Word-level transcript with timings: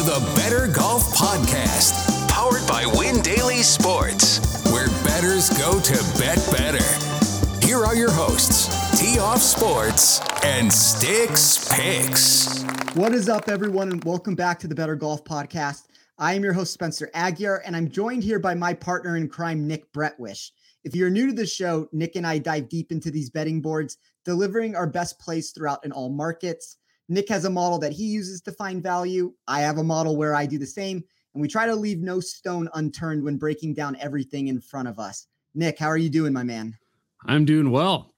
to 0.00 0.06
the 0.06 0.32
Better 0.34 0.66
Golf 0.66 1.14
Podcast, 1.14 2.26
powered 2.30 2.66
by 2.66 2.86
Win 2.98 3.20
Daily 3.20 3.62
Sports, 3.62 4.64
where 4.72 4.88
betters 5.04 5.50
go 5.58 5.78
to 5.78 6.18
bet 6.18 6.38
better. 6.50 7.66
Here 7.66 7.84
are 7.84 7.94
your 7.94 8.10
hosts, 8.10 8.98
Tee 8.98 9.18
Off 9.18 9.42
Sports 9.42 10.22
and 10.42 10.72
Sticks 10.72 11.68
Picks. 11.70 12.62
What 12.94 13.12
is 13.12 13.28
up, 13.28 13.50
everyone, 13.50 13.92
and 13.92 14.02
welcome 14.04 14.34
back 14.34 14.58
to 14.60 14.68
the 14.68 14.74
Better 14.74 14.96
Golf 14.96 15.22
Podcast. 15.22 15.88
I 16.16 16.32
am 16.32 16.42
your 16.42 16.54
host, 16.54 16.72
Spencer 16.72 17.10
Aguirre, 17.12 17.60
and 17.66 17.76
I'm 17.76 17.90
joined 17.90 18.24
here 18.24 18.38
by 18.38 18.54
my 18.54 18.72
partner 18.72 19.18
in 19.18 19.28
crime, 19.28 19.66
Nick 19.66 19.92
Bretwish. 19.92 20.52
If 20.82 20.96
you're 20.96 21.10
new 21.10 21.26
to 21.26 21.34
the 21.34 21.44
show, 21.44 21.90
Nick 21.92 22.16
and 22.16 22.26
I 22.26 22.38
dive 22.38 22.70
deep 22.70 22.90
into 22.90 23.10
these 23.10 23.28
betting 23.28 23.60
boards, 23.60 23.98
delivering 24.24 24.74
our 24.74 24.86
best 24.86 25.18
plays 25.18 25.50
throughout 25.50 25.84
in 25.84 25.92
all 25.92 26.08
markets. 26.08 26.78
Nick 27.10 27.28
has 27.28 27.44
a 27.44 27.50
model 27.50 27.76
that 27.80 27.92
he 27.92 28.04
uses 28.04 28.40
to 28.42 28.52
find 28.52 28.80
value. 28.80 29.34
I 29.48 29.62
have 29.62 29.78
a 29.78 29.84
model 29.84 30.16
where 30.16 30.36
I 30.36 30.46
do 30.46 30.58
the 30.58 30.66
same, 30.66 31.02
and 31.34 31.42
we 31.42 31.48
try 31.48 31.66
to 31.66 31.74
leave 31.74 31.98
no 31.98 32.20
stone 32.20 32.68
unturned 32.74 33.24
when 33.24 33.36
breaking 33.36 33.74
down 33.74 33.96
everything 33.96 34.46
in 34.46 34.60
front 34.60 34.86
of 34.86 35.00
us. 35.00 35.26
Nick, 35.52 35.76
how 35.76 35.88
are 35.88 35.98
you 35.98 36.08
doing, 36.08 36.32
my 36.32 36.44
man? 36.44 36.78
I'm 37.26 37.44
doing 37.44 37.72
well. 37.72 38.14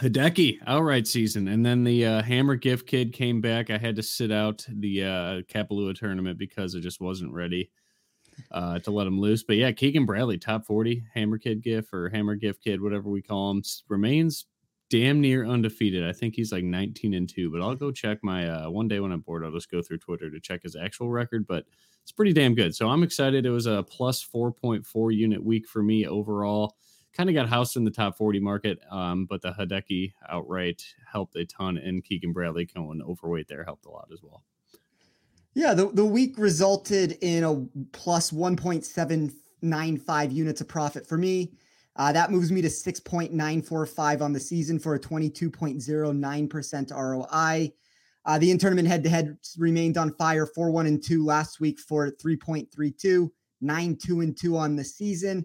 Hideki 0.00 0.58
outright 0.66 1.06
season, 1.06 1.46
and 1.48 1.64
then 1.64 1.84
the 1.84 2.04
uh, 2.04 2.22
Hammer 2.22 2.56
Gift 2.56 2.88
Kid 2.88 3.12
came 3.12 3.40
back. 3.40 3.70
I 3.70 3.78
had 3.78 3.94
to 3.94 4.02
sit 4.02 4.32
out 4.32 4.66
the 4.68 5.04
uh, 5.04 5.42
Kapalua 5.42 5.96
tournament 5.96 6.36
because 6.36 6.74
I 6.74 6.80
just 6.80 7.00
wasn't 7.00 7.32
ready 7.32 7.70
uh, 8.50 8.80
to 8.80 8.90
let 8.90 9.06
him 9.06 9.20
loose. 9.20 9.44
But 9.44 9.56
yeah, 9.56 9.70
Keegan 9.70 10.04
Bradley, 10.04 10.38
top 10.38 10.66
40 10.66 11.04
Hammer 11.14 11.38
Kid 11.38 11.62
Gift 11.62 11.90
or 11.92 12.08
Hammer 12.08 12.34
Gift 12.34 12.64
Kid, 12.64 12.80
whatever 12.80 13.08
we 13.08 13.22
call 13.22 13.52
him, 13.52 13.62
remains 13.88 14.46
damn 14.92 15.20
near 15.22 15.46
undefeated. 15.46 16.06
I 16.06 16.12
think 16.12 16.34
he's 16.34 16.52
like 16.52 16.64
19 16.64 17.14
and 17.14 17.26
2, 17.26 17.50
but 17.50 17.62
I'll 17.62 17.74
go 17.74 17.90
check 17.90 18.18
my 18.22 18.46
uh, 18.46 18.68
one 18.68 18.88
day 18.88 19.00
when 19.00 19.10
I'm 19.10 19.20
bored, 19.20 19.42
I'll 19.42 19.50
just 19.50 19.70
go 19.70 19.80
through 19.80 19.96
Twitter 19.98 20.30
to 20.30 20.38
check 20.38 20.64
his 20.64 20.76
actual 20.76 21.08
record, 21.08 21.46
but 21.46 21.64
it's 22.02 22.12
pretty 22.12 22.34
damn 22.34 22.54
good. 22.54 22.76
So 22.76 22.90
I'm 22.90 23.02
excited. 23.02 23.46
It 23.46 23.50
was 23.50 23.64
a 23.64 23.84
plus 23.84 24.22
4.4 24.22 25.16
unit 25.16 25.42
week 25.42 25.66
for 25.66 25.82
me 25.82 26.06
overall. 26.06 26.76
Kind 27.14 27.30
of 27.30 27.34
got 27.34 27.48
housed 27.48 27.78
in 27.78 27.84
the 27.84 27.90
top 27.90 28.18
40 28.18 28.38
market, 28.40 28.80
um, 28.90 29.24
but 29.24 29.40
the 29.40 29.52
Hideki 29.52 30.12
outright 30.28 30.84
helped 31.10 31.36
a 31.36 31.46
ton, 31.46 31.78
and 31.78 32.04
Keegan 32.04 32.34
Bradley 32.34 32.66
going 32.66 33.00
overweight 33.00 33.48
there 33.48 33.64
helped 33.64 33.86
a 33.86 33.90
lot 33.90 34.08
as 34.12 34.22
well. 34.22 34.42
Yeah, 35.54 35.72
the, 35.72 35.88
the 35.88 36.04
week 36.04 36.36
resulted 36.36 37.12
in 37.22 37.44
a 37.44 37.64
plus 37.92 38.30
1.795 38.30 40.32
units 40.32 40.60
of 40.60 40.68
profit 40.68 41.06
for 41.06 41.16
me. 41.16 41.54
Uh, 41.96 42.12
that 42.12 42.30
moves 42.30 42.50
me 42.50 42.62
to 42.62 42.68
6.945 42.68 44.20
on 44.22 44.32
the 44.32 44.40
season 44.40 44.78
for 44.78 44.94
a 44.94 45.00
22.09% 45.00 46.90
ROI. 46.90 47.72
Uh, 48.24 48.38
the 48.38 48.50
in 48.50 48.58
tournament 48.58 48.88
head 48.88 49.02
to 49.02 49.10
head 49.10 49.36
remained 49.58 49.98
on 49.98 50.14
fire 50.14 50.46
4 50.46 50.70
1 50.70 50.86
and 50.86 51.02
2 51.02 51.24
last 51.24 51.60
week 51.60 51.78
for 51.80 52.10
3.32, 52.10 53.28
9 53.60 53.96
2 53.96 54.20
and 54.20 54.38
2 54.38 54.56
on 54.56 54.76
the 54.76 54.84
season. 54.84 55.44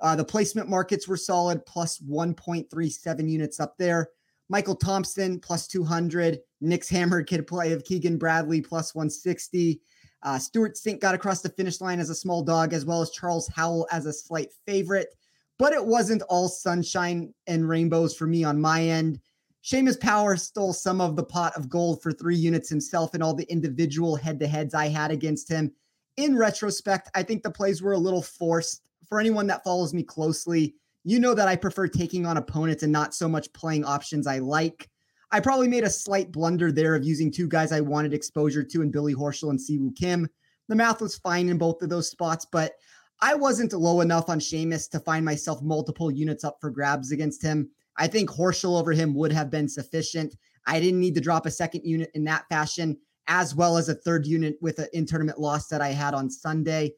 Uh, 0.00 0.14
the 0.14 0.24
placement 0.24 0.68
markets 0.68 1.08
were 1.08 1.16
solid, 1.16 1.64
plus 1.64 1.98
1.37 2.00 3.30
units 3.30 3.60
up 3.60 3.76
there. 3.78 4.08
Michael 4.48 4.76
Thompson, 4.76 5.40
plus 5.40 5.66
200. 5.66 6.40
Nick's 6.60 6.88
hammer 6.88 7.22
kid 7.22 7.46
play 7.46 7.72
of 7.72 7.84
Keegan 7.84 8.18
Bradley, 8.18 8.60
plus 8.60 8.94
160. 8.94 9.80
Uh, 10.22 10.38
Stewart 10.38 10.74
Cink 10.74 11.00
got 11.00 11.14
across 11.14 11.40
the 11.40 11.48
finish 11.48 11.80
line 11.80 12.00
as 12.00 12.10
a 12.10 12.14
small 12.14 12.42
dog, 12.42 12.72
as 12.72 12.84
well 12.84 13.00
as 13.00 13.10
Charles 13.10 13.48
Howell 13.48 13.86
as 13.90 14.06
a 14.06 14.12
slight 14.12 14.48
favorite 14.66 15.14
but 15.58 15.72
it 15.72 15.84
wasn't 15.84 16.22
all 16.28 16.48
sunshine 16.48 17.32
and 17.46 17.68
rainbows 17.68 18.14
for 18.16 18.26
me 18.26 18.44
on 18.44 18.60
my 18.60 18.82
end. 18.82 19.20
Seamus 19.64 19.98
Power 19.98 20.36
stole 20.36 20.72
some 20.72 21.00
of 21.00 21.16
the 21.16 21.24
pot 21.24 21.56
of 21.56 21.68
gold 21.68 22.00
for 22.00 22.12
three 22.12 22.36
units 22.36 22.68
himself 22.68 23.14
and 23.14 23.22
all 23.22 23.34
the 23.34 23.50
individual 23.50 24.14
head 24.14 24.38
to 24.38 24.46
heads 24.46 24.74
I 24.74 24.88
had 24.88 25.10
against 25.10 25.48
him. 25.48 25.72
In 26.16 26.36
retrospect, 26.36 27.10
I 27.14 27.22
think 27.22 27.42
the 27.42 27.50
plays 27.50 27.82
were 27.82 27.92
a 27.92 27.98
little 27.98 28.22
forced. 28.22 28.82
For 29.08 29.20
anyone 29.20 29.46
that 29.48 29.64
follows 29.64 29.94
me 29.94 30.02
closely, 30.02 30.74
you 31.04 31.20
know 31.20 31.34
that 31.34 31.48
I 31.48 31.56
prefer 31.56 31.86
taking 31.86 32.26
on 32.26 32.36
opponents 32.36 32.82
and 32.82 32.92
not 32.92 33.14
so 33.14 33.28
much 33.28 33.52
playing 33.52 33.84
options 33.84 34.26
I 34.26 34.38
like. 34.38 34.88
I 35.30 35.40
probably 35.40 35.68
made 35.68 35.84
a 35.84 35.90
slight 35.90 36.32
blunder 36.32 36.70
there 36.70 36.94
of 36.94 37.04
using 37.04 37.30
two 37.30 37.48
guys 37.48 37.72
I 37.72 37.80
wanted 37.80 38.14
exposure 38.14 38.62
to 38.62 38.82
in 38.82 38.90
Billy 38.90 39.14
Horschel 39.14 39.50
and 39.50 39.58
Siwoo 39.58 39.94
Kim. 39.96 40.28
The 40.68 40.74
math 40.74 41.00
was 41.00 41.18
fine 41.18 41.48
in 41.48 41.58
both 41.58 41.82
of 41.82 41.88
those 41.88 42.10
spots, 42.10 42.46
but 42.50 42.74
I 43.20 43.34
wasn't 43.34 43.72
low 43.72 44.00
enough 44.00 44.28
on 44.28 44.40
Seamus 44.40 44.90
to 44.90 45.00
find 45.00 45.24
myself 45.24 45.62
multiple 45.62 46.10
units 46.10 46.44
up 46.44 46.58
for 46.60 46.70
grabs 46.70 47.12
against 47.12 47.42
him. 47.42 47.70
I 47.96 48.06
think 48.06 48.28
Horschel 48.28 48.78
over 48.78 48.92
him 48.92 49.14
would 49.14 49.32
have 49.32 49.50
been 49.50 49.68
sufficient. 49.68 50.36
I 50.66 50.80
didn't 50.80 51.00
need 51.00 51.14
to 51.14 51.20
drop 51.20 51.46
a 51.46 51.50
second 51.50 51.82
unit 51.84 52.10
in 52.14 52.24
that 52.24 52.46
fashion, 52.48 52.98
as 53.28 53.54
well 53.54 53.76
as 53.76 53.88
a 53.88 53.94
third 53.94 54.26
unit 54.26 54.56
with 54.60 54.78
an 54.78 54.88
in 54.92 55.06
tournament 55.06 55.38
loss 55.38 55.68
that 55.68 55.80
I 55.80 55.88
had 55.88 56.12
on 56.12 56.28
Sunday. 56.28 56.92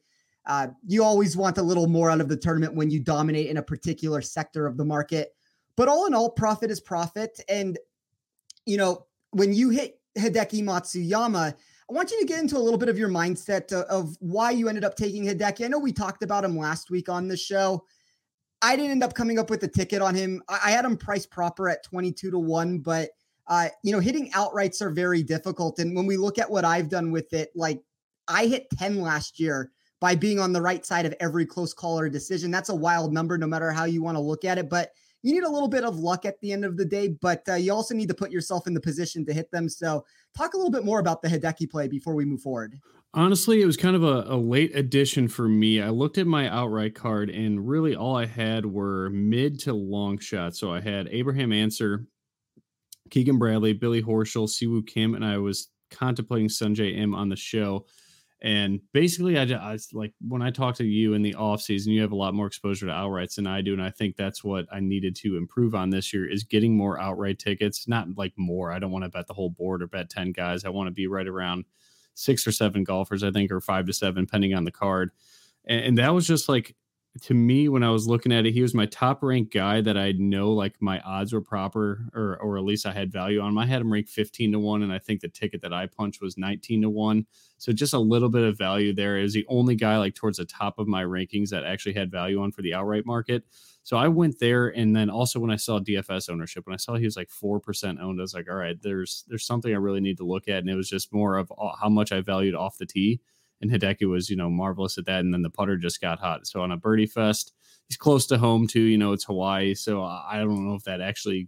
Uh, 0.45 0.67
you 0.85 1.03
always 1.03 1.37
want 1.37 1.57
a 1.57 1.63
little 1.63 1.87
more 1.87 2.09
out 2.09 2.21
of 2.21 2.27
the 2.27 2.37
tournament 2.37 2.75
when 2.75 2.89
you 2.89 2.99
dominate 2.99 3.47
in 3.47 3.57
a 3.57 3.63
particular 3.63 4.21
sector 4.21 4.65
of 4.65 4.77
the 4.77 4.85
market. 4.85 5.35
But 5.75 5.87
all 5.87 6.05
in 6.05 6.13
all, 6.13 6.31
profit 6.31 6.71
is 6.71 6.81
profit. 6.81 7.39
And, 7.47 7.77
you 8.65 8.77
know, 8.77 9.05
when 9.31 9.53
you 9.53 9.69
hit 9.69 9.99
Hideki 10.17 10.63
Matsuyama, 10.63 11.55
I 11.89 11.93
want 11.93 12.11
you 12.11 12.19
to 12.19 12.25
get 12.25 12.39
into 12.39 12.57
a 12.57 12.59
little 12.59 12.77
bit 12.77 12.89
of 12.89 12.99
your 12.99 13.09
mindset 13.09 13.71
of, 13.71 13.85
of 13.85 14.17
why 14.19 14.51
you 14.51 14.69
ended 14.69 14.83
up 14.83 14.95
taking 14.95 15.25
Hideki. 15.25 15.65
I 15.65 15.67
know 15.69 15.79
we 15.79 15.91
talked 15.91 16.21
about 16.21 16.43
him 16.43 16.55
last 16.55 16.91
week 16.91 17.09
on 17.09 17.27
the 17.27 17.37
show. 17.37 17.83
I 18.61 18.75
didn't 18.75 18.91
end 18.91 19.03
up 19.03 19.15
coming 19.15 19.39
up 19.39 19.49
with 19.49 19.63
a 19.63 19.67
ticket 19.67 20.01
on 20.01 20.13
him. 20.13 20.43
I, 20.47 20.59
I 20.65 20.71
had 20.71 20.85
him 20.85 20.97
priced 20.97 21.31
proper 21.31 21.67
at 21.67 21.83
22 21.83 22.29
to 22.29 22.37
1, 22.37 22.79
but 22.79 23.09
uh, 23.47 23.69
you 23.83 23.91
know, 23.91 23.99
hitting 23.99 24.29
outrights 24.31 24.81
are 24.81 24.91
very 24.91 25.23
difficult. 25.23 25.79
And 25.79 25.95
when 25.95 26.05
we 26.05 26.17
look 26.17 26.37
at 26.37 26.51
what 26.51 26.63
I've 26.63 26.89
done 26.89 27.11
with 27.11 27.33
it, 27.33 27.49
like 27.55 27.81
I 28.27 28.45
hit 28.45 28.69
10 28.77 29.01
last 29.01 29.39
year 29.39 29.71
by 29.99 30.13
being 30.13 30.39
on 30.39 30.53
the 30.53 30.61
right 30.61 30.85
side 30.85 31.07
of 31.07 31.15
every 31.19 31.45
close 31.47 31.73
call 31.73 31.99
or 31.99 32.07
decision. 32.07 32.51
That's 32.51 32.69
a 32.69 32.75
wild 32.75 33.11
number, 33.11 33.37
no 33.37 33.47
matter 33.47 33.71
how 33.71 33.85
you 33.85 34.03
want 34.03 34.15
to 34.15 34.21
look 34.21 34.45
at 34.45 34.59
it. 34.59 34.69
But 34.69 34.91
you 35.21 35.33
need 35.33 35.43
a 35.43 35.49
little 35.49 35.67
bit 35.67 35.83
of 35.83 35.97
luck 35.97 36.25
at 36.25 36.39
the 36.41 36.51
end 36.51 36.63
of 36.63 36.77
the 36.77 36.85
day, 36.85 37.09
but 37.09 37.43
uh, 37.49 37.55
you 37.55 37.73
also 37.73 37.93
need 37.93 38.07
to 38.07 38.13
put 38.13 38.31
yourself 38.31 38.67
in 38.67 38.73
the 38.73 38.79
position 38.79 39.25
to 39.25 39.33
hit 39.33 39.51
them. 39.51 39.67
So, 39.67 40.05
talk 40.35 40.53
a 40.53 40.57
little 40.57 40.71
bit 40.71 40.85
more 40.85 40.99
about 40.99 41.21
the 41.21 41.27
Hideki 41.27 41.69
play 41.69 41.87
before 41.87 42.15
we 42.15 42.25
move 42.25 42.41
forward. 42.41 42.79
Honestly, 43.13 43.61
it 43.61 43.65
was 43.65 43.75
kind 43.75 43.95
of 43.95 44.03
a, 44.03 44.25
a, 44.27 44.37
late 44.37 44.75
addition 44.75 45.27
for 45.27 45.47
me. 45.47 45.81
I 45.81 45.89
looked 45.89 46.19
at 46.19 46.27
my 46.27 46.47
outright 46.47 46.93
card, 46.93 47.31
and 47.31 47.67
really 47.67 47.95
all 47.95 48.15
I 48.15 48.27
had 48.27 48.65
were 48.65 49.09
mid 49.09 49.59
to 49.61 49.73
long 49.73 50.19
shots. 50.19 50.59
So 50.59 50.71
I 50.71 50.79
had 50.79 51.07
Abraham 51.11 51.51
Ancer, 51.51 52.05
Keegan 53.09 53.39
Bradley, 53.39 53.73
Billy 53.73 54.03
Horschel, 54.03 54.47
Siwoo 54.47 54.85
Kim, 54.85 55.15
and 55.15 55.25
I 55.25 55.39
was 55.39 55.69
contemplating 55.89 56.49
Sungjae 56.49 56.97
Im 56.97 57.15
on 57.15 57.29
the 57.29 57.35
show. 57.35 57.87
And 58.41 58.79
basically, 58.93 59.37
I, 59.37 59.43
I 59.43 59.77
like 59.91 60.13
when 60.25 60.41
I 60.41 60.49
talk 60.49 60.75
to 60.75 60.85
you 60.85 61.13
in 61.13 61.21
the 61.21 61.35
off 61.35 61.61
season, 61.61 61.91
you 61.91 62.01
have 62.01 62.13
a 62.13 62.15
lot 62.15 62.33
more 62.33 62.47
exposure 62.47 62.85
to 62.85 62.91
outrights 62.91 63.35
than 63.35 63.47
I 63.47 63.61
do, 63.61 63.73
and 63.73 63.81
I 63.81 63.89
think 63.89 64.15
that's 64.15 64.43
what 64.45 64.65
I 64.71 64.79
needed 64.79 65.15
to 65.17 65.35
improve 65.35 65.75
on 65.75 65.89
this 65.89 66.13
year 66.13 66.29
is 66.29 66.45
getting 66.45 66.77
more 66.77 66.99
outright 67.01 67.37
tickets. 67.37 67.87
Not 67.87 68.07
like 68.15 68.33
more. 68.37 68.71
I 68.71 68.79
don't 68.79 68.91
want 68.91 69.03
to 69.03 69.09
bet 69.09 69.27
the 69.27 69.33
whole 69.33 69.49
board 69.49 69.81
or 69.81 69.87
bet 69.87 70.09
ten 70.09 70.31
guys. 70.31 70.63
I 70.63 70.69
want 70.69 70.87
to 70.87 70.91
be 70.91 71.07
right 71.07 71.27
around 71.27 71.65
six 72.13 72.47
or 72.47 72.53
seven 72.53 72.85
golfers, 72.85 73.23
I 73.23 73.31
think, 73.31 73.51
or 73.51 73.59
five 73.59 73.85
to 73.87 73.93
seven, 73.93 74.23
depending 74.23 74.53
on 74.53 74.63
the 74.63 74.71
card. 74.71 75.11
And, 75.65 75.81
and 75.81 75.97
that 75.97 76.13
was 76.13 76.25
just 76.25 76.47
like 76.47 76.75
to 77.21 77.33
me 77.33 77.67
when 77.69 77.83
I 77.83 77.89
was 77.89 78.07
looking 78.07 78.31
at 78.31 78.45
it, 78.45 78.53
he 78.53 78.61
was 78.61 78.75
my 78.75 78.85
top 78.85 79.23
ranked 79.23 79.51
guy 79.51 79.81
that 79.81 79.97
I 79.97 80.11
know 80.13 80.51
like 80.51 80.75
my 80.79 80.99
odds 81.01 81.33
were 81.33 81.41
proper 81.41 82.07
or 82.13 82.37
or 82.37 82.57
at 82.57 82.63
least 82.63 82.85
I 82.85 82.93
had 82.93 83.11
value 83.11 83.41
on 83.41 83.49
him. 83.49 83.57
I 83.57 83.65
had 83.65 83.81
him 83.81 83.91
ranked 83.91 84.09
15 84.09 84.51
to 84.51 84.59
1, 84.59 84.83
and 84.83 84.93
I 84.93 84.99
think 84.99 85.21
the 85.21 85.27
ticket 85.27 85.61
that 85.63 85.73
I 85.73 85.87
punched 85.87 86.21
was 86.21 86.37
19 86.37 86.83
to 86.83 86.89
1. 86.89 87.25
So 87.57 87.71
just 87.71 87.93
a 87.93 87.99
little 87.99 88.29
bit 88.29 88.43
of 88.43 88.57
value 88.57 88.93
there. 88.93 89.17
Is 89.17 89.33
the 89.33 89.45
only 89.49 89.75
guy 89.75 89.97
like 89.97 90.13
towards 90.13 90.37
the 90.37 90.45
top 90.45 90.77
of 90.77 90.87
my 90.87 91.03
rankings 91.03 91.49
that 91.49 91.63
actually 91.65 91.93
had 91.93 92.11
value 92.11 92.41
on 92.41 92.51
for 92.51 92.61
the 92.61 92.75
outright 92.75 93.05
market. 93.05 93.43
So 93.81 93.97
I 93.97 94.07
went 94.07 94.39
there, 94.39 94.67
and 94.67 94.95
then 94.95 95.09
also 95.09 95.39
when 95.39 95.51
I 95.51 95.55
saw 95.55 95.79
DFS 95.79 96.29
ownership, 96.29 96.67
when 96.67 96.75
I 96.75 96.77
saw 96.77 96.95
he 96.95 97.05
was 97.05 97.17
like 97.17 97.31
four 97.31 97.59
percent 97.59 97.99
owned, 97.99 98.19
I 98.19 98.23
was 98.23 98.35
like, 98.35 98.47
all 98.49 98.55
right, 98.55 98.79
there's 98.79 99.25
there's 99.27 99.47
something 99.47 99.73
I 99.73 99.77
really 99.77 100.01
need 100.01 100.17
to 100.17 100.25
look 100.25 100.47
at, 100.47 100.59
and 100.59 100.69
it 100.69 100.75
was 100.75 100.89
just 100.89 101.11
more 101.11 101.37
of 101.37 101.51
uh, 101.57 101.71
how 101.81 101.89
much 101.89 102.11
I 102.11 102.21
valued 102.21 102.55
off 102.55 102.77
the 102.77 102.85
tee 102.85 103.19
and 103.61 103.71
Hideki 103.71 104.07
was, 104.09 104.29
you 104.29 104.35
know, 104.35 104.49
marvelous 104.49 104.97
at 104.97 105.05
that. 105.05 105.21
And 105.21 105.33
then 105.33 105.41
the 105.41 105.49
putter 105.49 105.77
just 105.77 106.01
got 106.01 106.19
hot. 106.19 106.47
So 106.47 106.61
on 106.61 106.71
a 106.71 106.77
birdie 106.77 107.05
fest, 107.05 107.53
he's 107.87 107.97
close 107.97 108.25
to 108.27 108.37
home 108.37 108.67
too. 108.67 108.81
You 108.81 108.97
know, 108.97 109.13
it's 109.13 109.25
Hawaii, 109.25 109.73
so 109.73 110.03
I 110.03 110.37
don't 110.37 110.67
know 110.67 110.75
if 110.75 110.83
that 110.83 111.01
actually 111.01 111.47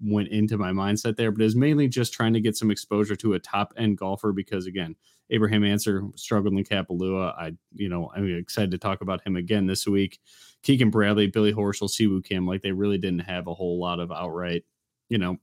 went 0.00 0.28
into 0.28 0.58
my 0.58 0.72
mindset 0.72 1.16
there, 1.16 1.30
but 1.30 1.44
it's 1.44 1.54
mainly 1.54 1.86
just 1.86 2.12
trying 2.12 2.32
to 2.32 2.40
get 2.40 2.56
some 2.56 2.70
exposure 2.70 3.14
to 3.16 3.34
a 3.34 3.38
top 3.38 3.72
end 3.76 3.98
golfer 3.98 4.32
because 4.32 4.66
again, 4.66 4.96
Abraham 5.30 5.64
Ancer 5.64 6.04
struggled 6.16 6.54
in 6.54 6.64
Kapalua. 6.64 7.34
I, 7.38 7.52
you 7.74 7.88
know, 7.88 8.10
I'm 8.14 8.36
excited 8.36 8.72
to 8.72 8.78
talk 8.78 9.00
about 9.00 9.26
him 9.26 9.36
again 9.36 9.66
this 9.66 9.86
week. 9.86 10.18
Keegan 10.62 10.90
Bradley, 10.90 11.28
Billy 11.28 11.52
Horschel, 11.52 11.88
Siwoo 11.88 12.22
Kim, 12.22 12.46
like 12.46 12.62
they 12.62 12.72
really 12.72 12.98
didn't 12.98 13.20
have 13.20 13.46
a 13.46 13.54
whole 13.54 13.80
lot 13.80 14.00
of 14.00 14.12
outright, 14.12 14.64
you 15.08 15.18
know, 15.18 15.38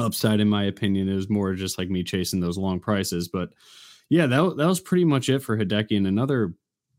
upside 0.00 0.40
in 0.40 0.48
my 0.48 0.64
opinion. 0.64 1.08
It 1.08 1.14
was 1.14 1.28
more 1.28 1.52
just 1.54 1.76
like 1.76 1.90
me 1.90 2.04
chasing 2.04 2.40
those 2.40 2.56
long 2.56 2.80
prices, 2.80 3.28
but 3.28 3.50
yeah, 4.12 4.26
that 4.26 4.56
that 4.58 4.66
was 4.66 4.78
pretty 4.78 5.06
much 5.06 5.30
it 5.30 5.38
for 5.38 5.56
Hideki. 5.56 5.96
And 5.96 6.06
another, 6.06 6.52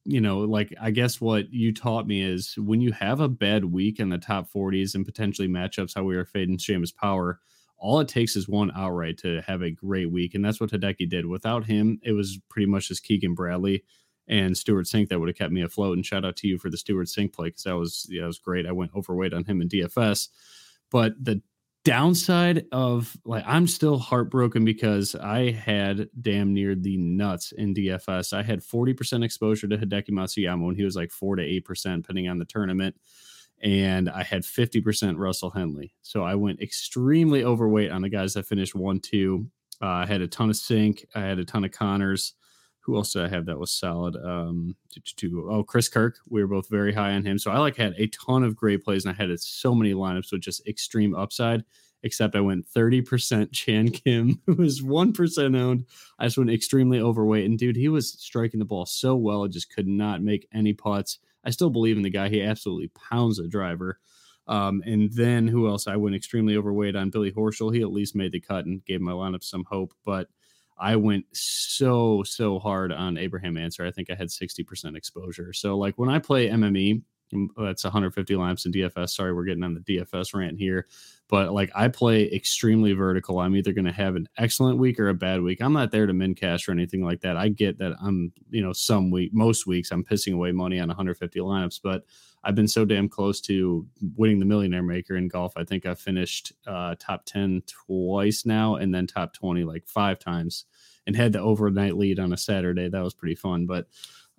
you 0.03 0.19
know, 0.19 0.39
like 0.39 0.73
I 0.81 0.89
guess 0.89 1.21
what 1.21 1.53
you 1.53 1.71
taught 1.71 2.07
me 2.07 2.23
is 2.23 2.55
when 2.57 2.81
you 2.81 2.91
have 2.91 3.19
a 3.19 3.27
bad 3.27 3.65
week 3.65 3.99
in 3.99 4.09
the 4.09 4.17
top 4.17 4.51
40s 4.51 4.95
and 4.95 5.05
potentially 5.05 5.47
matchups 5.47 5.93
how 5.93 6.05
we 6.05 6.15
are 6.15 6.25
fading 6.25 6.57
Seamus 6.57 6.93
Power, 6.95 7.39
all 7.77 7.99
it 7.99 8.07
takes 8.07 8.35
is 8.35 8.49
one 8.49 8.71
outright 8.75 9.19
to 9.19 9.43
have 9.45 9.61
a 9.61 9.69
great 9.69 10.11
week. 10.11 10.33
And 10.33 10.43
that's 10.43 10.59
what 10.59 10.71
Hideki 10.71 11.07
did. 11.07 11.27
Without 11.27 11.65
him, 11.65 11.99
it 12.01 12.13
was 12.13 12.39
pretty 12.49 12.65
much 12.65 12.87
just 12.87 13.03
Keegan 13.03 13.35
Bradley 13.35 13.83
and 14.27 14.57
Stewart 14.57 14.87
Cink 14.87 15.09
that 15.09 15.19
would 15.19 15.29
have 15.29 15.37
kept 15.37 15.53
me 15.53 15.61
afloat. 15.61 15.95
And 15.95 16.03
shout 16.03 16.25
out 16.25 16.35
to 16.37 16.47
you 16.47 16.57
for 16.57 16.71
the 16.71 16.77
Stewart 16.77 17.05
Cink 17.05 17.31
play 17.31 17.49
because 17.49 17.65
that 17.65 17.77
was 17.77 18.07
yeah, 18.09 18.21
that 18.21 18.27
was 18.27 18.39
great. 18.39 18.65
I 18.65 18.71
went 18.71 18.95
overweight 18.95 19.35
on 19.35 19.45
him 19.45 19.61
in 19.61 19.69
DFS. 19.69 20.29
But 20.89 21.13
the 21.23 21.43
downside 21.83 22.65
of 22.71 23.15
like 23.25 23.43
I'm 23.45 23.67
still 23.67 23.97
heartbroken 23.97 24.63
because 24.63 25.15
I 25.15 25.51
had 25.51 26.09
damn 26.21 26.53
near 26.53 26.75
the 26.75 26.97
nuts 26.97 27.51
in 27.51 27.73
DFS. 27.73 28.33
I 28.33 28.43
had 28.43 28.61
40% 28.61 29.23
exposure 29.23 29.67
to 29.67 29.77
Hideki 29.77 30.11
Matsuyama 30.11 30.65
when 30.65 30.75
he 30.75 30.83
was 30.83 30.95
like 30.95 31.11
four 31.11 31.35
to 31.35 31.43
eight 31.43 31.65
percent, 31.65 32.03
depending 32.03 32.29
on 32.29 32.39
the 32.39 32.45
tournament. 32.45 32.95
And 33.61 34.09
I 34.09 34.23
had 34.23 34.43
50% 34.43 35.17
Russell 35.17 35.51
Henley. 35.51 35.93
So 36.01 36.23
I 36.23 36.35
went 36.35 36.61
extremely 36.61 37.45
overweight 37.45 37.91
on 37.91 38.01
the 38.01 38.09
guys 38.09 38.33
that 38.33 38.45
finished 38.45 38.75
one, 38.75 38.99
two. 38.99 39.47
Uh, 39.81 39.87
I 39.87 40.05
had 40.05 40.21
a 40.21 40.27
ton 40.27 40.49
of 40.49 40.55
Cink, 40.55 41.05
I 41.15 41.21
had 41.21 41.39
a 41.39 41.45
ton 41.45 41.63
of 41.63 41.71
Conners 41.71 42.33
who 42.83 42.97
else 42.97 43.13
did 43.13 43.23
I 43.23 43.29
have 43.29 43.45
that 43.45 43.57
was 43.57 43.71
solid? 43.71 44.17
Um, 44.17 44.75
to, 44.91 45.15
to, 45.15 45.49
oh, 45.49 45.63
Chris 45.63 45.87
Kirk. 45.87 46.19
We 46.29 46.41
were 46.41 46.49
both 46.49 46.69
very 46.69 46.93
high 46.93 47.13
on 47.13 47.25
him. 47.25 47.39
So 47.39 47.49
I 47.49 47.57
like 47.57 47.77
had 47.77 47.95
a 47.97 48.07
ton 48.07 48.43
of 48.43 48.57
great 48.57 48.83
plays 48.83 49.05
and 49.05 49.15
I 49.15 49.21
had 49.21 49.39
so 49.39 49.73
many 49.73 49.93
lineups 49.93 50.31
with 50.31 50.41
just 50.41 50.67
extreme 50.67 51.15
upside. 51.15 51.63
Except 52.05 52.35
I 52.35 52.41
went 52.41 52.67
30% 52.67 53.49
Chan 53.53 53.91
Kim, 53.91 54.41
who 54.45 54.55
was 54.55 54.81
1% 54.81 55.57
owned. 55.57 55.85
I 56.19 56.25
just 56.25 56.37
went 56.37 56.51
extremely 56.51 56.99
overweight. 56.99 57.45
And 57.45 57.57
dude, 57.57 57.77
he 57.77 57.87
was 57.87 58.11
striking 58.21 58.59
the 58.59 58.65
ball 58.65 58.85
so 58.85 59.15
well, 59.15 59.45
I 59.45 59.47
just 59.47 59.73
could 59.73 59.87
not 59.87 60.21
make 60.21 60.45
any 60.53 60.73
putts. 60.73 61.19
I 61.45 61.51
still 61.51 61.69
believe 61.69 61.95
in 61.95 62.03
the 62.03 62.09
guy. 62.09 62.27
He 62.27 62.41
absolutely 62.41 62.89
pounds 62.89 63.39
a 63.39 63.47
driver. 63.47 63.99
Um, 64.47 64.83
and 64.85 65.13
then 65.13 65.47
who 65.47 65.69
else? 65.69 65.87
I 65.87 65.95
went 65.95 66.17
extremely 66.17 66.57
overweight 66.57 66.97
on 66.97 67.09
Billy 67.09 67.31
Horschel. 67.31 67.73
He 67.73 67.81
at 67.81 67.93
least 67.93 68.15
made 68.15 68.33
the 68.33 68.41
cut 68.41 68.65
and 68.65 68.83
gave 68.83 68.99
my 68.99 69.13
lineup 69.13 69.43
some 69.43 69.63
hope. 69.63 69.93
But 70.03 70.27
I 70.77 70.95
went 70.95 71.25
so 71.31 72.23
so 72.23 72.59
hard 72.59 72.91
on 72.91 73.17
Abraham 73.17 73.57
Ancer. 73.57 73.85
I 73.85 73.91
think 73.91 74.09
I 74.09 74.15
had 74.15 74.29
60% 74.29 74.95
exposure. 74.95 75.53
So 75.53 75.77
like 75.77 75.97
when 75.97 76.09
I 76.09 76.19
play 76.19 76.49
MME, 76.49 76.95
mm, 76.95 77.01
that's 77.57 77.83
150 77.83 78.35
lamps 78.35 78.65
in 78.65 78.71
DFS. 78.71 79.11
Sorry, 79.11 79.33
we're 79.33 79.45
getting 79.45 79.63
on 79.63 79.73
the 79.73 79.79
DFS 79.81 80.33
rant 80.33 80.57
here, 80.57 80.87
but 81.27 81.53
like 81.53 81.71
I 81.75 81.87
play 81.87 82.31
extremely 82.31 82.93
vertical. 82.93 83.39
I'm 83.39 83.55
either 83.55 83.73
going 83.73 83.85
to 83.85 83.91
have 83.91 84.15
an 84.15 84.27
excellent 84.37 84.77
week 84.79 84.99
or 84.99 85.09
a 85.09 85.13
bad 85.13 85.41
week. 85.41 85.61
I'm 85.61 85.73
not 85.73 85.91
there 85.91 86.05
to 86.05 86.13
min 86.13 86.35
cash 86.35 86.67
or 86.67 86.71
anything 86.71 87.03
like 87.03 87.21
that. 87.21 87.37
I 87.37 87.49
get 87.49 87.77
that 87.79 87.95
I'm, 88.01 88.31
you 88.49 88.61
know, 88.61 88.73
some 88.73 89.11
week, 89.11 89.33
most 89.33 89.67
weeks 89.67 89.91
I'm 89.91 90.03
pissing 90.03 90.33
away 90.33 90.51
money 90.51 90.79
on 90.79 90.87
150 90.87 91.39
lineups, 91.39 91.79
but 91.83 92.05
I've 92.43 92.55
been 92.55 92.67
so 92.67 92.83
damn 92.83 93.07
close 93.07 93.39
to 93.41 93.87
winning 94.15 94.39
the 94.39 94.45
millionaire 94.45 94.83
maker 94.83 95.15
in 95.15 95.29
golf. 95.29 95.53
I 95.55 95.63
think 95.63 95.85
I've 95.85 95.99
finished 95.99 96.51
uh, 96.67 96.95
top 96.99 97.25
10 97.25 97.63
twice 97.67 98.45
now 98.45 98.75
and 98.75 98.93
then 98.93 99.07
top 99.07 99.33
20 99.33 99.63
like 99.63 99.87
five 99.87 100.19
times 100.19 100.65
and 101.07 101.15
had 101.15 101.33
the 101.33 101.39
overnight 101.39 101.97
lead 101.97 102.19
on 102.19 102.33
a 102.33 102.37
Saturday. 102.37 102.89
That 102.89 103.03
was 103.03 103.13
pretty 103.13 103.35
fun. 103.35 103.65
But 103.65 103.87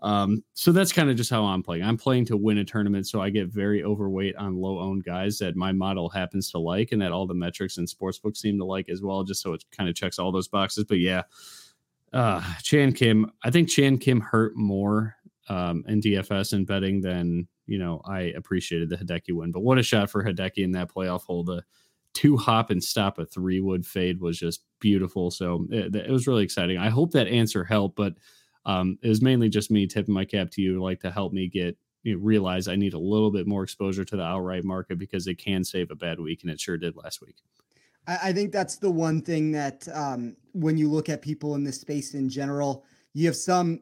um, 0.04 0.44
so 0.52 0.70
that's 0.70 0.92
kind 0.92 1.08
of 1.08 1.16
just 1.16 1.30
how 1.30 1.44
I'm 1.44 1.62
playing. 1.62 1.82
I'm 1.82 1.96
playing 1.96 2.26
to 2.26 2.36
win 2.36 2.58
a 2.58 2.64
tournament, 2.64 3.06
so 3.06 3.20
I 3.20 3.30
get 3.30 3.48
very 3.48 3.82
overweight 3.82 4.36
on 4.36 4.54
low 4.56 4.78
owned 4.78 5.04
guys 5.04 5.38
that 5.38 5.56
my 5.56 5.72
model 5.72 6.10
happens 6.10 6.50
to 6.50 6.58
like 6.58 6.92
and 6.92 7.00
that 7.00 7.10
all 7.10 7.26
the 7.26 7.34
metrics 7.34 7.78
and 7.78 7.88
sportsbooks 7.88 8.36
seem 8.36 8.58
to 8.58 8.64
like 8.64 8.88
as 8.90 9.02
well, 9.02 9.24
just 9.24 9.42
so 9.42 9.54
it 9.54 9.64
kind 9.70 9.88
of 9.88 9.96
checks 9.96 10.18
all 10.18 10.30
those 10.30 10.46
boxes. 10.46 10.84
But 10.84 10.98
yeah, 10.98 11.22
uh, 12.12 12.42
Chan 12.62 12.92
Kim, 12.92 13.32
I 13.42 13.50
think 13.50 13.70
Chan 13.70 13.98
Kim 13.98 14.20
hurt 14.20 14.54
more 14.56 15.16
um, 15.48 15.84
in 15.88 16.00
DFS 16.00 16.52
and 16.52 16.66
betting 16.66 17.00
than 17.00 17.48
you 17.66 17.78
know, 17.78 18.02
I 18.04 18.20
appreciated 18.36 18.90
the 18.90 18.96
Hideki 18.96 19.32
win, 19.32 19.52
but 19.52 19.60
what 19.60 19.78
a 19.78 19.82
shot 19.82 20.10
for 20.10 20.22
Hideki 20.22 20.58
in 20.58 20.72
that 20.72 20.92
playoff 20.92 21.22
hole. 21.22 21.44
The 21.44 21.64
two 22.12 22.36
hop 22.36 22.70
and 22.70 22.82
stop 22.82 23.18
a 23.18 23.24
three 23.24 23.60
wood 23.60 23.86
fade 23.86 24.20
was 24.20 24.38
just 24.38 24.64
beautiful. 24.80 25.30
So 25.30 25.66
it, 25.70 25.94
it 25.94 26.10
was 26.10 26.26
really 26.26 26.44
exciting. 26.44 26.78
I 26.78 26.90
hope 26.90 27.12
that 27.12 27.26
answer 27.26 27.64
helped, 27.64 27.96
but 27.96 28.14
um, 28.66 28.99
it 29.02 29.08
was 29.08 29.22
mainly 29.22 29.49
just 29.49 29.70
me 29.70 29.87
tipping 29.87 30.14
my 30.14 30.25
cap 30.25 30.50
to 30.52 30.62
you, 30.62 30.82
like 30.82 31.00
to 31.00 31.11
help 31.11 31.32
me 31.32 31.49
get 31.49 31.76
you 32.02 32.14
know, 32.14 32.20
realize 32.22 32.69
I 32.69 32.76
need 32.76 32.94
a 32.94 32.99
little 32.99 33.31
bit 33.31 33.46
more 33.46 33.62
exposure 33.62 34.05
to 34.05 34.16
the 34.16 34.22
outright 34.22 34.64
market 34.64 34.99
because 34.99 35.26
it 35.26 35.37
can 35.37 35.64
save 35.64 35.90
a 35.90 35.96
bad 35.96 36.20
week, 36.20 36.43
and 36.43 36.50
it 36.50 36.61
sure 36.61 36.76
did 36.76 36.96
last 36.96 37.20
week. 37.20 37.37
I 38.06 38.34
think 38.34 38.52
that's 38.52 38.76
the 38.76 38.90
one 38.90 39.22
thing 39.22 39.50
that 39.52 39.88
um, 39.94 40.37
when 40.52 40.76
you 40.76 40.90
look 40.90 41.08
at 41.08 41.22
people 41.22 41.55
in 41.55 41.64
this 41.64 41.81
space 41.81 42.12
in 42.12 42.28
general, 42.28 42.84
you 43.14 43.26
have 43.26 43.37
some 43.37 43.81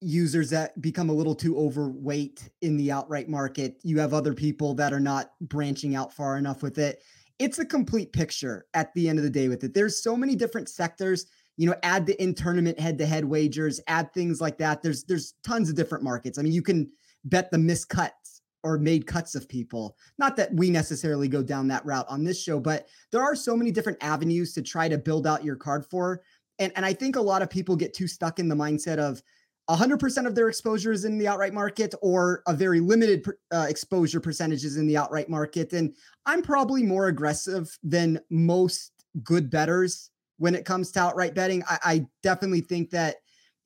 users 0.00 0.50
that 0.50 0.80
become 0.82 1.08
a 1.08 1.14
little 1.14 1.34
too 1.34 1.58
overweight 1.58 2.50
in 2.60 2.76
the 2.76 2.92
outright 2.92 3.28
market. 3.28 3.80
You 3.82 3.98
have 4.00 4.12
other 4.12 4.34
people 4.34 4.74
that 4.74 4.92
are 4.92 5.00
not 5.00 5.32
branching 5.40 5.96
out 5.96 6.12
far 6.12 6.36
enough 6.36 6.62
with 6.62 6.78
it. 6.78 7.02
It's 7.38 7.58
a 7.58 7.64
complete 7.64 8.12
picture 8.12 8.66
at 8.74 8.92
the 8.94 9.08
end 9.08 9.18
of 9.18 9.24
the 9.24 9.30
day 9.30 9.48
with 9.48 9.64
it. 9.64 9.72
There's 9.72 10.02
so 10.02 10.14
many 10.14 10.36
different 10.36 10.68
sectors. 10.68 11.26
You 11.58 11.66
know, 11.66 11.74
add 11.82 12.06
the 12.06 12.20
in 12.22 12.34
tournament 12.34 12.80
head 12.80 12.96
to 12.98 13.06
head 13.06 13.24
wagers, 13.24 13.80
add 13.86 14.14
things 14.14 14.40
like 14.40 14.56
that. 14.58 14.82
There's 14.82 15.04
there's 15.04 15.34
tons 15.44 15.68
of 15.68 15.76
different 15.76 16.04
markets. 16.04 16.38
I 16.38 16.42
mean, 16.42 16.52
you 16.52 16.62
can 16.62 16.90
bet 17.24 17.50
the 17.50 17.58
miscuts 17.58 18.40
or 18.62 18.78
made 18.78 19.06
cuts 19.06 19.34
of 19.34 19.48
people. 19.48 19.96
Not 20.18 20.36
that 20.36 20.54
we 20.54 20.70
necessarily 20.70 21.28
go 21.28 21.42
down 21.42 21.68
that 21.68 21.84
route 21.84 22.06
on 22.08 22.24
this 22.24 22.40
show, 22.40 22.58
but 22.58 22.88
there 23.12 23.22
are 23.22 23.36
so 23.36 23.56
many 23.56 23.70
different 23.70 23.98
avenues 24.00 24.54
to 24.54 24.62
try 24.62 24.88
to 24.88 24.96
build 24.96 25.26
out 25.26 25.44
your 25.44 25.56
card 25.56 25.84
for. 25.84 26.22
And 26.58 26.72
and 26.76 26.86
I 26.86 26.94
think 26.94 27.16
a 27.16 27.20
lot 27.20 27.42
of 27.42 27.50
people 27.50 27.76
get 27.76 27.92
too 27.92 28.08
stuck 28.08 28.38
in 28.38 28.48
the 28.48 28.56
mindset 28.56 28.98
of 28.98 29.22
100% 29.68 30.26
of 30.26 30.34
their 30.34 30.48
exposure 30.48 30.92
is 30.92 31.04
in 31.04 31.18
the 31.18 31.28
outright 31.28 31.52
market 31.52 31.94
or 32.00 32.42
a 32.46 32.54
very 32.54 32.80
limited 32.80 33.26
uh, 33.50 33.66
exposure 33.68 34.20
percentages 34.20 34.78
in 34.78 34.86
the 34.86 34.96
outright 34.96 35.28
market. 35.28 35.74
And 35.74 35.94
I'm 36.24 36.40
probably 36.40 36.82
more 36.82 37.08
aggressive 37.08 37.78
than 37.82 38.18
most 38.30 38.92
good 39.22 39.50
betters 39.50 40.10
when 40.38 40.54
it 40.54 40.64
comes 40.64 40.90
to 40.92 41.00
outright 41.00 41.34
betting. 41.34 41.62
I, 41.68 41.78
I 41.84 42.06
definitely 42.22 42.62
think 42.62 42.90
that 42.90 43.16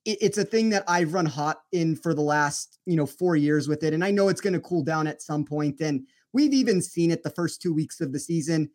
it, 0.05 0.17
it's 0.21 0.37
a 0.37 0.45
thing 0.45 0.69
that 0.71 0.83
I've 0.87 1.13
run 1.13 1.25
hot 1.25 1.61
in 1.71 1.95
for 1.95 2.13
the 2.13 2.21
last, 2.21 2.79
you 2.85 2.95
know, 2.95 3.05
four 3.05 3.35
years 3.35 3.67
with 3.67 3.83
it. 3.83 3.93
And 3.93 4.03
I 4.03 4.11
know 4.11 4.27
it's 4.27 4.41
going 4.41 4.53
to 4.53 4.59
cool 4.59 4.83
down 4.83 5.07
at 5.07 5.21
some 5.21 5.45
point. 5.45 5.79
And 5.81 6.05
we've 6.33 6.53
even 6.53 6.81
seen 6.81 7.11
it 7.11 7.23
the 7.23 7.29
first 7.29 7.61
two 7.61 7.73
weeks 7.73 8.01
of 8.01 8.11
the 8.11 8.19
season. 8.19 8.69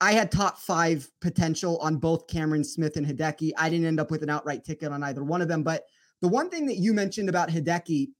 I 0.00 0.12
had 0.12 0.30
top 0.30 0.58
five 0.58 1.08
potential 1.20 1.78
on 1.78 1.96
both 1.96 2.28
Cameron 2.28 2.62
Smith 2.62 2.96
and 2.96 3.06
Hideki. 3.06 3.52
I 3.58 3.68
didn't 3.68 3.86
end 3.86 3.98
up 3.98 4.10
with 4.10 4.22
an 4.22 4.30
outright 4.30 4.64
ticket 4.64 4.92
on 4.92 5.02
either 5.02 5.24
one 5.24 5.42
of 5.42 5.48
them, 5.48 5.64
but 5.64 5.84
the 6.20 6.28
one 6.28 6.50
thing 6.50 6.66
that 6.66 6.76
you 6.76 6.92
mentioned 6.94 7.28
about 7.28 7.48
Hideki 7.48 8.10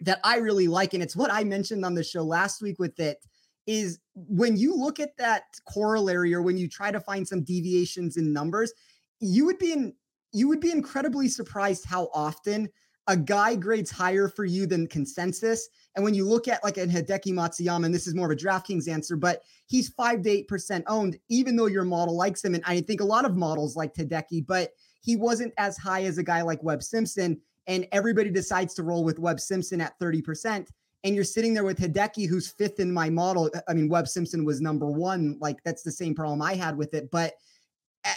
that 0.00 0.20
I 0.22 0.36
really 0.36 0.68
like, 0.68 0.94
and 0.94 1.02
it's 1.02 1.16
what 1.16 1.32
I 1.32 1.42
mentioned 1.42 1.84
on 1.84 1.94
the 1.94 2.04
show 2.04 2.22
last 2.22 2.62
week 2.62 2.78
with 2.78 3.00
it, 3.00 3.18
is 3.66 3.98
when 4.14 4.56
you 4.56 4.74
look 4.74 5.00
at 5.00 5.16
that 5.18 5.44
corollary 5.68 6.32
or 6.34 6.42
when 6.42 6.56
you 6.56 6.68
try 6.68 6.90
to 6.90 7.00
find 7.00 7.26
some 7.26 7.42
deviations 7.42 8.16
in 8.16 8.32
numbers, 8.32 8.72
you 9.20 9.44
would 9.46 9.58
be 9.58 9.72
in 9.72 9.94
you 10.32 10.48
would 10.48 10.60
be 10.60 10.70
incredibly 10.70 11.28
surprised 11.28 11.86
how 11.86 12.10
often 12.12 12.68
a 13.08 13.16
guy 13.16 13.54
grades 13.54 13.90
higher 13.90 14.28
for 14.28 14.44
you 14.44 14.66
than 14.66 14.86
consensus. 14.86 15.68
And 15.94 16.04
when 16.04 16.14
you 16.14 16.28
look 16.28 16.48
at 16.48 16.62
like 16.64 16.76
a 16.76 16.86
Hideki 16.86 17.32
Matsuyama, 17.32 17.86
and 17.86 17.94
this 17.94 18.06
is 18.06 18.14
more 18.14 18.30
of 18.30 18.36
a 18.36 18.40
DraftKings 18.40 18.88
answer, 18.88 19.16
but 19.16 19.42
he's 19.66 19.88
five 19.90 20.22
to 20.22 20.30
eight 20.30 20.48
percent 20.48 20.84
owned, 20.88 21.16
even 21.28 21.56
though 21.56 21.66
your 21.66 21.84
model 21.84 22.16
likes 22.16 22.44
him. 22.44 22.54
And 22.54 22.64
I 22.66 22.80
think 22.80 23.00
a 23.00 23.04
lot 23.04 23.24
of 23.24 23.36
models 23.36 23.76
like 23.76 23.94
Hideki, 23.94 24.46
but 24.46 24.72
he 25.00 25.16
wasn't 25.16 25.54
as 25.56 25.78
high 25.78 26.04
as 26.04 26.18
a 26.18 26.22
guy 26.22 26.42
like 26.42 26.62
Webb 26.62 26.82
Simpson. 26.82 27.40
And 27.68 27.86
everybody 27.92 28.30
decides 28.30 28.74
to 28.74 28.82
roll 28.82 29.04
with 29.04 29.18
Webb 29.18 29.40
Simpson 29.40 29.80
at 29.80 29.98
30%. 30.00 30.68
And 31.06 31.14
you're 31.14 31.22
sitting 31.22 31.54
there 31.54 31.62
with 31.62 31.78
Hideki, 31.78 32.28
who's 32.28 32.48
fifth 32.48 32.80
in 32.80 32.90
my 32.90 33.08
model. 33.08 33.48
I 33.68 33.74
mean, 33.74 33.88
Webb 33.88 34.08
Simpson 34.08 34.44
was 34.44 34.60
number 34.60 34.90
one. 34.90 35.36
Like, 35.40 35.62
that's 35.62 35.84
the 35.84 35.92
same 35.92 36.16
problem 36.16 36.42
I 36.42 36.54
had 36.54 36.76
with 36.76 36.94
it. 36.94 37.12
But 37.12 37.34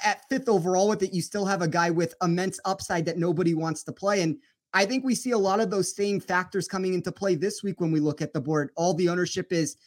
at 0.04 0.28
fifth 0.28 0.50
overall 0.50 0.90
with 0.90 1.04
it, 1.04 1.14
you 1.14 1.22
still 1.22 1.46
have 1.46 1.62
a 1.62 1.68
guy 1.68 1.92
with 1.92 2.16
immense 2.24 2.60
upside 2.66 3.06
that 3.06 3.20
nobody 3.20 3.54
wants 3.54 3.84
to 3.84 3.92
play. 3.92 4.24
And 4.24 4.40
I 4.74 4.88
think 4.88 5.06
we 5.06 5.14
see 5.14 5.32
a 5.32 5.38
lot 5.38 5.60
of 5.60 5.70
those 5.70 5.96
same 5.96 6.20
factors 6.20 6.68
coming 6.68 6.96
into 6.96 7.12
play 7.12 7.36
this 7.36 7.62
week 7.62 7.80
when 7.80 7.92
we 7.92 8.00
look 8.00 8.24
at 8.24 8.34
the 8.34 8.42
board. 8.42 8.72
All 8.76 8.96
the 8.96 9.08
ownership 9.08 9.54
is 9.54 9.78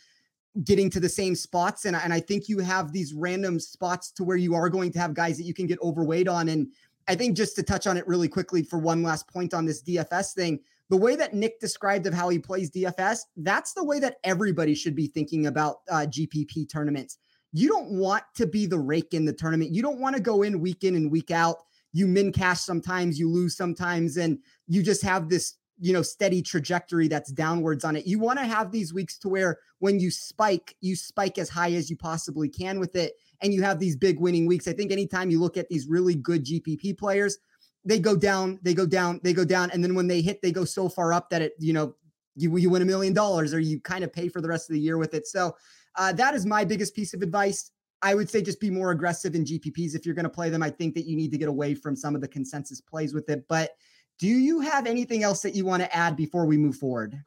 getting 0.63 0.89
to 0.91 1.01
the 1.01 1.09
same 1.09 1.35
spots. 1.35 1.87
And, 1.87 1.97
and 1.97 2.13
I 2.13 2.21
think 2.21 2.49
you 2.49 2.61
have 2.61 2.93
these 2.93 3.15
random 3.15 3.59
spots 3.59 4.13
to 4.13 4.23
where 4.23 4.37
you 4.37 4.55
are 4.55 4.71
going 4.71 4.93
to 4.93 5.01
have 5.01 5.13
guys 5.13 5.39
that 5.39 5.45
you 5.45 5.55
can 5.55 5.67
get 5.67 5.83
overweight 5.83 6.29
on. 6.29 6.51
And 6.51 6.69
I 7.09 7.17
think 7.17 7.37
just 7.37 7.57
to 7.57 7.65
touch 7.65 7.89
on 7.89 7.97
it 7.97 8.07
really 8.07 8.29
quickly 8.29 8.63
for 8.63 8.79
one 8.79 9.03
last 9.03 9.27
point 9.27 9.55
on 9.55 9.67
this 9.67 9.83
DFS 9.83 10.35
thing, 10.35 10.61
the 10.93 10.99
way 10.99 11.17
that 11.17 11.33
Nick 11.33 11.59
described 11.59 12.07
of 12.07 12.13
how 12.13 12.29
he 12.29 12.39
plays 12.39 12.71
DFS, 12.71 13.21
that's 13.39 13.73
the 13.73 13.83
way 13.83 13.99
that 13.99 14.17
everybody 14.25 14.75
should 14.75 14.95
be 14.95 15.07
thinking 15.07 15.47
about 15.47 15.77
uh, 15.91 16.05
GPP 16.07 16.71
tournaments. 16.71 17.17
You 17.51 17.71
don't 17.71 17.93
want 17.93 18.25
to 18.35 18.47
be 18.47 18.67
the 18.67 18.79
rake 18.79 19.15
in 19.15 19.25
the 19.25 19.33
tournament. 19.33 19.71
You 19.71 19.81
don't 19.81 20.01
want 20.01 20.17
to 20.17 20.21
go 20.21 20.43
in 20.43 20.61
week 20.61 20.85
in 20.85 20.95
and 20.95 21.11
week 21.11 21.31
out. 21.31 21.57
You 21.95 22.07
min 22.07 22.31
cash 22.31 22.61
sometimes, 22.61 23.19
you 23.19 23.31
lose 23.31 23.57
sometimes, 23.57 24.19
and 24.19 24.39
you 24.69 24.83
just 24.83 25.01
have 25.01 25.31
this 25.31 25.55
you 25.81 25.95
know 25.95 26.03
steady 26.03 26.43
trajectory 26.43 27.09
that's 27.09 27.33
downwards 27.33 27.87
on 27.87 27.97
it. 27.97 28.07
You 28.07 28.19
want 28.19 28.39
to 28.41 28.45
have 28.45 28.71
these 28.71 28.93
weeks 28.93 29.17
to 29.21 29.31
where 29.31 29.61
when 29.79 29.99
you 29.99 30.11
spike, 30.11 30.77
you 30.83 30.95
spike 30.95 31.39
as 31.39 31.49
high 31.49 31.73
as 31.73 31.89
you 31.89 31.97
possibly 31.97 32.51
can 32.51 32.79
with 32.79 32.97
it 32.97 33.15
and 33.41 33.55
you 33.55 33.63
have 33.63 33.79
these 33.79 33.97
big 33.97 34.21
winning 34.21 34.47
weeks. 34.47 34.69
I 34.69 34.75
think 34.75 34.93
anytime 34.93 35.31
you 35.31 35.41
look 35.41 35.57
at 35.57 35.71
these 35.71 35.87
really 35.89 36.15
good 36.15 36.45
GPP 36.45 36.99
players, 36.99 37.39
they 37.85 37.99
go 37.99 38.17
down, 38.17 38.59
they 38.63 38.75
go 38.75 38.87
down, 38.87 39.21
they 39.23 39.33
go 39.33 39.45
down, 39.45 39.71
and 39.73 39.83
then 39.83 39.95
when 39.95 40.07
they 40.07 40.21
hit, 40.21 40.41
they 40.43 40.53
go 40.53 40.65
so 40.65 40.89
far 40.89 41.13
up 41.13 41.31
that 41.31 41.43
it, 41.43 41.55
you 41.59 41.73
know, 41.73 41.95
you 42.37 42.57
you 42.57 42.71
win 42.71 42.83
a 42.83 42.87
million 42.87 43.13
dollars 43.13 43.53
or 43.53 43.61
you 43.61 43.81
kind 43.81 44.05
of 44.05 44.13
pay 44.13 44.29
for 44.29 44.41
the 44.41 44.49
rest 44.49 44.71
of 44.71 44.75
the 44.75 44.81
year 44.81 44.99
with 44.99 45.15
it. 45.15 45.27
So 45.27 45.55
uh, 45.97 46.13
that 46.13 46.35
is 46.35 46.47
my 46.47 46.65
biggest 46.65 46.95
piece 46.95 47.13
of 47.13 47.23
advice. 47.23 47.71
I 48.01 48.15
would 48.15 48.29
say 48.29 48.43
just 48.43 48.61
be 48.61 48.71
more 48.71 48.91
aggressive 48.91 49.35
in 49.35 49.45
GPPs 49.45 49.95
if 49.95 50.05
you're 50.05 50.15
going 50.15 50.25
to 50.25 50.31
play 50.31 50.51
them. 50.51 50.63
I 50.63 50.71
think 50.71 50.95
that 50.95 51.07
you 51.07 51.17
need 51.17 51.31
to 51.33 51.39
get 51.39 51.49
away 51.49 51.75
from 51.75 51.95
some 51.95 52.15
of 52.15 52.21
the 52.21 52.29
consensus 52.29 52.81
plays 52.81 53.15
with 53.15 53.29
it. 53.29 53.45
But 53.49 53.73
do 54.19 54.27
you 54.27 54.61
have 54.61 54.87
anything 54.87 55.23
else 55.23 55.43
that 55.43 55.55
you 55.55 55.65
want 55.65 55.83
to 55.83 55.95
add 55.95 56.17
before 56.17 56.47
we 56.47 56.57
move 56.57 56.77
forward? 56.77 57.23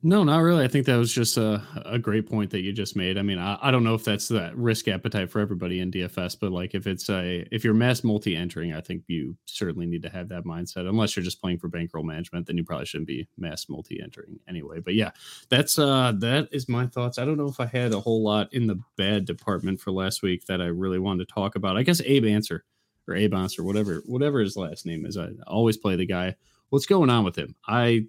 No, 0.00 0.22
not 0.22 0.38
really. 0.38 0.64
I 0.64 0.68
think 0.68 0.86
that 0.86 0.94
was 0.96 1.12
just 1.12 1.36
a, 1.38 1.60
a 1.84 1.98
great 1.98 2.28
point 2.28 2.50
that 2.52 2.60
you 2.60 2.72
just 2.72 2.94
made. 2.94 3.18
I 3.18 3.22
mean, 3.22 3.38
I, 3.40 3.58
I 3.60 3.72
don't 3.72 3.82
know 3.82 3.94
if 3.94 4.04
that's 4.04 4.28
that 4.28 4.56
risk 4.56 4.86
appetite 4.86 5.28
for 5.28 5.40
everybody 5.40 5.80
in 5.80 5.90
DFS, 5.90 6.36
but 6.40 6.52
like 6.52 6.76
if 6.76 6.86
it's 6.86 7.10
a 7.10 7.44
if 7.50 7.64
you're 7.64 7.74
mass 7.74 8.04
multi 8.04 8.36
entering, 8.36 8.72
I 8.72 8.80
think 8.80 9.02
you 9.08 9.36
certainly 9.46 9.86
need 9.86 10.02
to 10.02 10.08
have 10.08 10.28
that 10.28 10.44
mindset. 10.44 10.88
Unless 10.88 11.16
you're 11.16 11.24
just 11.24 11.40
playing 11.40 11.58
for 11.58 11.66
bankroll 11.66 12.04
management, 12.04 12.46
then 12.46 12.56
you 12.56 12.62
probably 12.62 12.86
shouldn't 12.86 13.08
be 13.08 13.26
mass 13.38 13.68
multi 13.68 14.00
entering 14.00 14.38
anyway. 14.48 14.78
But 14.78 14.94
yeah, 14.94 15.10
that's 15.48 15.80
uh 15.80 16.12
that 16.18 16.48
is 16.52 16.68
my 16.68 16.86
thoughts. 16.86 17.18
I 17.18 17.24
don't 17.24 17.36
know 17.36 17.48
if 17.48 17.58
I 17.58 17.66
had 17.66 17.92
a 17.92 17.98
whole 18.00 18.22
lot 18.22 18.54
in 18.54 18.68
the 18.68 18.78
bad 18.96 19.24
department 19.24 19.80
for 19.80 19.90
last 19.90 20.22
week 20.22 20.46
that 20.46 20.62
I 20.62 20.66
really 20.66 21.00
wanted 21.00 21.26
to 21.26 21.34
talk 21.34 21.56
about. 21.56 21.76
I 21.76 21.82
guess 21.82 22.00
Abe 22.02 22.26
Ancer 22.26 22.64
or 23.08 23.16
Abe 23.16 23.34
Ancer, 23.34 23.64
whatever 23.64 24.04
whatever 24.06 24.38
his 24.38 24.56
last 24.56 24.86
name 24.86 25.04
is. 25.06 25.16
I 25.16 25.30
always 25.48 25.76
play 25.76 25.96
the 25.96 26.06
guy. 26.06 26.36
What's 26.68 26.86
going 26.86 27.10
on 27.10 27.24
with 27.24 27.36
him? 27.36 27.56
I 27.66 28.04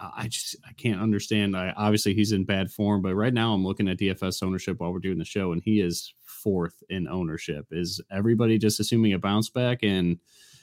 I 0.00 0.28
just 0.28 0.56
I 0.66 0.72
can't 0.74 1.00
understand. 1.00 1.56
I 1.56 1.72
obviously 1.76 2.14
he's 2.14 2.32
in 2.32 2.44
bad 2.44 2.70
form, 2.70 3.02
but 3.02 3.14
right 3.14 3.34
now 3.34 3.52
I'm 3.52 3.64
looking 3.64 3.88
at 3.88 3.98
DFS 3.98 4.42
ownership 4.42 4.78
while 4.78 4.92
we're 4.92 4.98
doing 4.98 5.18
the 5.18 5.24
show, 5.24 5.52
and 5.52 5.62
he 5.62 5.80
is 5.80 6.14
fourth 6.22 6.82
in 6.88 7.08
ownership. 7.08 7.66
Is 7.70 8.00
everybody 8.10 8.58
just 8.58 8.80
assuming 8.80 9.12
a 9.12 9.18
bounce 9.18 9.50
back? 9.50 9.80
And 9.82 10.18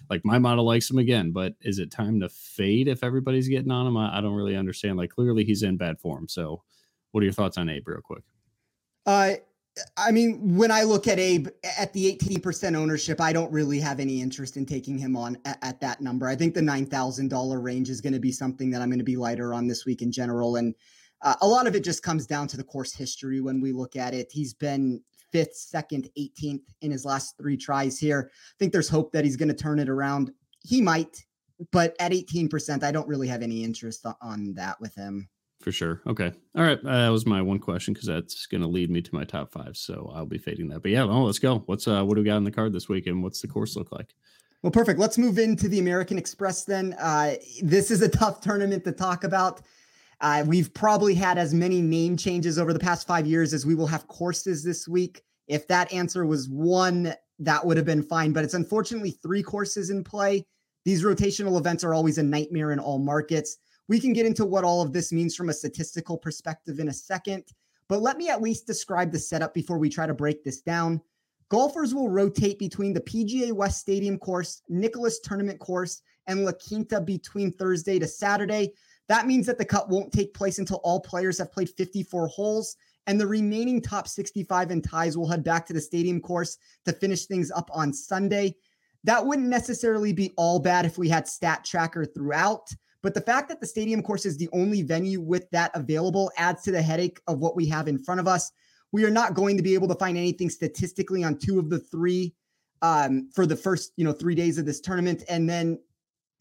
like 0.10 0.24
my 0.24 0.40
model 0.40 0.66
likes 0.66 0.90
him 0.90 1.00
again, 1.00 1.32
but 1.32 1.56
is 1.62 1.80
it 1.80 1.92
time 1.92 2.20
to 2.22 2.30
fade 2.30 2.88
if 2.88 3.04
everybody's 3.04 3.48
getting 3.48 3.72
on 3.72 3.88
him? 3.88 3.98
I, 3.98 4.18
I 4.18 4.22
don't 4.22 4.36
really 4.36 4.56
understand. 4.56 4.98
Like 4.98 5.10
clearly 5.10 5.44
he's 5.44 5.64
in 5.64 5.78
bad 5.78 6.00
form. 6.00 6.28
So, 6.28 6.64
what 7.12 7.22
are 7.22 7.26
your 7.26 7.34
thoughts 7.34 7.58
on 7.58 7.70
Abe, 7.70 7.88
real 7.88 8.02
quick? 8.02 8.24
Uh, 9.06 9.34
I 9.98 10.12
mean, 10.12 10.56
when 10.56 10.72
I 10.72 10.84
look 10.84 11.08
at 11.08 11.20
Abe 11.20 11.50
at 11.78 11.92
the 11.92 12.18
18% 12.18 12.76
ownership, 12.76 13.20
I 13.20 13.34
don't 13.34 13.52
really 13.52 13.80
have 13.80 14.00
any 14.00 14.22
interest 14.22 14.56
in 14.56 14.66
taking 14.66 14.98
him 14.98 15.18
on 15.18 15.38
at, 15.44 15.58
at 15.62 15.82
that 15.82 16.00
number. 16.00 16.28
I 16.28 16.36
think 16.36 16.54
the 16.54 16.62
$9,000 16.62 17.64
range 17.64 17.90
is 17.90 18.00
going 18.00 18.14
to 18.14 18.20
be 18.20 18.32
something 18.32 18.72
that 18.72 18.82
I'm 18.82 18.90
going 18.90 19.00
to 19.00 19.06
be 19.06 19.18
lighter 19.18 19.54
on 19.54 19.68
this 19.68 19.86
week 19.86 20.02
in 20.02 20.12
general. 20.12 20.56
And 20.56 20.76
uh, 21.22 21.36
a 21.42 21.48
lot 21.48 21.68
of 21.68 21.76
it 21.76 21.84
just 21.84 22.04
comes 22.04 22.26
down 22.26 22.48
to 22.50 22.58
the 22.58 22.64
course 22.64 22.94
history 22.94 23.42
when 23.42 23.60
we 23.60 23.74
look 23.74 23.98
at 23.98 24.14
it. 24.14 24.32
He's 24.32 24.54
been 24.54 25.02
fifth, 25.32 25.56
second, 25.56 26.10
18th 26.18 26.64
in 26.82 26.92
his 26.92 27.04
last 27.04 27.38
three 27.38 27.58
tries 27.58 28.00
here. 28.00 28.32
I 28.32 28.56
think 28.60 28.72
there's 28.72 28.90
hope 28.90 29.12
that 29.12 29.26
he's 29.26 29.36
going 29.36 29.50
to 29.50 29.56
turn 29.56 29.80
it 29.80 29.90
around. 29.90 30.32
He 30.64 30.80
might, 30.80 31.26
but 31.72 31.96
at 32.00 32.14
18%, 32.14 32.82
I 32.84 32.92
don't 32.92 33.08
really 33.08 33.28
have 33.28 33.42
any 33.42 33.64
interest 33.64 34.06
on 34.22 34.54
that 34.54 34.80
with 34.80 34.96
him 34.96 35.28
for 35.66 35.72
sure. 35.72 36.00
Okay. 36.06 36.32
All 36.56 36.64
right. 36.64 36.78
Uh, 36.86 37.06
that 37.06 37.10
was 37.10 37.26
my 37.26 37.42
one 37.42 37.58
question 37.58 37.96
because 37.96 38.06
that's 38.06 38.46
going 38.46 38.62
to 38.62 38.68
lead 38.68 38.92
me 38.92 39.02
to 39.02 39.16
my 39.16 39.24
top 39.24 39.52
five. 39.52 39.76
So 39.76 40.12
I'll 40.14 40.28
be 40.28 40.38
fading 40.38 40.68
that. 40.68 40.84
But 40.84 40.92
yeah, 40.92 41.06
well, 41.06 41.26
let's 41.26 41.40
go. 41.40 41.64
What's 41.66 41.88
uh, 41.88 42.06
what 42.06 42.14
do 42.14 42.22
we 42.22 42.28
got 42.28 42.38
in 42.38 42.44
the 42.44 42.52
card 42.52 42.72
this 42.72 42.88
week, 42.88 43.08
and 43.08 43.24
what's 43.24 43.42
the 43.42 43.48
course 43.48 43.76
look 43.76 43.92
like? 43.92 44.14
Well, 44.62 44.70
perfect. 44.70 45.00
Let's 45.00 45.18
move 45.18 45.40
into 45.40 45.68
the 45.68 45.80
American 45.80 46.20
Express 46.20 46.66
then. 46.66 46.94
Uh, 47.00 47.38
this 47.64 47.90
is 47.90 48.04
a 48.04 48.08
tough 48.08 48.42
tournament 48.42 48.84
to 48.84 48.92
talk 48.92 49.24
about. 49.24 49.64
Uh, 50.22 50.44
we've 50.46 50.72
probably 50.72 51.16
had 51.16 51.40
as 51.40 51.52
many 51.52 51.82
name 51.82 52.16
changes 52.16 52.60
over 52.60 52.72
the 52.72 52.80
past 52.80 53.08
five 53.08 53.26
years 53.26 53.52
as 53.52 53.66
we 53.66 53.74
will 53.74 53.88
have 53.88 54.08
courses 54.08 54.64
this 54.64 54.88
week. 54.88 55.24
If 55.48 55.68
that 55.68 55.92
answer 55.92 56.28
was 56.28 56.48
one, 56.48 57.16
that 57.40 57.66
would 57.66 57.78
have 57.78 57.88
been 57.88 58.04
fine. 58.04 58.34
But 58.34 58.44
it's 58.44 58.54
unfortunately 58.54 59.18
three 59.24 59.42
courses 59.42 59.90
in 59.90 60.04
play. 60.04 60.46
These 60.84 61.04
rotational 61.04 61.58
events 61.58 61.84
are 61.84 61.96
always 61.96 62.20
a 62.20 62.24
nightmare 62.24 62.72
in 62.72 62.78
all 62.78 63.00
markets. 63.00 63.58
We 63.88 64.00
can 64.00 64.14
get 64.14 64.26
into 64.26 64.46
what 64.46 64.64
all 64.64 64.82
of 64.82 64.94
this 64.94 65.12
means 65.12 65.36
from 65.36 65.50
a 65.50 65.54
statistical 65.54 66.18
perspective 66.18 66.80
in 66.80 66.88
a 66.88 66.94
second, 66.94 67.44
but 67.88 68.02
let 68.02 68.18
me 68.18 68.30
at 68.30 68.42
least 68.42 68.66
describe 68.66 69.12
the 69.12 69.20
setup 69.20 69.54
before 69.54 69.78
we 69.78 69.90
try 69.90 70.08
to 70.08 70.14
break 70.14 70.44
this 70.44 70.62
down. 70.62 71.02
Golfers 71.50 71.94
will 71.94 72.10
rotate 72.10 72.58
between 72.58 72.94
the 72.94 73.02
PGA 73.02 73.52
West 73.52 73.80
Stadium 73.80 74.18
course, 74.18 74.64
Nicklaus 74.68 75.20
Tournament 75.20 75.60
course, 75.60 76.02
and 76.26 76.44
La 76.44 76.52
Quinta 76.54 77.00
between 77.00 77.52
Thursday 77.52 78.00
to 78.00 78.08
Saturday. 78.08 78.74
That 79.08 79.28
means 79.28 79.46
that 79.46 79.60
the 79.60 79.66
cut 79.66 79.88
won't 79.88 80.12
take 80.12 80.34
place 80.34 80.58
until 80.58 80.78
all 80.78 81.00
players 81.00 81.38
have 81.38 81.52
played 81.52 81.70
54 81.70 82.28
holes, 82.28 82.76
and 83.06 83.22
the 83.22 83.28
remaining 83.28 83.80
top 83.80 84.08
65 84.08 84.72
and 84.72 84.84
ties 84.84 85.16
will 85.16 85.30
head 85.30 85.44
back 85.44 85.68
to 85.68 85.74
the 85.74 85.82
stadium 85.82 86.20
course 86.20 86.58
to 86.86 86.94
finish 86.94 87.26
things 87.26 87.52
up 87.52 87.70
on 87.72 87.94
Sunday. 87.94 88.56
That 89.04 89.24
wouldn't 89.24 89.48
necessarily 89.48 90.14
be 90.14 90.34
all 90.38 90.58
bad 90.58 90.88
if 90.88 90.98
we 90.98 91.08
had 91.08 91.28
stat 91.28 91.64
tracker 91.64 92.06
throughout. 92.06 92.74
But 93.06 93.14
the 93.14 93.22
fact 93.22 93.50
that 93.50 93.62
the 93.62 93.68
stadium 93.68 94.02
course 94.02 94.26
is 94.26 94.36
the 94.36 94.50
only 94.52 94.82
venue 94.82 95.22
with 95.22 95.48
that 95.52 95.70
available 95.76 96.32
adds 96.38 96.64
to 96.64 96.72
the 96.72 96.82
headache 96.82 97.22
of 97.28 97.38
what 97.38 97.56
we 97.56 97.68
have 97.68 97.88
in 97.88 98.00
front 98.00 98.20
of 98.20 98.28
us. 98.28 98.52
We 98.92 99.06
are 99.06 99.12
not 99.12 99.36
going 99.36 99.58
to 99.58 99.64
be 99.64 99.76
able 99.76 99.88
to 99.90 99.94
find 99.94 100.18
anything 100.18 100.50
statistically 100.50 101.24
on 101.24 101.38
two 101.38 101.60
of 101.60 101.70
the 101.70 101.78
three 101.78 102.34
um, 102.82 103.30
for 103.32 103.46
the 103.46 103.56
first, 103.56 103.94
you 103.96 104.06
know, 104.06 104.12
three 104.12 104.34
days 104.34 104.58
of 104.58 104.66
this 104.66 104.82
tournament. 104.82 105.24
And 105.30 105.48
then 105.48 105.78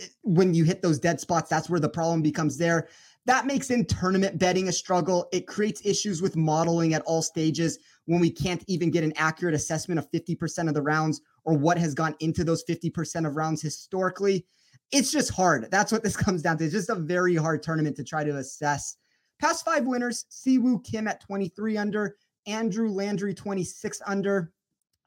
eh, 0.00 0.06
when 0.22 0.54
you 0.54 0.64
hit 0.64 0.80
those 0.80 0.98
dead 0.98 1.20
spots, 1.20 1.50
that's 1.50 1.68
where 1.68 1.80
the 1.80 1.88
problem 1.90 2.22
becomes 2.22 2.56
there. 2.56 2.88
That 3.26 3.44
makes 3.44 3.68
in 3.68 3.84
tournament 3.84 4.38
betting 4.38 4.68
a 4.68 4.72
struggle. 4.72 5.28
It 5.32 5.46
creates 5.46 5.84
issues 5.84 6.22
with 6.22 6.34
modeling 6.34 6.94
at 6.94 7.02
all 7.02 7.20
stages 7.20 7.78
when 8.06 8.20
we 8.20 8.30
can't 8.30 8.64
even 8.68 8.90
get 8.90 9.04
an 9.04 9.12
accurate 9.16 9.54
assessment 9.54 9.98
of 9.98 10.10
50% 10.12 10.68
of 10.68 10.72
the 10.72 10.80
rounds 10.80 11.20
or 11.44 11.58
what 11.58 11.76
has 11.76 11.92
gone 11.92 12.16
into 12.20 12.42
those 12.42 12.64
50% 12.64 13.26
of 13.26 13.36
rounds 13.36 13.60
historically 13.60 14.46
it's 14.92 15.10
just 15.10 15.32
hard. 15.32 15.68
That's 15.70 15.92
what 15.92 16.02
this 16.02 16.16
comes 16.24 16.42
down 16.42 16.58
to. 16.58 16.64
It's 16.64 16.72
just 16.72 16.90
a 16.90 16.94
very 16.94 17.34
hard 17.34 17.62
tournament 17.62 17.96
to 17.96 18.04
try 18.04 18.24
to 18.24 18.36
assess. 18.38 18.96
Past 19.40 19.64
five 19.64 19.84
winners, 19.84 20.26
Siwoo 20.30 20.84
Kim 20.84 21.08
at 21.08 21.20
23 21.20 21.76
under, 21.76 22.16
Andrew 22.46 22.88
Landry 22.88 23.34
26 23.34 24.00
under, 24.06 24.52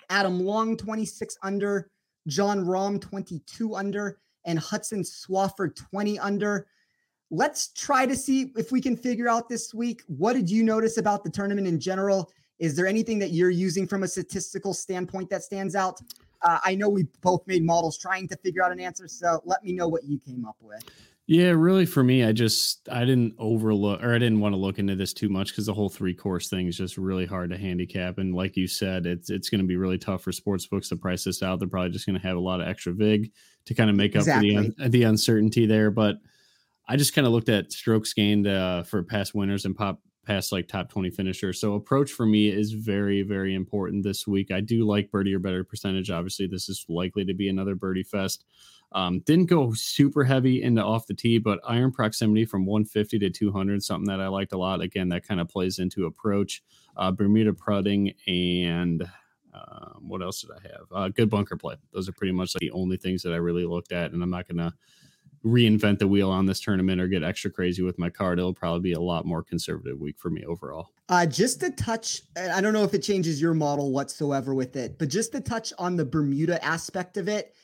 Adam 0.10 0.40
Long 0.40 0.76
26 0.76 1.38
under, 1.44 1.90
Jon 2.28 2.66
Rahm 2.66 3.00
22 3.00 3.76
under, 3.76 4.20
and 4.46 4.60
Hudson 4.60 5.04
Swafford 5.04 5.76
20 5.76 6.20
under. 6.20 6.68
Let's 7.30 7.74
try 7.74 8.06
to 8.06 8.16
see 8.16 8.54
if 8.56 8.72
we 8.72 8.82
can 8.82 8.96
figure 8.96 9.28
out 9.28 9.50
this 9.50 9.74
week. 9.74 10.02
What 10.08 10.34
did 10.34 10.50
you 10.50 10.64
notice 10.64 10.98
about 10.98 11.24
the 11.24 11.30
tournament 11.30 11.68
in 11.68 11.80
general? 11.80 12.32
Is 12.60 12.76
there 12.76 12.88
anything 12.88 13.20
that 13.20 13.32
you're 13.32 13.50
using 13.50 13.88
from 13.88 14.04
a 14.04 14.08
statistical 14.08 14.74
standpoint 14.74 15.30
that 15.30 15.44
stands 15.44 15.76
out? 15.76 16.02
Uh, 16.41 16.60
I 16.63 16.75
know 16.75 16.89
we 16.89 17.08
both 17.22 17.46
made 17.48 17.63
models 17.63 17.98
trying 17.98 18.27
to 18.29 18.38
figure 18.38 18.63
out 18.63 18.72
an 18.72 18.79
answer. 18.79 19.08
So 19.08 19.41
let 19.46 19.63
me 19.63 19.74
know 19.74 19.88
what 19.88 20.03
you 20.03 20.20
came 20.20 20.46
up 20.46 20.58
with. 20.62 20.84
Yeah, 21.29 21.50
really 21.50 21.86
for 21.86 22.06
me, 22.06 22.24
I 22.24 22.32
just 22.32 22.88
I 22.89 23.01
didn't 23.01 23.36
overlook 23.38 24.01
or 24.01 24.15
I 24.15 24.17
didn't 24.17 24.39
want 24.39 24.53
to 24.53 24.58
look 24.58 24.79
into 24.79 24.96
this 24.96 25.12
too 25.12 25.27
much 25.27 25.50
because 25.50 25.65
the 25.65 25.74
whole 25.74 25.89
three 25.89 26.13
course 26.13 26.50
thing 26.50 26.67
is 26.67 26.77
just 26.77 26.98
really 26.98 27.25
hard 27.25 27.50
to 27.50 27.58
handicap. 27.58 28.17
And 28.17 28.34
like 28.34 28.56
you 28.56 28.65
said, 28.65 29.06
it's 29.06 29.29
it's 29.29 29.50
going 29.50 29.60
to 29.60 29.67
be 29.67 29.75
really 29.75 29.98
tough 29.98 30.24
for 30.24 30.32
sports 30.32 30.65
books 30.67 30.88
to 30.89 30.96
price 30.96 31.25
this 31.25 31.44
out. 31.44 31.60
They're 31.60 31.67
probably 31.67 31.91
just 31.91 32.06
going 32.06 32.17
to 32.17 32.25
have 32.25 32.38
a 32.38 32.41
lot 32.41 32.62
of 32.62 32.67
extra 32.70 32.94
vig 32.94 33.34
to 33.65 33.74
kind 33.74 33.89
of 33.89 33.98
make 33.98 34.15
up 34.15 34.22
exactly. 34.22 34.56
for 34.56 34.84
the 34.84 34.89
the 34.89 35.03
uncertainty 35.03 35.65
there. 35.65 35.91
But 35.91 36.15
I 36.88 36.96
just 36.96 37.13
kind 37.13 37.27
of 37.27 37.34
looked 37.34 37.50
at 37.50 37.74
strokes 37.74 38.13
gained 38.13 38.48
uh, 38.48 38.84
for 38.84 39.03
past 39.03 39.36
winners 39.36 39.65
and 39.65 39.75
pop 39.75 40.00
past 40.28 40.52
like 40.52 40.68
top 40.68 40.90
20 40.90 41.10
finisher. 41.10 41.54
So 41.54 41.76
approach 41.76 42.12
for 42.12 42.26
me 42.26 42.50
is 42.50 42.74
very, 42.74 43.22
very 43.22 43.56
important 43.56 44.04
this 44.04 44.28
week. 44.28 44.52
I 44.52 44.60
do 44.60 44.86
like 44.86 45.10
birdie 45.10 45.34
or 45.34 45.40
better 45.40 45.64
percentage. 45.64 46.12
Obviously, 46.12 46.46
this 46.48 46.68
is 46.68 46.86
likely 46.90 47.24
to 47.26 47.34
be 47.34 47.48
another 47.48 47.74
birdie 47.74 48.04
fest. 48.04 48.44
Um, 48.92 49.20
didn't 49.22 49.48
go 49.48 49.74
super 49.74 50.24
heavy 50.24 50.64
into 50.64 50.84
off 50.84 51.08
the 51.08 51.14
tee, 51.14 51.38
but 51.38 51.60
iron 51.68 51.92
proximity 51.92 52.46
from 52.46 52.66
150 52.66 53.20
to 53.20 53.30
200, 53.30 53.82
something 53.84 54.08
that 54.08 54.22
I 54.22 54.28
liked 54.28 54.54
a 54.54 54.58
lot. 54.58 54.82
Again, 54.82 55.10
that 55.10 55.28
kind 55.28 55.40
of 55.40 55.50
plays 55.50 55.80
into 55.80 56.06
approach. 56.06 56.62
Uh, 56.96 57.12
Bermuda 57.12 57.54
putting 57.54 58.14
and 58.28 59.10
um, 59.54 60.04
what 60.08 60.22
else 60.22 60.42
did 60.42 60.52
I 60.52 60.62
have? 60.68 60.86
Uh, 60.92 61.10
good 61.10 61.30
bunker 61.30 61.58
play. 61.58 61.76
Those 61.94 62.08
are 62.08 62.14
pretty 62.14 62.34
much 62.34 62.54
like 62.54 62.60
the 62.60 62.72
only 62.72 62.98
things 62.98 63.24
that 63.24 63.34
I 63.34 63.38
really 63.38 63.66
looked 63.66 63.92
at, 63.92 64.12
and 64.12 64.22
I'm 64.22 64.30
not 64.30 64.48
gonna 64.48 64.74
reinvent 65.48 66.00
the 66.00 66.08
wheel 66.08 66.30
on 66.30 66.46
this 66.46 66.60
tournament 66.60 67.01
or 67.01 67.08
get 67.08 67.24
extra 67.24 67.50
crazy 67.50 67.82
with 67.82 67.98
my 67.98 68.10
card. 68.10 68.39
It'll 68.39 68.54
probably 68.54 68.82
be 68.82 68.94
a 68.94 69.00
lot 69.00 69.25
more 69.25 69.44
conservative 69.44 70.00
week 70.00 70.18
for 70.20 70.30
me 70.30 70.44
overall. 70.46 70.89
Uh, 71.10 71.25
just 71.25 71.63
a 71.63 71.72
touch, 71.72 72.22
I 72.38 72.62
don't 72.62 72.74
know 72.74 72.84
if 72.84 72.94
it 72.94 73.00
changes 73.00 73.42
your 73.42 73.54
model 73.54 73.92
whatsoever 73.92 74.54
with 74.54 74.75
it, 74.75 75.00
but 75.00 75.10
just 75.10 75.32
to 75.32 75.42
touch 75.42 75.74
on 75.80 75.96
the 75.96 76.06
Bermuda 76.06 76.63
aspect 76.63 77.18
of 77.18 77.27
it, 77.27 77.56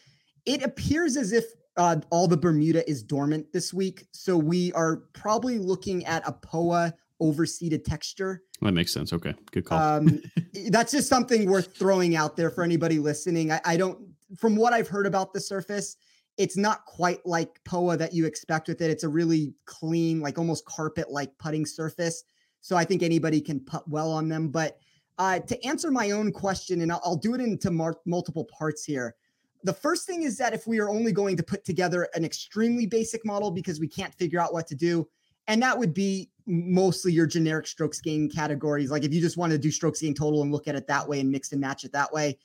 it 0.46 0.64
appears 0.64 1.18
as 1.18 1.32
if 1.32 1.46
uh, 1.78 1.98
all 2.10 2.28
the 2.28 2.38
Bermuda 2.38 2.88
is 2.90 3.04
dormant 3.04 3.52
this 3.52 3.74
week. 3.74 4.06
So 4.12 4.38
we 4.38 4.72
are 4.74 4.98
probably 5.14 5.58
looking 5.58 6.06
at 6.06 6.28
a 6.28 6.32
POA 6.32 6.94
overseeded 7.22 7.84
texture. 7.84 8.44
That 8.62 8.74
makes 8.74 8.94
sense. 8.94 9.14
Okay. 9.14 9.34
Good 9.52 9.66
call. 9.66 9.80
Um, 9.80 10.22
that's 10.70 10.92
just 10.92 11.10
something 11.10 11.50
worth 11.50 11.76
throwing 11.76 12.16
out 12.16 12.36
there 12.36 12.50
for 12.50 12.64
anybody 12.64 13.00
listening. 13.00 13.52
I, 13.52 13.62
I 13.66 13.78
don't, 13.78 14.00
from 14.38 14.56
what 14.56 14.74
I've 14.74 14.88
heard 14.88 15.06
about 15.06 15.34
the 15.34 15.40
surface, 15.40 15.98
it's 16.38 16.58
not 16.58 16.86
quite 16.86 17.26
like 17.26 17.64
POA 17.64 17.98
that 17.98 18.14
you 18.14 18.26
expect 18.26 18.68
with 18.68 18.82
it. 18.82 18.90
It's 18.90 19.04
a 19.04 19.10
really 19.10 19.54
clean, 19.66 20.20
like 20.20 20.38
almost 20.38 20.66
carpet 20.66 21.12
like 21.12 21.38
putting 21.38 21.66
surface. 21.66 22.24
So 22.62 22.76
I 22.76 22.86
think 22.86 23.04
anybody 23.04 23.42
can 23.42 23.60
put 23.60 23.88
well 23.88 24.12
on 24.12 24.30
them. 24.30 24.50
But 24.50 24.80
uh, 25.20 25.40
to 25.40 25.66
answer 25.66 25.92
my 25.92 26.12
own 26.12 26.32
question, 26.32 26.82
and 26.82 26.92
I'll, 26.92 27.02
I'll 27.04 27.16
do 27.16 27.36
it 27.36 27.42
into 27.42 27.70
mar- 27.70 28.00
multiple 28.06 28.46
parts 28.46 28.84
here. 28.84 29.16
The 29.64 29.74
first 29.74 30.08
thing 30.08 30.24
is 30.24 30.38
that 30.38 30.54
if 30.54 30.66
we 30.66 30.80
are 30.80 30.90
only 30.90 31.12
going 31.12 31.38
to 31.38 31.44
put 31.44 31.64
together 31.64 32.10
an 32.16 32.26
extremely 32.26 32.86
basic 32.86 33.26
model 33.26 33.52
because 33.52 33.80
we 33.80 33.88
can't 33.88 34.14
figure 34.16 34.40
out 34.40 34.54
what 34.54 34.68
to 34.68 34.76
do, 34.76 35.08
and 35.48 35.62
that 35.62 35.78
would 35.78 35.94
be 35.94 36.32
mostly 36.46 37.14
your 37.14 37.28
generic 37.28 37.68
strokes 37.68 38.02
gain 38.02 38.30
categories. 38.30 38.92
Like 38.92 39.04
if 39.04 39.14
you 39.14 39.22
just 39.22 39.38
want 39.38 39.52
to 39.52 39.58
do 39.58 39.72
strokes 39.72 40.02
gain 40.02 40.14
total 40.14 40.42
and 40.42 40.52
look 40.52 40.68
at 40.68 40.76
it 40.76 40.88
that 40.88 41.08
way 41.08 41.20
and 41.20 41.32
mix 41.32 41.52
and 41.52 41.62
match 41.62 41.84
it 41.84 41.94
that 41.94 42.12
way, 42.12 42.38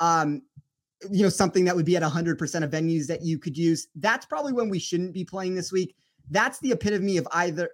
um, 0.00 0.42
you 1.10 1.22
know, 1.22 1.28
something 1.28 1.64
that 1.64 1.76
would 1.76 1.84
be 1.84 1.96
at 1.96 2.02
100% 2.02 2.62
of 2.62 2.70
venues 2.70 3.06
that 3.06 3.22
you 3.22 3.38
could 3.38 3.56
use. 3.56 3.88
That's 3.96 4.26
probably 4.26 4.52
when 4.52 4.68
we 4.68 4.78
shouldn't 4.78 5.12
be 5.12 5.24
playing 5.24 5.54
this 5.54 5.72
week. 5.72 5.96
That's 6.30 6.58
the 6.60 6.72
epitome 6.72 7.16
of 7.16 7.28
either 7.32 7.70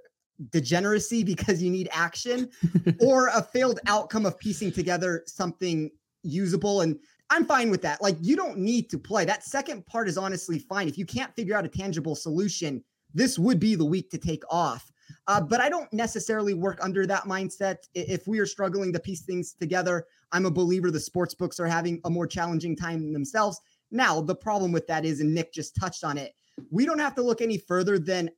degeneracy 0.50 1.24
because 1.24 1.62
you 1.62 1.70
need 1.70 1.88
action 1.92 2.50
or 3.00 3.28
a 3.28 3.42
failed 3.42 3.80
outcome 3.86 4.26
of 4.26 4.38
piecing 4.38 4.72
together 4.72 5.22
something 5.26 5.90
usable. 6.22 6.82
And 6.82 6.98
I'm 7.30 7.44
fine 7.44 7.70
with 7.70 7.82
that. 7.82 8.02
Like, 8.02 8.16
you 8.20 8.36
don't 8.36 8.58
need 8.58 8.90
to 8.90 8.98
play. 8.98 9.24
That 9.24 9.44
second 9.44 9.86
part 9.86 10.08
is 10.08 10.18
honestly 10.18 10.58
fine. 10.58 10.88
If 10.88 10.98
you 10.98 11.06
can't 11.06 11.34
figure 11.34 11.56
out 11.56 11.64
a 11.64 11.68
tangible 11.68 12.16
solution, 12.16 12.82
this 13.14 13.38
would 13.38 13.60
be 13.60 13.74
the 13.74 13.84
week 13.84 14.10
to 14.10 14.18
take 14.18 14.42
off. 14.50 14.89
Uh, 15.26 15.40
but 15.40 15.60
I 15.60 15.68
don't 15.68 15.92
necessarily 15.92 16.54
work 16.54 16.78
under 16.82 17.06
that 17.06 17.24
mindset. 17.24 17.76
If 17.94 18.26
we 18.26 18.38
are 18.38 18.46
struggling 18.46 18.92
to 18.92 19.00
piece 19.00 19.22
things 19.22 19.54
together, 19.54 20.06
I'm 20.32 20.46
a 20.46 20.50
believer 20.50 20.90
the 20.90 21.00
sports 21.00 21.34
books 21.34 21.58
are 21.60 21.66
having 21.66 22.00
a 22.04 22.10
more 22.10 22.26
challenging 22.26 22.76
time 22.76 23.12
themselves. 23.12 23.60
Now, 23.90 24.20
the 24.20 24.34
problem 24.34 24.72
with 24.72 24.86
that 24.86 25.04
is, 25.04 25.20
and 25.20 25.34
Nick 25.34 25.52
just 25.52 25.74
touched 25.74 26.04
on 26.04 26.16
it, 26.18 26.32
we 26.70 26.86
don't 26.86 26.98
have 26.98 27.14
to 27.16 27.22
look 27.22 27.40
any 27.40 27.58
further 27.58 27.98
than 27.98 28.30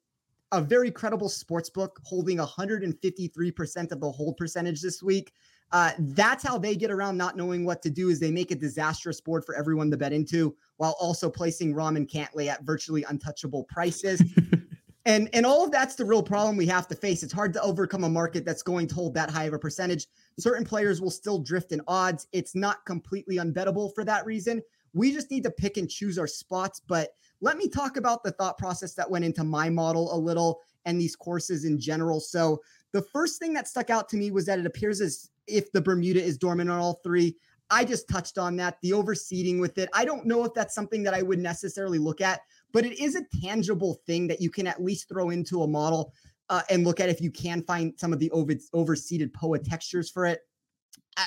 a 0.53 0.61
very 0.61 0.91
credible 0.91 1.29
sports 1.29 1.71
book 1.71 1.99
holding 2.05 2.39
153% 2.39 3.93
of 3.93 4.01
the 4.01 4.11
hold 4.11 4.37
percentage 4.37 4.81
this 4.81 5.03
week. 5.03 5.33
Uh, 5.73 5.93
that's 5.99 6.47
how 6.47 6.59
they 6.59 6.77
get 6.77 6.91
around 6.91 7.17
not 7.17 7.37
knowing 7.37 7.65
what 7.65 7.81
to 7.81 7.89
do 7.89 8.11
is 8.11 8.21
they 8.21 8.31
make 8.31 8.51
a 8.51 8.55
disastrous 8.55 9.23
board 9.23 9.43
for 9.45 9.57
everyone 9.57 9.91
to 9.91 9.97
bet 9.97 10.13
into 10.13 10.55
while 10.77 10.95
also 11.01 11.31
placing 11.31 11.75
Rahm 11.75 11.97
and 11.97 12.09
Cantlay 12.09 12.49
at 12.49 12.63
virtually 12.65 13.05
untouchable 13.09 13.65
prices. 13.65 14.23
And 15.05 15.29
and 15.33 15.45
all 15.45 15.65
of 15.65 15.73
that's 15.73 15.97
the 15.97 16.05
real 16.05 16.23
problem 16.23 16.57
we 16.57 16.67
have 16.67 16.87
to 16.89 16.95
face. 16.95 17.23
It's 17.23 17.33
hard 17.33 17.53
to 17.55 17.63
overcome 17.63 18.05
a 18.05 18.09
market 18.09 18.45
that's 18.45 18.63
going 18.63 18.87
to 18.89 18.95
hold 18.95 19.15
that 19.15 19.31
high 19.31 19.45
of 19.45 19.53
a 19.53 19.59
percentage. 19.59 20.07
Certain 20.39 20.65
players 20.65 21.01
will 21.01 21.11
still 21.11 21.39
drift 21.41 21.73
in 21.73 21.81
odds. 21.89 22.29
It's 22.33 22.55
not 22.55 22.85
completely 22.87 23.37
unbettable 23.37 23.93
for 23.95 24.05
that 24.05 24.25
reason. 24.25 24.63
We 24.95 25.13
just 25.13 25.31
need 25.31 25.43
to 25.45 25.51
pick 25.51 25.77
and 25.77 25.91
choose 25.91 26.19
our 26.19 26.27
spots. 26.27 26.81
But 26.87 27.11
let 27.41 27.57
me 27.57 27.69
talk 27.69 27.97
about 27.97 28.23
the 28.23 28.31
thought 28.33 28.59
process 28.59 28.95
that 28.95 29.11
went 29.11 29.25
into 29.25 29.43
my 29.43 29.69
model 29.69 30.15
a 30.15 30.17
little 30.17 30.61
and 30.85 31.01
these 31.01 31.17
courses 31.17 31.65
in 31.65 31.81
general. 31.81 32.21
So 32.21 32.63
the 32.93 33.03
first 33.03 33.39
thing 33.39 33.53
that 33.55 33.69
stuck 33.69 33.91
out 33.91 34.09
to 34.11 34.17
me 34.17 34.31
was 34.31 34.47
that 34.47 34.59
it 34.59 34.67
appears 34.67 35.01
as 35.01 35.31
if 35.47 35.73
the 35.73 35.81
Bermuda 35.81 36.23
is 36.23 36.39
dormant 36.39 36.71
on 36.71 36.79
all 36.79 37.01
three. 37.03 37.37
I 37.71 37.85
just 37.85 38.09
touched 38.09 38.37
on 38.37 38.57
that, 38.57 38.79
the 38.83 38.91
overseeding 38.91 39.59
with 39.59 39.79
it. 39.79 39.89
I 39.95 40.05
don't 40.05 40.27
know 40.27 40.45
if 40.45 40.53
that's 40.53 40.75
something 40.75 41.03
that 41.05 41.15
I 41.15 41.23
would 41.23 41.39
necessarily 41.39 41.99
look 41.99 42.21
at 42.21 42.43
but 42.73 42.85
it 42.85 42.99
is 42.99 43.15
a 43.15 43.25
tangible 43.43 44.01
thing 44.07 44.27
that 44.29 44.41
you 44.41 44.51
can 44.51 44.67
at 44.67 44.83
least 44.83 45.09
throw 45.09 45.31
into 45.31 45.63
a 45.63 45.69
model 45.69 46.13
uh, 46.49 46.63
and 46.71 46.85
look 46.85 47.01
at 47.01 47.09
if 47.09 47.21
you 47.21 47.31
can 47.31 47.63
find 47.63 47.95
some 47.97 48.13
of 48.13 48.19
the 48.19 48.31
over 48.31 48.55
overseeded 48.75 49.33
POA 49.33 49.59
textures 49.61 50.11
for 50.11 50.27
it. 50.27 50.41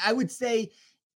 I 0.06 0.14
would 0.14 0.32
say 0.32 0.72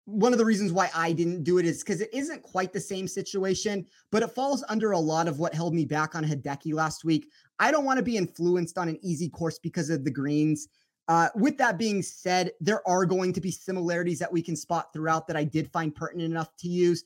one 0.09 0.33
of 0.33 0.39
the 0.39 0.45
reasons 0.45 0.73
why 0.73 0.91
I 0.95 1.13
didn't 1.13 1.45
do 1.45 1.59
it 1.59 1.67
is 1.67 1.83
because 1.83 2.01
it 2.01 2.09
isn't 2.15 2.43
quite 2.43 2.73
the 2.73 2.81
same 2.81 3.07
situation, 3.07 3.85
but 4.11 4.23
it 4.23 4.35
falls 4.35 4.65
under 4.71 4.93
a 4.93 4.99
lot 4.99 5.29
of 5.29 5.39
what 5.39 5.55
held 5.55 5.75
me 5.75 5.85
back 5.85 6.15
on 6.15 6.25
Hideki 6.25 6.73
last 6.73 7.05
week. 7.05 7.29
I 7.59 7.71
don't 7.71 7.85
want 7.85 7.99
to 7.99 8.03
be 8.03 8.17
influenced 8.17 8.79
on 8.79 8.89
an 8.89 8.99
easy 9.03 9.29
course 9.29 9.59
because 9.59 9.91
of 9.91 10.05
the 10.05 10.11
greens. 10.11 10.69
Uh, 11.09 11.29
with 11.35 11.59
that 11.59 11.77
being 11.77 12.01
said, 12.01 12.53
there 12.61 12.87
are 12.89 13.05
going 13.05 13.35
to 13.35 13.41
be 13.41 13.51
similarities 13.51 14.19
that 14.19 14.33
we 14.33 14.41
can 14.41 14.57
spot 14.57 14.93
throughout 14.95 15.27
that 15.27 15.37
I 15.37 15.45
did 15.45 15.71
find 15.73 15.95
pertinent 15.95 16.31
enough 16.31 16.57
to 16.61 16.69
use. 16.69 17.05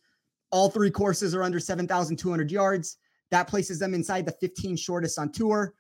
All 0.53 0.71
three 0.71 0.91
courses 0.91 1.35
are 1.35 1.43
under 1.43 1.59
7,200 1.59 2.53
yards. 2.53 2.99
That 3.33 3.49
places 3.49 3.79
them 3.79 3.95
inside 3.95 4.27
the 4.27 4.33
15 4.33 4.77
shortest 4.77 5.19
on 5.19 5.33
tour. 5.33 5.73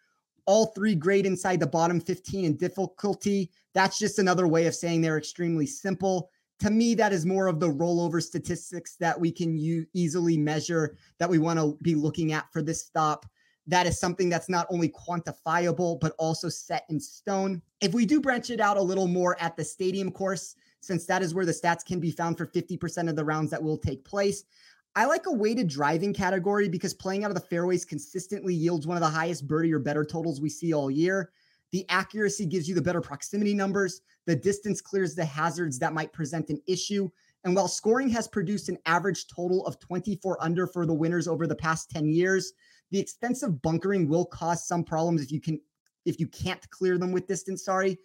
All 0.47 0.67
three 0.67 0.95
grade 0.95 1.27
inside 1.27 1.61
the 1.61 1.67
bottom 1.67 2.01
15 2.01 2.47
in 2.47 2.57
difficulty. 2.57 3.51
That's 3.75 3.99
just 3.99 4.19
another 4.19 4.49
way 4.49 4.67
of 4.67 4.75
saying 4.75 5.03
they're 5.03 5.19
extremely 5.19 5.67
simple. 5.67 6.31
To 6.61 6.71
me, 6.71 6.95
that 6.95 7.13
is 7.13 7.27
more 7.27 7.49
of 7.49 7.61
the 7.61 7.69
rollover 7.69 8.23
statistics 8.23 8.97
that 8.97 9.21
we 9.21 9.31
can 9.31 9.59
u- 9.59 9.87
easily 9.93 10.39
measure 10.39 10.97
that 11.19 11.29
we 11.29 11.39
want 11.39 11.59
to 11.59 11.77
be 11.83 11.95
looking 11.95 12.33
at 12.33 12.51
for 12.53 12.63
this 12.63 12.83
stop. 12.83 13.27
That 13.67 13.87
is 13.87 14.01
something 14.01 14.31
that's 14.31 14.49
not 14.49 14.67
only 14.71 14.89
quantifiable, 14.89 16.01
but 16.01 16.15
also 16.19 16.49
set 16.49 16.87
in 16.89 16.99
stone. 16.99 17.61
If 17.83 17.93
we 17.93 18.07
do 18.07 18.21
branch 18.21 18.49
it 18.49 18.61
out 18.61 18.79
a 18.79 18.83
little 18.83 19.09
more 19.09 19.41
at 19.41 19.57
the 19.57 19.65
stadium 19.65 20.11
course, 20.11 20.57
since 20.81 21.05
that 21.07 21.23
is 21.23 21.35
where 21.35 21.47
the 21.47 21.53
stats 21.53 21.85
can 21.85 22.01
be 22.01 22.11
found 22.11 22.39
for 22.39 22.47
50% 22.47 23.11
of 23.11 23.15
the 23.15 23.25
rounds 23.25 23.51
that 23.51 23.63
will 23.63 23.79
take 23.79 24.05
place, 24.05 24.45
I 24.95 25.07
like 25.07 25.27
a 25.27 25.33
weighted 25.33 25.69
driving 25.69 26.13
category 26.13 26.69
because 26.69 26.93
playing 26.93 27.25
out 27.25 27.31
of 27.31 27.35
the 27.35 27.41
fairways 27.41 27.85
consistently 27.85 28.55
yields 28.55 28.87
one 28.87 28.97
of 28.97 29.01
the 29.03 29.09
highest 29.09 29.49
birdie 29.49 29.73
or 29.73 29.79
better 29.79 30.05
totals 30.05 30.41
we 30.41 30.51
see 30.51 30.75
all 30.75 30.91
year. 30.91 31.33
The 31.71 31.87
accuracy 31.89 32.45
gives 32.45 32.69
you 32.69 32.75
the 32.75 32.83
better 32.83 33.01
proximity 33.01 33.55
numbers. 33.55 34.03
The 34.27 34.37
distance 34.37 34.83
clears 34.83 35.15
the 35.15 35.25
hazards 35.25 35.79
that 35.79 35.95
might 35.95 36.13
present 36.13 36.51
an 36.51 36.61
issue. 36.67 37.09
And 37.45 37.57
while 37.57 37.69
scoring 37.69 38.11
has 38.11 38.29
produced 38.29 38.69
an 38.69 38.77
average 38.85 39.27
total 39.27 39.67
of 39.67 39.79
24 39.79 40.37
under 40.43 40.67
for 40.67 40.85
the 40.85 40.93
winners 40.93 41.27
over 41.27 41.47
the 41.47 41.57
past 41.57 41.91
10 41.91 42.11
years, 42.11 42.53
the 42.91 43.01
extensive 43.01 43.63
bunkering 43.63 44.07
will 44.07 44.27
cause 44.27 44.67
some 44.67 44.85
problems 44.85 45.23
if 45.23 45.33
you 45.33 45.41
can 45.41 45.59
if 46.05 46.19
you 46.21 46.27
can't 46.27 46.69
clear 46.71 46.99
them 46.99 47.13
with 47.13 47.29
distance, 47.29 47.65
sorry. 47.65 47.99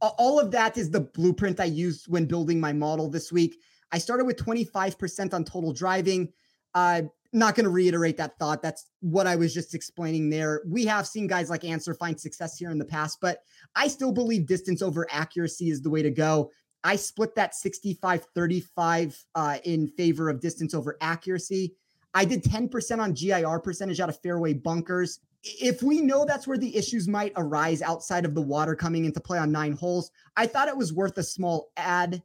All 0.00 0.38
of 0.38 0.52
that 0.52 0.78
is 0.78 0.88
the 0.88 1.00
blueprint 1.00 1.58
I 1.58 1.64
used 1.64 2.06
when 2.06 2.24
building 2.24 2.60
my 2.60 2.72
model 2.72 3.10
this 3.10 3.32
week. 3.32 3.60
I 3.92 3.98
started 3.98 4.24
with 4.24 4.36
25% 4.36 5.34
on 5.34 5.44
total 5.44 5.72
driving. 5.72 6.32
Uh, 6.74 7.02
not 7.32 7.54
going 7.54 7.64
to 7.64 7.70
reiterate 7.70 8.16
that 8.16 8.38
thought. 8.38 8.62
That's 8.62 8.86
what 9.00 9.26
I 9.26 9.36
was 9.36 9.54
just 9.54 9.74
explaining 9.74 10.30
there. 10.30 10.62
We 10.66 10.84
have 10.86 11.06
seen 11.06 11.26
guys 11.26 11.50
like 11.50 11.64
Ancer 11.64 11.94
find 11.94 12.18
success 12.18 12.56
here 12.56 12.70
in 12.70 12.78
the 12.78 12.84
past, 12.84 13.18
but 13.20 13.38
I 13.76 13.88
still 13.88 14.12
believe 14.12 14.46
distance 14.46 14.82
over 14.82 15.06
accuracy 15.10 15.70
is 15.70 15.80
the 15.80 15.90
way 15.90 16.02
to 16.02 16.10
go. 16.10 16.50
I 16.82 16.96
split 16.96 17.34
that 17.36 17.54
65 17.54 18.26
35 18.34 19.24
uh, 19.34 19.58
in 19.64 19.88
favor 19.88 20.28
of 20.28 20.40
distance 20.40 20.74
over 20.74 20.96
accuracy. 21.00 21.74
I 22.14 22.24
did 22.24 22.42
10% 22.42 22.98
on 22.98 23.12
GIR 23.12 23.60
percentage 23.60 24.00
out 24.00 24.08
of 24.08 24.20
fairway 24.20 24.54
bunkers. 24.54 25.20
If 25.42 25.82
we 25.82 26.00
know 26.00 26.24
that's 26.24 26.46
where 26.46 26.58
the 26.58 26.74
issues 26.76 27.06
might 27.06 27.32
arise 27.36 27.82
outside 27.82 28.24
of 28.24 28.34
the 28.34 28.42
water 28.42 28.74
coming 28.74 29.04
into 29.04 29.20
play 29.20 29.38
on 29.38 29.52
nine 29.52 29.72
holes, 29.72 30.10
I 30.36 30.46
thought 30.46 30.68
it 30.68 30.76
was 30.76 30.92
worth 30.92 31.16
a 31.18 31.22
small 31.22 31.70
add 31.76 32.22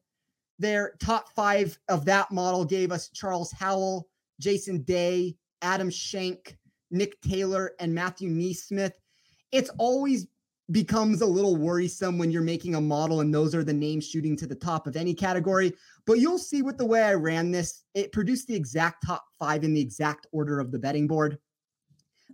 their 0.60 0.94
top 1.00 1.30
five 1.36 1.78
of 1.89 2.06
that 2.06 2.32
model 2.32 2.65
gave 2.65 2.91
us 2.91 3.10
Charles 3.10 3.52
Howell, 3.52 4.08
Jason 4.39 4.84
Day, 4.84 5.36
Adam 5.62 5.89
Schenk, 5.89 6.58
Nick 6.91 7.20
Taylor, 7.22 7.74
and 7.80 7.94
Matthew 7.94 8.30
NeSmith. 8.30 8.94
It's 9.52 9.70
always 9.78 10.28
becomes 10.72 11.22
a 11.22 11.26
little 11.26 11.56
worrisome 11.56 12.18
when 12.18 12.32
you're 12.32 12.41
making 12.41 12.76
a 12.76 12.82
model 12.82 13.22
and 13.22 13.34
those 13.34 13.54
are 13.54 13.63
the 13.63 13.74
names 13.74 14.08
shooting 14.08 14.36
to 14.36 14.48
the 14.48 14.56
top 14.56 14.88
of 14.88 14.96
any 14.96 15.13
category. 15.13 15.74
But 16.08 16.20
you'll 16.20 16.39
see 16.39 16.62
with 16.62 16.78
the 16.78 16.86
way 16.86 17.04
I 17.04 17.13
ran 17.13 17.52
this, 17.52 17.84
it 17.94 18.12
produced 18.12 18.48
the 18.48 18.56
exact 18.56 19.06
top 19.06 19.26
five 19.38 19.63
in 19.63 19.74
the 19.74 19.82
exact 19.82 20.26
order 20.32 20.60
of 20.60 20.72
the 20.72 20.80
betting 20.80 21.08
board. 21.08 21.38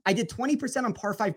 I 0.06 0.14
did 0.14 0.30
20% 0.30 0.86
on 0.86 0.94
par 0.94 1.14
five 1.14 1.36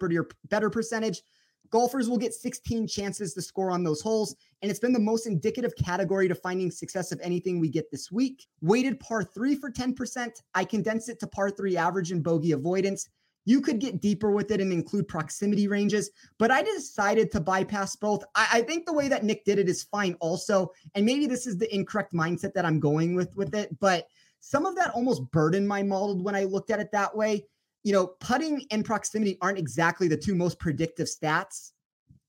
better 0.49 0.71
percentage, 0.71 1.23
Golfers 1.71 2.09
will 2.09 2.19
get 2.19 2.35
16 2.35 2.87
chances 2.87 3.35
to 3.35 3.43
score 3.43 3.71
on 3.71 3.83
those 3.83 4.01
holes, 4.01 4.37
and 4.63 4.71
it's 4.71 4.81
been 4.81 4.93
the 4.93 4.99
most 4.99 5.27
indicative 5.27 5.75
category 5.77 6.29
to 6.29 6.35
finding 6.35 6.71
success 6.71 7.13
of 7.13 7.21
anything 7.23 7.59
we 7.59 7.69
get 7.69 7.91
this 7.91 8.13
week. 8.13 8.47
Weighted 8.61 9.01
par 9.01 9.25
three 9.25 9.57
for 9.57 9.71
10%. 9.71 10.31
I 10.55 10.65
condensed 10.65 11.09
it 11.09 11.19
to 11.21 11.27
par 11.27 11.51
three 11.51 11.77
average 11.77 12.13
and 12.13 12.23
bogey 12.23 12.53
avoidance. 12.53 13.09
You 13.47 13.61
could 13.61 13.79
get 13.79 14.01
deeper 14.01 14.31
with 14.31 14.51
it 14.51 14.61
and 14.61 14.73
include 14.73 15.07
proximity 15.07 15.69
ranges, 15.69 16.11
but 16.39 16.51
I 16.51 16.63
decided 16.63 17.31
to 17.33 17.41
bypass 17.41 17.95
both. 17.97 18.25
I, 18.35 18.49
I, 18.53 18.63
think 18.63 18.87
the 18.87 18.93
way 18.95 19.09
that 19.09 19.23
Nick 19.23 19.45
did 19.45 19.59
it 19.59 19.69
is 19.69 19.83
fine 19.83 20.17
also. 20.21 20.71
And 20.95 21.05
maybe 21.05 21.27
this 21.27 21.47
is 21.47 21.59
the 21.59 21.73
incorrect 21.75 22.15
mindset 22.15 22.55
that 22.55 22.65
I'm 22.65 22.81
going 22.81 23.15
with 23.15 23.37
with 23.37 23.55
it, 23.55 23.79
but 23.81 24.07
some 24.41 24.67
of 24.67 24.77
that 24.77 24.91
almost 24.91 25.31
burdened 25.31 25.69
my 25.69 25.83
model 25.83 26.23
when 26.23 26.35
I 26.35 26.45
looked 26.45 26.71
at 26.71 26.81
it 26.81 26.93
that 26.93 27.15
way 27.17 27.45
you 27.85 27.93
know, 27.93 28.09
putting 28.19 28.67
and 28.71 28.85
proximity 28.85 29.39
aren't 29.41 29.59
exactly 29.59 30.09
the 30.09 30.17
two 30.17 30.35
most 30.35 30.59
predictive 30.59 31.07
stats. 31.07 31.73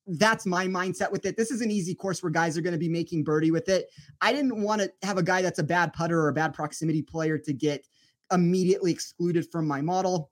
That's 0.06 0.46
my 0.46 0.68
mindset 0.68 1.12
with 1.12 1.26
it. 1.26 1.36
This 1.36 1.50
is 1.50 1.62
an 1.62 1.72
easy 1.72 1.96
course 1.96 2.22
where 2.22 2.30
guys 2.30 2.58
are 2.58 2.62
going 2.62 2.74
to 2.74 2.80
be 2.80 2.90
making 2.90 3.24
birdie 3.24 3.52
with 3.52 3.70
it. 3.70 3.88
I 4.22 4.34
didn't 4.34 4.62
want 4.62 4.82
to 4.82 4.92
have 5.02 5.18
a 5.18 5.24
guy 5.24 5.42
that's 5.42 5.58
a 5.58 5.64
bad 5.64 5.94
putter 5.94 6.20
or 6.20 6.28
a 6.28 6.34
bad 6.34 6.54
proximity 6.54 7.02
player 7.02 7.38
to 7.40 7.54
get 7.54 7.88
immediately 8.32 8.92
excluded 8.92 9.50
from 9.52 9.68
my 9.68 9.82
model. 9.82 10.30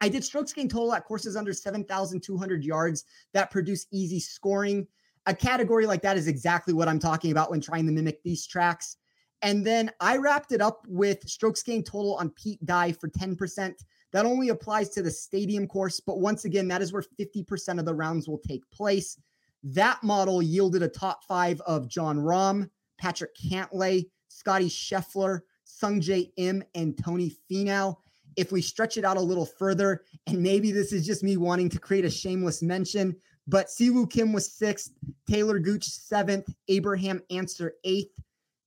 I 0.00 0.08
did 0.08 0.22
strokes 0.22 0.52
gained 0.52 0.70
total 0.70 0.94
at 0.94 1.04
courses 1.04 1.34
under 1.34 1.52
7,200 1.52 2.62
yards 2.62 3.04
that 3.32 3.50
produce 3.50 3.86
easy 3.90 4.20
scoring. 4.20 4.86
A 5.26 5.34
category 5.34 5.86
like 5.86 6.02
that 6.02 6.16
is 6.16 6.28
exactly 6.28 6.72
what 6.72 6.88
I'm 6.88 7.00
talking 7.00 7.32
about 7.32 7.50
when 7.50 7.60
trying 7.60 7.86
to 7.86 7.92
mimic 7.92 8.22
these 8.22 8.46
tracks. 8.46 8.98
And 9.42 9.66
then 9.66 9.90
I 10.00 10.16
wrapped 10.16 10.52
it 10.52 10.60
up 10.60 10.84
with 10.86 11.28
strokes 11.28 11.62
gained 11.62 11.86
total 11.86 12.16
on 12.16 12.30
Pete 12.30 12.64
Dye 12.64 12.92
for 12.92 13.08
10%. 13.08 13.74
That 14.12 14.26
only 14.26 14.48
applies 14.48 14.88
to 14.90 15.02
the 15.02 15.10
stadium 15.10 15.66
course, 15.66 16.00
but 16.00 16.20
once 16.20 16.44
again, 16.44 16.68
that 16.68 16.82
is 16.82 16.92
where 16.92 17.04
50% 17.18 17.78
of 17.78 17.84
the 17.84 17.94
rounds 17.94 18.28
will 18.28 18.38
take 18.38 18.68
place. 18.70 19.18
That 19.62 20.02
model 20.02 20.40
yielded 20.40 20.82
a 20.82 20.88
top 20.88 21.24
five 21.24 21.60
of 21.62 21.88
Jon 21.88 22.18
Rahm, 22.18 22.70
Patrick 22.98 23.36
Cantlay, 23.36 24.06
Scotty 24.28 24.68
Scheffler, 24.68 25.40
Sungjae 25.66 26.30
Im, 26.36 26.62
and 26.74 26.96
Tony 26.96 27.36
Finau. 27.50 27.96
If 28.36 28.52
we 28.52 28.62
stretch 28.62 28.96
it 28.96 29.04
out 29.04 29.16
a 29.16 29.20
little 29.20 29.46
further, 29.46 30.04
and 30.26 30.40
maybe 30.40 30.70
this 30.70 30.92
is 30.92 31.04
just 31.04 31.24
me 31.24 31.36
wanting 31.36 31.68
to 31.70 31.78
create 31.78 32.04
a 32.04 32.10
shameless 32.10 32.62
mention, 32.62 33.16
But 33.48 33.68
Siwoo 33.68 34.08
Kim 34.10 34.32
was 34.32 34.52
sixth, 34.52 34.92
Talor 35.28 35.62
Gooch 35.62 35.84
seventh, 35.84 36.54
Abraham 36.68 37.22
Ancer 37.30 37.74
eighth, 37.84 38.20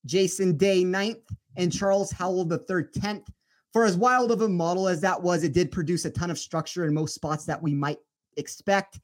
Jason 0.06 0.58
Day 0.58 0.84
ninth, 0.84 1.30
and 1.56 1.72
Charles 1.72 2.12
Howell 2.12 2.46
the 2.46 2.58
third 2.58 2.94
tenth. 2.94 3.30
For 3.74 3.86
as 3.86 3.96
wild 3.96 4.32
of 4.32 4.42
a 4.42 4.50
model 4.50 4.88
as 4.88 5.02
that 5.02 5.22
was, 5.22 5.44
it 5.44 5.54
did 5.54 5.72
produce 5.72 6.06
a 6.06 6.12
ton 6.12 6.30
of 6.30 6.38
structure 6.38 6.86
in 6.86 6.94
most 6.94 7.16
spots 7.16 7.46
that 7.46 7.62
we 7.62 7.74
might 7.74 8.00
expect. 8.38 9.00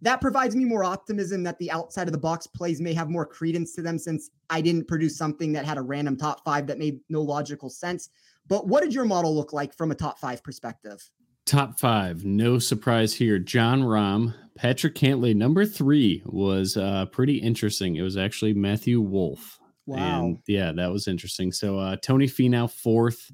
That 0.00 0.20
provides 0.20 0.56
me 0.56 0.64
more 0.64 0.84
optimism 0.84 1.42
that 1.44 1.58
the 1.58 1.70
outside 1.70 2.08
of 2.08 2.12
the 2.12 2.18
box 2.18 2.46
plays 2.46 2.80
may 2.80 2.92
have 2.94 3.08
more 3.08 3.26
credence 3.26 3.74
to 3.74 3.82
them 3.82 3.98
since 3.98 4.30
I 4.50 4.60
didn't 4.60 4.88
produce 4.88 5.16
something 5.16 5.52
that 5.52 5.64
had 5.64 5.78
a 5.78 5.82
random 5.82 6.16
top 6.16 6.44
five 6.44 6.66
that 6.66 6.78
made 6.78 6.98
no 7.08 7.22
logical 7.22 7.70
sense. 7.70 8.10
But 8.48 8.66
what 8.66 8.82
did 8.82 8.92
your 8.92 9.04
model 9.04 9.34
look 9.34 9.52
like 9.52 9.74
from 9.74 9.92
a 9.92 9.94
top 9.94 10.18
five 10.18 10.42
perspective? 10.42 11.08
Top 11.44 11.78
five, 11.78 12.24
no 12.24 12.58
surprise 12.58 13.14
here. 13.14 13.38
Jon 13.38 13.82
Rahm, 13.82 14.34
Patrick 14.56 14.94
Cantlay. 14.94 15.34
Number 15.34 15.66
three 15.66 16.22
was 16.26 16.76
uh, 16.76 17.06
pretty 17.06 17.38
interesting. 17.38 17.96
It 17.96 18.02
was 18.02 18.16
actually 18.16 18.54
Matthew 18.54 19.00
Wolff. 19.00 19.58
Wow. 19.86 19.96
And 19.98 20.38
yeah, 20.46 20.72
that 20.72 20.92
was 20.92 21.08
interesting. 21.08 21.50
So 21.50 21.78
uh, 21.78 21.96
Tony 21.96 22.26
Finau 22.26 22.70
fourth, 22.70 23.30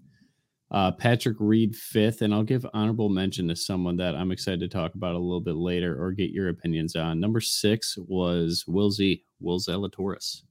uh, 0.71 0.93
Patrick 0.93 1.37
Reed 1.41 1.75
fifth, 1.75 2.23
and 2.23 2.35
I'll 2.35 2.43
give 2.43 2.67
honorable 2.75 3.09
mention 3.09 3.49
to 3.49 3.57
someone 3.57 3.97
that 3.97 4.15
I'm 4.15 4.31
excited 4.31 4.61
to 4.61 4.69
talk 4.69 4.95
about 4.95 5.15
a 5.15 5.19
little 5.19 5.41
bit 5.41 5.57
later 5.57 6.03
or 6.03 6.13
get 6.13 6.31
your 6.31 6.51
opinions 6.51 6.95
on. 6.95 7.21
Number 7.21 7.41
six 7.41 7.97
was 8.07 8.65
Will 8.67 8.91
Z, 8.91 9.25
Will 9.41 9.59
Zalatoris. 9.59 10.43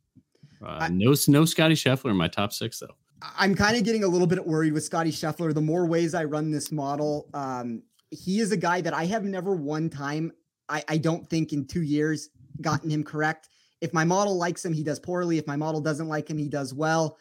Uh, 0.62 0.78
I, 0.82 0.90
no, 0.90 1.14
no 1.28 1.46
Scotty 1.46 1.76
Scheffler 1.76 2.10
in 2.10 2.18
my 2.18 2.28
top 2.28 2.52
six 2.52 2.80
though. 2.80 2.96
I'm 3.38 3.56
kind 3.56 3.78
of 3.78 3.84
getting 3.84 4.04
a 4.04 4.08
little 4.08 4.28
bit 4.28 4.46
worried 4.46 4.74
with 4.74 4.84
Scotty 4.84 5.12
Scheffler. 5.12 5.54
The 5.54 5.62
more 5.62 5.86
ways 5.86 6.14
I 6.14 6.24
run 6.24 6.52
this 6.52 6.72
model, 6.72 7.28
um, 7.34 7.84
he 8.12 8.40
is 8.40 8.52
a 8.52 8.58
guy 8.58 8.82
that 8.82 8.94
I 8.94 9.06
have 9.06 9.24
never 9.24 9.56
one 9.56 9.90
time. 9.90 10.32
I, 10.70 10.84
I 10.88 10.98
don't 10.98 11.28
think 11.30 11.54
in 11.54 11.66
two 11.66 11.82
years 11.82 12.30
gotten 12.62 12.90
him 12.90 13.04
correct. 13.04 13.50
If 13.82 13.94
my 13.94 14.04
model 14.04 14.38
likes 14.38 14.66
him, 14.66 14.74
he 14.74 14.84
does 14.84 15.00
poorly. 15.00 15.38
If 15.38 15.46
my 15.46 15.56
model 15.56 15.82
doesn't 15.82 16.08
like 16.08 16.30
him, 16.30 16.38
he 16.38 16.50
does 16.50 16.74
well 16.74 17.18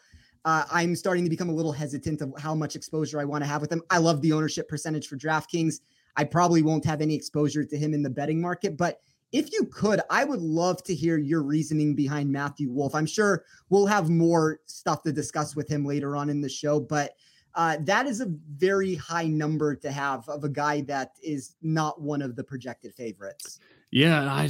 uh, 0.47 0.63
I'm 0.71 0.95
starting 0.95 1.25
to 1.25 1.29
become 1.29 1.49
a 1.49 1.53
little 1.53 1.73
hesitant 1.73 2.21
of 2.21 2.33
how 2.37 2.55
much 2.55 2.77
exposure 2.77 3.19
I 3.19 3.25
want 3.25 3.43
to 3.43 3.47
have 3.49 3.59
with 3.59 3.69
him. 3.69 3.81
I 3.89 3.97
love 3.97 4.21
the 4.21 4.31
ownership 4.31 4.69
percentage 4.69 5.09
for 5.09 5.17
DraftKings. 5.17 5.81
I 6.15 6.23
probably 6.23 6.61
won't 6.61 6.85
have 6.85 7.01
any 7.01 7.15
exposure 7.15 7.65
to 7.65 7.77
him 7.77 7.93
in 7.93 8.01
the 8.01 8.09
betting 8.09 8.39
market, 8.39 8.77
but 8.77 9.01
if 9.33 9.51
you 9.51 9.65
could, 9.65 9.99
I 10.09 10.23
would 10.23 10.39
love 10.39 10.81
to 10.83 10.95
hear 10.95 11.17
your 11.17 11.43
reasoning 11.43 11.95
behind 11.95 12.31
Matthew 12.31 12.71
Wolff. 12.71 12.95
I'm 12.95 13.05
sure 13.05 13.43
we'll 13.69 13.87
have 13.87 14.09
more 14.09 14.61
stuff 14.67 15.03
to 15.03 15.11
discuss 15.11 15.53
with 15.53 15.67
him 15.67 15.83
later 15.83 16.15
on 16.15 16.29
in 16.29 16.39
the 16.39 16.47
show, 16.47 16.79
but 16.79 17.15
uh, 17.55 17.79
that 17.81 18.07
is 18.07 18.21
a 18.21 18.31
very 18.55 18.95
high 18.95 19.27
number 19.27 19.75
to 19.75 19.91
have 19.91 20.29
of 20.29 20.45
a 20.45 20.49
guy 20.49 20.79
that 20.83 21.11
is 21.21 21.55
not 21.61 21.99
one 21.99 22.21
of 22.21 22.37
the 22.37 22.43
projected 22.45 22.93
favorites. 22.93 23.59
Yeah, 23.91 24.33
I 24.33 24.49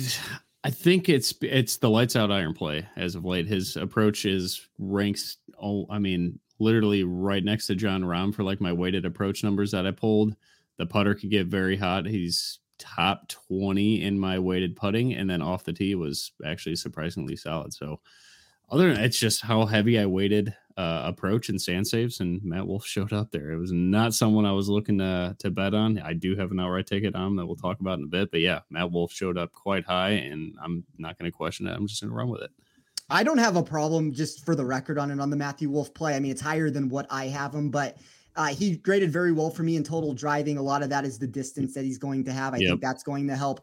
I 0.67 0.69
think 0.69 1.07
it's 1.07 1.33
it's 1.41 1.77
the 1.77 1.89
lights 1.89 2.17
out 2.17 2.29
iron 2.29 2.53
play 2.53 2.85
as 2.97 3.15
of 3.15 3.23
late. 3.23 3.47
His 3.47 3.77
approach 3.77 4.25
is 4.25 4.67
ranks. 4.77 5.37
all 5.57 5.87
I 5.89 5.97
mean, 5.97 6.39
literally 6.59 7.05
right 7.05 7.41
next 7.41 7.67
to 7.67 7.75
Jon 7.75 8.03
Rahm 8.03 8.35
for 8.35 8.43
like 8.43 8.59
my 8.59 8.73
weighted 8.73 9.05
approach 9.05 9.45
numbers 9.45 9.71
that 9.71 9.87
I 9.87 9.91
pulled. 9.91 10.35
The 10.75 10.85
putter 10.85 11.15
could 11.15 11.29
get 11.29 11.47
very 11.47 11.77
hot. 11.77 12.05
He's 12.05 12.59
top 12.79 13.29
20 13.29 14.03
in 14.03 14.19
my 14.19 14.39
weighted 14.39 14.75
putting, 14.75 15.13
and 15.13 15.29
then 15.29 15.41
off 15.41 15.63
the 15.63 15.71
tee 15.71 15.95
was 15.95 16.33
actually 16.45 16.75
surprisingly 16.75 17.37
solid. 17.37 17.73
So 17.73 18.01
other 18.69 18.93
than 18.93 19.01
it's 19.01 19.17
just 19.17 19.43
how 19.43 19.67
heavy 19.67 19.97
I 19.97 20.05
weighted 20.05 20.53
uh, 20.77 21.01
approach 21.05 21.49
and 21.49 21.59
sand 21.59 21.87
saves, 21.87 22.19
and 22.19 22.43
Matt 22.43 22.67
Wolff 22.67 22.85
showed 22.85 23.11
up 23.11 23.31
there. 23.31 23.51
It 23.51 23.57
was 23.57 23.71
not 23.71 24.13
someone 24.13 24.45
I 24.45 24.51
was 24.51 24.69
looking 24.69 24.99
to 24.99 25.35
to 25.39 25.49
bet 25.49 25.73
on. 25.73 25.99
I 25.99 26.13
do 26.13 26.35
have 26.35 26.51
an 26.51 26.59
outright 26.59 26.85
ticket 26.85 27.15
on 27.15 27.35
that 27.35 27.45
we'll 27.45 27.55
talk 27.55 27.79
about 27.79 27.97
in 27.97 28.05
a 28.05 28.07
bit, 28.07 28.29
but 28.29 28.41
yeah, 28.41 28.59
Matt 28.69 28.91
Wolff 28.91 29.11
showed 29.11 29.37
up 29.37 29.51
quite 29.53 29.85
high, 29.85 30.11
and 30.11 30.53
I'm 30.63 30.83
not 30.97 31.17
going 31.17 31.29
to 31.29 31.35
question 31.35 31.67
it. 31.67 31.75
I'm 31.75 31.87
just 31.87 32.01
going 32.01 32.11
to 32.11 32.15
run 32.15 32.29
with 32.29 32.43
it. 32.43 32.51
I 33.09 33.23
don't 33.23 33.37
have 33.39 33.55
a 33.55 33.63
problem, 33.63 34.13
just 34.13 34.45
for 34.45 34.53
the 34.53 34.65
record, 34.65 34.99
on 34.99 35.09
it 35.09 35.19
on 35.19 35.29
the 35.29 35.35
Matthew 35.35 35.69
Wolff 35.69 35.93
play. 35.93 36.15
I 36.15 36.19
mean, 36.19 36.31
it's 36.31 36.41
higher 36.41 36.69
than 36.69 36.89
what 36.89 37.07
I 37.09 37.27
have 37.27 37.55
him, 37.55 37.71
but 37.71 37.97
uh, 38.35 38.47
he 38.47 38.77
graded 38.77 39.11
very 39.11 39.31
well 39.31 39.49
for 39.49 39.63
me 39.63 39.77
in 39.77 39.83
total 39.83 40.13
driving. 40.13 40.57
A 40.57 40.61
lot 40.61 40.83
of 40.83 40.89
that 40.89 41.05
is 41.05 41.17
the 41.17 41.25
distance 41.25 41.73
that 41.73 41.85
he's 41.85 41.97
going 41.97 42.23
to 42.25 42.31
have. 42.31 42.53
I 42.53 42.57
yep. 42.57 42.69
think 42.69 42.81
that's 42.81 43.03
going 43.03 43.27
to 43.27 43.35
help. 43.35 43.61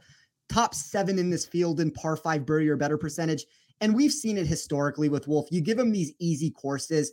Top 0.48 0.74
seven 0.74 1.18
in 1.18 1.30
this 1.30 1.46
field 1.46 1.78
in 1.78 1.92
par 1.92 2.16
five 2.16 2.44
birdie 2.44 2.68
or 2.68 2.76
better 2.76 2.98
percentage. 2.98 3.46
And 3.80 3.94
we've 3.94 4.12
seen 4.12 4.38
it 4.38 4.46
historically 4.46 5.08
with 5.08 5.28
Wolff. 5.28 5.48
You 5.50 5.60
give 5.60 5.78
him 5.78 5.92
these 5.92 6.12
easy 6.18 6.50
courses, 6.50 7.12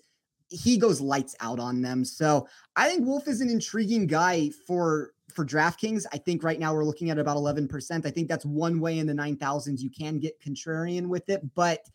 he 0.51 0.77
goes 0.77 0.99
lights 0.99 1.35
out 1.39 1.59
on 1.59 1.81
them. 1.81 2.03
So 2.03 2.47
I 2.75 2.89
think 2.89 3.05
Wolff 3.05 3.27
is 3.27 3.41
an 3.41 3.49
intriguing 3.49 4.05
guy 4.05 4.49
for 4.67 5.13
for 5.33 5.45
DraftKings. 5.45 6.05
I 6.11 6.17
think 6.17 6.43
right 6.43 6.59
now 6.59 6.73
we're 6.73 6.83
looking 6.83 7.09
at 7.09 7.17
about 7.17 7.37
11%. 7.37 8.05
I 8.05 8.11
think 8.11 8.27
that's 8.27 8.45
one 8.45 8.81
way 8.81 8.99
in 8.99 9.07
the 9.07 9.13
9,000s 9.13 9.79
you 9.79 9.89
can 9.89 10.19
get 10.19 10.41
contrarian 10.41 11.07
with 11.07 11.29
it. 11.29 11.41
But 11.55 11.87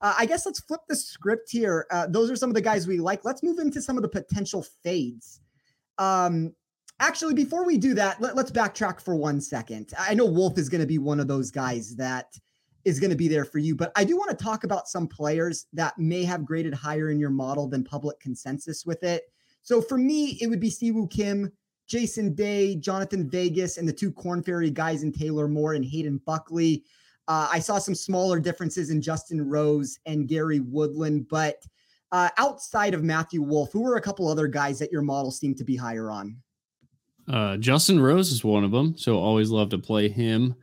uh, 0.00 0.14
I 0.16 0.24
guess 0.24 0.46
let's 0.46 0.60
flip 0.60 0.80
the 0.88 0.96
script 0.96 1.50
here. 1.50 1.86
Uh, 1.90 2.06
those 2.06 2.30
are 2.30 2.36
some 2.36 2.48
of 2.48 2.54
the 2.54 2.62
guys 2.62 2.86
we 2.86 2.98
like. 2.98 3.26
Let's 3.26 3.42
move 3.42 3.58
into 3.58 3.82
some 3.82 3.96
of 3.96 4.02
the 4.02 4.08
potential 4.08 4.64
fades. 4.82 5.40
Um, 5.98 6.54
actually, 7.00 7.34
before 7.34 7.66
we 7.66 7.76
do 7.76 7.94
that, 7.94 8.20
let, 8.20 8.38
us 8.38 8.50
backtrack 8.50 9.00
for 9.00 9.16
one 9.16 9.40
second. 9.40 9.92
I 9.98 10.14
know 10.14 10.26
Wolf 10.26 10.56
is 10.56 10.68
going 10.68 10.80
to 10.80 10.86
be 10.86 10.98
one 10.98 11.20
of 11.20 11.28
those 11.28 11.50
guys 11.50 11.96
that 11.96 12.38
is 12.84 13.00
going 13.00 13.10
to 13.10 13.16
be 13.16 13.28
there 13.28 13.44
for 13.44 13.58
you. 13.58 13.74
But 13.74 13.92
I 13.96 14.04
do 14.04 14.16
want 14.16 14.30
to 14.30 14.44
talk 14.44 14.64
about 14.64 14.88
some 14.88 15.06
players 15.06 15.66
that 15.72 15.98
may 15.98 16.24
have 16.24 16.44
graded 16.44 16.74
higher 16.74 17.10
in 17.10 17.18
your 17.18 17.30
model 17.30 17.68
than 17.68 17.84
public 17.84 18.18
consensus 18.20 18.86
with 18.86 19.02
it. 19.02 19.24
So 19.62 19.82
for 19.82 19.98
me, 19.98 20.38
it 20.40 20.46
would 20.46 20.60
be 20.60 20.70
Siwoo 20.70 21.10
Kim, 21.10 21.52
Jason 21.86 22.34
Day, 22.34 22.76
Jhonattan 22.80 23.30
Vegas, 23.30 23.76
and 23.78 23.88
the 23.88 23.92
two 23.92 24.12
Corn 24.12 24.42
Ferry 24.42 24.70
guys 24.70 25.02
in 25.02 25.12
Taylor 25.12 25.48
Moore 25.48 25.74
and 25.74 25.84
Hayden 25.84 26.20
Buckley. 26.24 26.84
Uh, 27.26 27.48
I 27.52 27.58
saw 27.58 27.78
some 27.78 27.94
smaller 27.94 28.40
differences 28.40 28.90
in 28.90 29.02
Justin 29.02 29.46
Rose 29.46 29.98
and 30.06 30.28
Gary 30.28 30.60
Woodland, 30.60 31.28
but 31.28 31.62
uh, 32.12 32.30
outside 32.38 32.94
of 32.94 33.04
Matthew 33.04 33.42
Wolff, 33.42 33.72
who 33.72 33.82
were 33.82 33.96
a 33.96 34.00
couple 34.00 34.28
other 34.28 34.46
guys 34.46 34.78
that 34.78 34.90
your 34.90 35.02
model 35.02 35.30
seemed 35.30 35.58
to 35.58 35.64
be 35.64 35.76
higher 35.76 36.10
on? 36.10 36.36
Uh, 37.30 37.58
Justin 37.58 38.00
Rose 38.00 38.32
is 38.32 38.42
one 38.42 38.64
of 38.64 38.70
them, 38.70 38.96
so 38.96 39.18
always 39.18 39.50
love 39.50 39.68
to 39.70 39.78
play 39.78 40.08
him. 40.08 40.54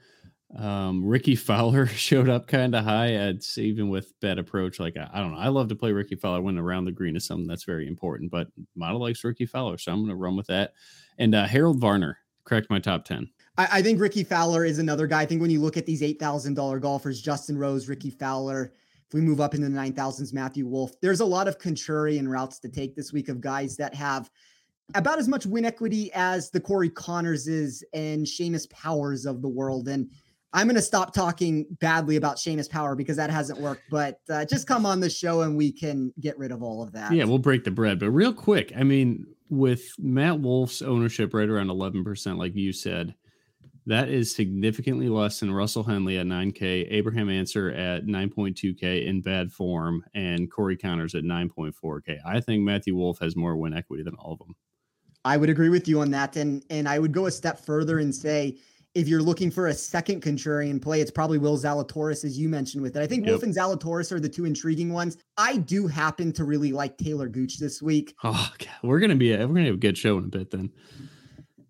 Um, 0.53 1.03
Rickie 1.03 1.36
Fowler 1.36 1.86
showed 1.88 2.29
up 2.29 2.47
kind 2.47 2.75
of 2.75 2.84
high. 2.84 3.08
It's 3.08 3.58
even 3.58 3.89
with 3.89 4.13
bad 4.21 4.38
approach. 4.38 4.79
Like 4.79 4.95
I, 4.97 5.10
I, 5.13 5.19
don't 5.19 5.34
know. 5.34 5.39
I 5.39 5.47
love 5.47 5.69
to 5.69 5.75
play 5.75 5.91
Rickie 5.91 6.15
Fowler 6.15 6.41
when 6.41 6.58
around 6.58 6.86
the 6.86 6.91
green 6.91 7.15
is 7.15 7.25
something 7.25 7.47
that's 7.47 7.63
very 7.63 7.88
important. 7.88 8.31
But 8.31 8.47
model 8.75 9.01
likes 9.01 9.23
Rickie 9.23 9.45
Fowler, 9.45 9.77
so 9.77 9.91
I'm 9.91 9.99
going 9.99 10.10
to 10.10 10.15
run 10.15 10.38
with 10.38 10.47
that. 10.47 10.73
And 11.17 11.34
uh, 11.34 11.45
Harold 11.45 11.79
Varner 11.79 12.19
cracked 12.43 12.69
my 12.69 12.79
top 12.79 13.05
ten. 13.05 13.29
I, 13.58 13.67
I, 13.73 13.81
think 13.81 13.99
Rickie 13.99 14.23
Fowler 14.23 14.65
is 14.65 14.79
another 14.79 15.08
guy. 15.08 15.21
I 15.21 15.25
think 15.25 15.41
when 15.41 15.49
you 15.49 15.62
look 15.62 15.77
at 15.77 15.86
these 15.86 16.03
eight 16.03 16.19
thousand 16.19 16.53
dollar 16.53 16.79
golfers, 16.79 17.21
Justin 17.21 17.58
Rose, 17.58 17.88
Rickie 17.88 18.12
Fowler. 18.12 18.73
If 19.08 19.13
we 19.13 19.21
move 19.21 19.39
up 19.39 19.53
into 19.53 19.67
the 19.67 19.75
nine 19.75 19.93
thousands, 19.93 20.34
Matthew 20.34 20.65
Wolff. 20.65 20.99
There's 20.99 21.19
a 21.19 21.25
lot 21.25 21.47
of 21.47 21.60
contrarian 21.60 22.27
routes 22.27 22.60
to 22.60 22.69
take 22.69 22.95
this 22.95 23.13
week 23.13 23.29
of 23.29 23.39
guys 23.39 23.77
that 23.77 23.93
have 23.93 24.31
about 24.93 25.19
as 25.19 25.27
much 25.27 25.45
win 25.45 25.65
equity 25.65 26.12
as 26.13 26.49
the 26.49 26.60
Corey 26.60 26.89
Connerses 26.89 27.84
and 27.93 28.25
Seamus 28.25 28.69
Powers 28.69 29.25
of 29.25 29.41
the 29.41 29.47
world. 29.47 29.88
And 29.88 30.10
I'm 30.55 30.67
going 30.67 30.75
to 30.75 30.81
stop 30.81 31.13
talking 31.13 31.65
badly 31.81 32.15
about 32.15 32.37
Seamus 32.37 32.69
Power 32.69 32.95
because 32.95 33.17
that 33.17 33.29
hasn't 33.29 33.59
worked. 33.59 33.83
But 33.91 34.21
uh, 34.29 34.45
just 34.45 34.67
come 34.67 34.85
on 34.85 35.01
the 35.01 35.09
show 35.09 35.41
and 35.41 35.57
we 35.57 35.69
can 35.69 36.13
get 36.21 36.37
rid 36.37 36.53
of 36.53 36.63
all 36.63 36.81
of 36.81 36.93
that. 36.93 37.11
Yeah, 37.11 37.25
we'll 37.25 37.39
break 37.39 37.65
the 37.65 37.71
bread. 37.71 37.99
But 37.99 38.11
real 38.11 38.31
quick, 38.31 38.71
I 38.73 38.83
mean, 38.83 39.25
with 39.49 39.83
Matt 39.99 40.39
Wolff's 40.39 40.81
ownership 40.81 41.33
right 41.33 41.49
around 41.49 41.67
11%, 41.67 42.37
like 42.37 42.55
you 42.55 42.71
said, 42.71 43.13
that 43.85 44.07
is 44.07 44.33
significantly 44.33 45.09
less 45.09 45.41
than 45.41 45.51
Russell 45.51 45.83
Henley 45.83 46.19
at 46.19 46.25
9K, 46.25 46.87
Abraham 46.89 47.29
Ancer 47.29 47.71
at 47.71 48.05
9.2K 48.05 49.05
in 49.05 49.21
bad 49.21 49.51
form, 49.51 50.05
and 50.15 50.49
Corey 50.49 50.77
Conners 50.77 51.15
at 51.15 51.25
9.4K. 51.25 52.19
I 52.25 52.39
think 52.39 52.63
Matthew 52.63 52.95
Wolff 52.95 53.19
has 53.19 53.35
more 53.35 53.57
win 53.57 53.75
equity 53.75 54.03
than 54.03 54.15
all 54.15 54.31
of 54.31 54.39
them. 54.39 54.55
I 55.25 55.37
would 55.37 55.49
agree 55.49 55.69
with 55.69 55.87
you 55.87 55.99
on 56.01 56.11
that. 56.11 56.35
And 56.35 56.63
and 56.69 56.87
I 56.87 56.99
would 56.99 57.11
go 57.11 57.25
a 57.25 57.31
step 57.31 57.59
further 57.59 57.97
and 57.97 58.13
say 58.13 58.57
if 58.95 59.10
you're 59.10 59.21
looking 59.21 59.51
for 59.51 59.67
a 59.67 59.73
second 59.73 60.23
contrarian 60.23 60.81
play, 60.81 61.01
it's 61.01 61.12
probably 61.12 61.38
Will 61.38 61.58
Zalatoris, 61.58 62.23
as 62.23 62.39
you 62.39 62.47
mentioned 62.47 62.81
with 62.81 62.95
it. 62.95 63.01
I 63.01 63.08
think 63.08 63.25
yep. 63.25 63.31
Wolff 63.31 63.43
and 63.43 63.53
Zalatoris 63.53 64.12
are 64.13 64.21
the 64.21 64.29
two 64.29 64.45
intriguing 64.45 64.91
ones. 64.91 65.17
I 65.38 65.58
do 65.58 65.86
happen 65.86 66.31
to 66.31 66.45
really 66.45 66.71
like 66.71 66.97
Talor 66.97 67.29
Gooch 67.29 67.60
this 67.60 67.81
week. 67.81 68.15
Oh, 68.23 68.51
God. 68.58 68.69
we're 68.84 68.99
gonna 68.99 69.15
be 69.15 69.34
a, 69.34 69.39
we're 69.39 69.53
gonna 69.53 69.65
have 69.65 69.75
a 69.75 69.77
good 69.77 69.97
show 69.97 70.17
in 70.17 70.23
a 70.23 70.27
bit 70.29 70.49
then. 70.49 70.71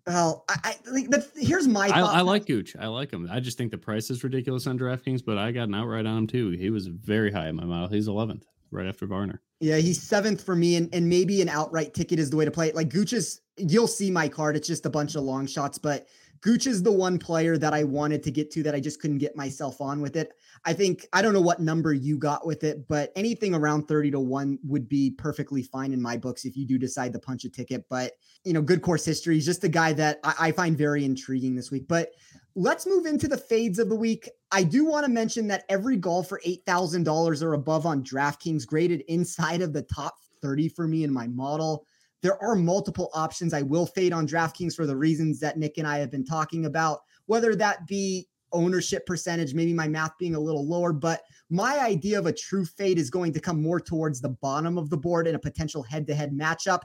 Well, 0.06 0.44
I, 0.48 0.54
I 0.64 0.74
the, 0.84 1.26
here's 1.34 1.66
my. 1.66 1.88
I, 1.88 2.00
I, 2.00 2.20
like 2.20 2.46
Gooch. 2.46 2.76
I 2.78 2.86
like 2.86 3.12
him. 3.12 3.28
I 3.28 3.40
just 3.40 3.58
think 3.58 3.72
the 3.72 3.78
price 3.78 4.08
is 4.08 4.22
ridiculous 4.22 4.68
on 4.68 4.78
DraftKings, 4.78 5.24
but 5.24 5.36
I 5.36 5.50
got 5.50 5.66
an 5.66 5.74
outright 5.74 6.06
on 6.06 6.18
him 6.18 6.26
too. 6.28 6.50
He 6.50 6.70
was 6.70 6.86
very 6.86 7.32
high 7.32 7.48
in 7.48 7.56
my 7.56 7.64
model. 7.64 7.88
He's 7.88 8.06
11th, 8.06 8.44
right 8.70 8.86
after 8.86 9.06
Varner. 9.06 9.42
Yeah, 9.58 9.78
he's 9.78 10.00
seventh 10.00 10.44
for 10.44 10.54
me, 10.54 10.76
and, 10.76 10.94
and 10.94 11.08
maybe 11.08 11.42
an 11.42 11.48
outright 11.48 11.92
ticket 11.92 12.20
is 12.20 12.30
the 12.30 12.36
way 12.36 12.44
to 12.44 12.52
play 12.52 12.68
it. 12.68 12.76
Like 12.76 12.88
Gooch 12.88 13.12
is, 13.12 13.40
you'll 13.56 13.88
see 13.88 14.12
my 14.12 14.28
card. 14.28 14.54
It's 14.54 14.68
just 14.68 14.86
a 14.86 14.90
bunch 14.90 15.16
of 15.16 15.24
long 15.24 15.44
shots, 15.44 15.76
but 15.76 16.06
Gooch 16.46 16.68
is 16.68 16.80
the 16.80 16.92
one 16.92 17.18
player 17.18 17.58
that 17.58 17.74
I 17.74 17.82
wanted 17.82 18.22
to 18.22 18.30
get 18.30 18.52
to 18.52 18.62
that 18.62 18.72
I 18.72 18.78
just 18.78 19.00
couldn't 19.00 19.18
get 19.18 19.34
myself 19.34 19.80
on 19.80 20.00
with 20.00 20.14
it. 20.14 20.32
I 20.64 20.74
think 20.74 21.04
I 21.12 21.20
don't 21.20 21.32
know 21.32 21.40
what 21.40 21.58
number 21.58 21.92
you 21.92 22.18
got 22.18 22.46
with 22.46 22.62
it, 22.62 22.86
but 22.86 23.10
anything 23.16 23.52
around 23.52 23.88
30 23.88 24.12
to 24.12 24.20
1 24.20 24.60
would 24.62 24.88
be 24.88 25.10
perfectly 25.10 25.64
fine 25.64 25.92
in 25.92 26.00
my 26.00 26.16
books 26.16 26.44
if 26.44 26.56
you 26.56 26.64
do 26.64 26.78
decide 26.78 27.12
to 27.14 27.18
punch 27.18 27.42
a 27.42 27.50
ticket. 27.50 27.84
But 27.90 28.12
you 28.44 28.52
know, 28.52 28.62
good 28.62 28.80
course 28.80 29.04
history. 29.04 29.34
He's 29.34 29.44
just 29.44 29.64
a 29.64 29.68
guy 29.68 29.92
that 29.94 30.20
I, 30.22 30.34
I 30.38 30.52
find 30.52 30.78
very 30.78 31.04
intriguing 31.04 31.56
this 31.56 31.72
week. 31.72 31.88
But 31.88 32.12
let's 32.54 32.86
move 32.86 33.06
into 33.06 33.26
the 33.26 33.36
fades 33.36 33.80
of 33.80 33.88
the 33.88 33.96
week. 33.96 34.30
I 34.52 34.62
do 34.62 34.84
want 34.84 35.04
to 35.04 35.10
mention 35.10 35.48
that 35.48 35.64
every 35.68 35.96
golfer 35.96 36.40
$8,000 36.46 37.42
or 37.42 37.54
above 37.54 37.86
on 37.86 38.04
DraftKings 38.04 38.64
graded 38.68 39.00
inside 39.08 39.62
of 39.62 39.72
the 39.72 39.82
top 39.82 40.14
30 40.42 40.68
for 40.68 40.86
me 40.86 41.02
in 41.02 41.12
my 41.12 41.26
model. 41.26 41.88
There 42.22 42.42
are 42.42 42.56
multiple 42.56 43.10
options. 43.14 43.52
I 43.52 43.62
will 43.62 43.86
fade 43.86 44.12
on 44.12 44.26
DraftKings 44.26 44.74
for 44.74 44.86
the 44.86 44.96
reasons 44.96 45.38
that 45.40 45.58
Nick 45.58 45.78
and 45.78 45.86
I 45.86 45.98
have 45.98 46.10
been 46.10 46.24
talking 46.24 46.66
about, 46.66 47.00
whether 47.26 47.54
that 47.56 47.86
be 47.86 48.28
ownership 48.52 49.04
percentage, 49.06 49.54
maybe 49.54 49.72
my 49.72 49.88
math 49.88 50.16
being 50.18 50.34
a 50.34 50.40
little 50.40 50.66
lower. 50.66 50.92
But 50.92 51.22
my 51.50 51.78
idea 51.78 52.18
of 52.18 52.26
a 52.26 52.32
true 52.32 52.64
fade 52.64 52.98
is 52.98 53.10
going 53.10 53.32
to 53.34 53.40
come 53.40 53.62
more 53.62 53.80
towards 53.80 54.20
the 54.20 54.30
bottom 54.30 54.78
of 54.78 54.90
the 54.90 54.96
board 54.96 55.26
in 55.26 55.34
a 55.34 55.38
potential 55.38 55.82
head 55.82 56.06
to 56.06 56.14
head 56.14 56.32
matchup. 56.32 56.80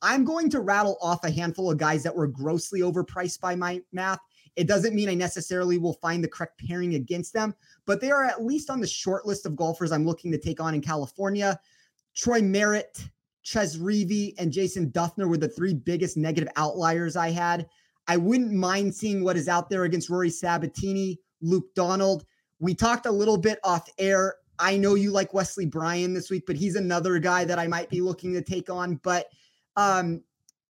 I'm 0.00 0.24
going 0.24 0.48
to 0.50 0.60
rattle 0.60 0.96
off 1.02 1.24
a 1.24 1.30
handful 1.30 1.70
of 1.70 1.78
guys 1.78 2.02
that 2.04 2.14
were 2.14 2.28
grossly 2.28 2.80
overpriced 2.80 3.40
by 3.40 3.56
my 3.56 3.80
math. 3.92 4.20
It 4.54 4.68
doesn't 4.68 4.94
mean 4.94 5.08
I 5.08 5.14
necessarily 5.14 5.78
will 5.78 5.94
find 5.94 6.22
the 6.22 6.28
correct 6.28 6.60
pairing 6.66 6.94
against 6.94 7.32
them, 7.32 7.54
but 7.84 8.00
they 8.00 8.10
are 8.10 8.24
at 8.24 8.44
least 8.44 8.70
on 8.70 8.80
the 8.80 8.86
short 8.86 9.26
list 9.26 9.46
of 9.46 9.56
golfers 9.56 9.92
I'm 9.92 10.06
looking 10.06 10.30
to 10.32 10.38
take 10.38 10.60
on 10.60 10.74
in 10.74 10.80
California. 10.80 11.58
Troy 12.14 12.40
Merritt, 12.40 13.08
Chez 13.48 13.78
Reavie 13.78 14.34
and 14.36 14.52
Jason 14.52 14.90
Dufner 14.90 15.26
were 15.26 15.38
the 15.38 15.48
three 15.48 15.72
biggest 15.72 16.18
negative 16.18 16.50
outliers 16.56 17.16
I 17.16 17.30
had. 17.30 17.66
I 18.06 18.18
wouldn't 18.18 18.52
mind 18.52 18.94
seeing 18.94 19.24
what 19.24 19.38
is 19.38 19.48
out 19.48 19.70
there 19.70 19.84
against 19.84 20.10
Rory 20.10 20.28
Sabatini, 20.28 21.18
Luke 21.40 21.74
Donald. 21.74 22.26
We 22.58 22.74
talked 22.74 23.06
a 23.06 23.10
little 23.10 23.38
bit 23.38 23.58
off 23.64 23.88
air. 23.98 24.34
I 24.58 24.76
know 24.76 24.96
you 24.96 25.12
like 25.12 25.32
Wesley 25.32 25.64
Bryan 25.64 26.12
this 26.12 26.28
week, 26.28 26.44
but 26.46 26.56
he's 26.56 26.76
another 26.76 27.18
guy 27.18 27.46
that 27.46 27.58
I 27.58 27.66
might 27.68 27.88
be 27.88 28.02
looking 28.02 28.34
to 28.34 28.42
take 28.42 28.68
on. 28.68 28.96
But 28.96 29.28
um, 29.76 30.22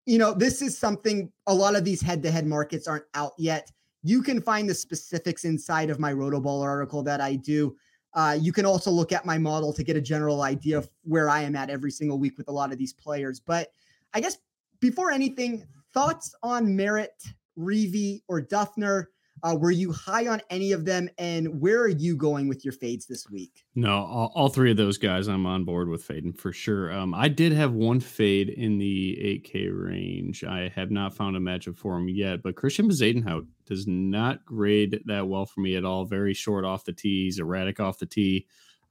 you 0.06 0.20
know, 0.20 0.36
this 0.36 0.62
is 0.62 0.78
something 0.78 1.32
a 1.48 1.54
lot 1.56 1.76
of 1.76 1.84
these 1.84 2.02
head-to-head 2.02 2.46
markets 2.46 2.88
aren't 2.88 3.06
out 3.16 3.34
yet. 3.40 3.72
You 4.04 4.22
can 4.22 4.40
find 4.40 4.70
the 4.70 4.76
specifics 4.76 5.46
inside 5.46 5.90
of 5.90 6.00
my 6.00 6.14
Rotoball 6.14 6.62
article 6.62 7.02
that 7.04 7.22
I 7.22 7.38
do. 7.38 7.76
Uh, 8.18 8.36
you 8.42 8.52
can 8.52 8.66
also 8.66 8.90
look 8.90 9.12
at 9.12 9.28
my 9.28 9.38
model 9.38 9.72
to 9.72 9.84
get 9.84 9.96
a 9.96 10.02
general 10.02 10.42
idea 10.42 10.76
of 10.76 10.90
where 11.04 11.30
I 11.30 11.44
am 11.44 11.56
at 11.56 11.70
every 11.70 11.92
single 11.92 12.18
week 12.18 12.36
with 12.36 12.48
a 12.48 12.52
lot 12.52 12.72
of 12.72 12.80
these 12.80 12.92
players. 12.92 13.40
But 13.40 13.72
I 14.12 14.20
guess 14.20 14.40
before 14.80 15.12
anything, 15.12 15.68
thoughts 15.94 16.34
on 16.42 16.76
Merritt, 16.76 17.24
Reavie, 17.56 18.24
or 18.28 18.42
Dufner? 18.42 19.06
Uh, 19.44 19.56
were 19.60 19.72
you 19.72 19.92
high 19.92 20.28
on 20.28 20.42
any 20.50 20.72
of 20.72 20.86
them, 20.86 21.10
and 21.18 21.62
where 21.62 21.80
are 21.82 21.88
you 21.88 22.16
going 22.16 22.48
with 22.48 22.66
your 22.66 22.72
fades 22.72 23.06
this 23.06 23.30
week? 23.30 23.66
No, 23.76 23.92
all, 23.92 24.32
all 24.34 24.50
three 24.50 24.72
of 24.72 24.78
those 24.78 24.98
guys 24.98 25.28
I'm 25.28 25.46
on 25.46 25.64
board 25.64 25.90
with 25.90 26.04
fading 26.04 26.34
for 26.34 26.52
sure. 26.52 26.92
Um, 26.92 27.14
I 27.14 27.28
did 27.28 27.52
have 27.52 27.74
one 27.74 28.00
fade 28.00 28.50
in 28.50 28.78
the 28.78 29.44
8K 29.46 29.70
range. 29.72 30.44
I 30.44 30.72
have 30.76 30.90
not 30.90 31.14
found 31.14 31.36
a 31.36 31.40
matchup 31.40 31.78
for 31.78 31.98
him 31.98 32.10
yet, 32.10 32.42
but 32.42 32.56
Christian 32.56 32.90
Bezuidenhout 32.90 33.46
does 33.66 33.86
not 33.86 34.44
grade 34.46 35.02
that 35.06 35.28
well 35.28 35.46
for 35.46 35.62
me 35.62 35.76
at 35.76 35.86
all. 35.86 36.06
Very 36.06 36.34
short 36.34 36.66
off 36.66 36.86
the 36.86 36.94
tee, 36.94 37.26
he's 37.26 37.40
erratic 37.40 37.80
off 37.80 38.00
the 38.00 38.06
tee. 38.06 38.48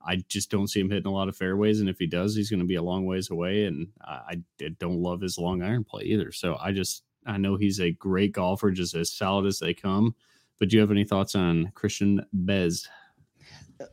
I 0.08 0.16
just 0.28 0.52
don't 0.52 0.68
see 0.68 0.78
him 0.78 0.90
hitting 0.90 1.10
a 1.10 1.12
lot 1.12 1.28
of 1.28 1.36
fairways, 1.36 1.80
and 1.80 1.88
if 1.88 1.98
he 1.98 2.06
does, 2.06 2.36
he's 2.36 2.50
going 2.50 2.60
to 2.60 2.66
be 2.66 2.76
a 2.76 2.82
long 2.82 3.06
ways 3.06 3.30
away. 3.30 3.64
And 3.64 3.88
I, 4.00 4.40
I 4.60 4.68
don't 4.78 5.02
love 5.02 5.20
his 5.20 5.38
long 5.38 5.62
iron 5.62 5.82
play 5.82 6.04
either. 6.04 6.30
So 6.30 6.56
I 6.60 6.70
just 6.70 7.02
I 7.26 7.38
know 7.38 7.56
he's 7.56 7.80
a 7.80 7.90
great 7.90 8.30
golfer, 8.30 8.70
just 8.70 8.94
as 8.94 9.10
solid 9.10 9.46
as 9.46 9.58
they 9.58 9.74
come 9.74 10.14
but 10.58 10.68
do 10.68 10.76
you 10.76 10.80
have 10.80 10.90
any 10.90 11.04
thoughts 11.04 11.34
on 11.34 11.70
Christian 11.74 12.24
Bez? 12.32 12.88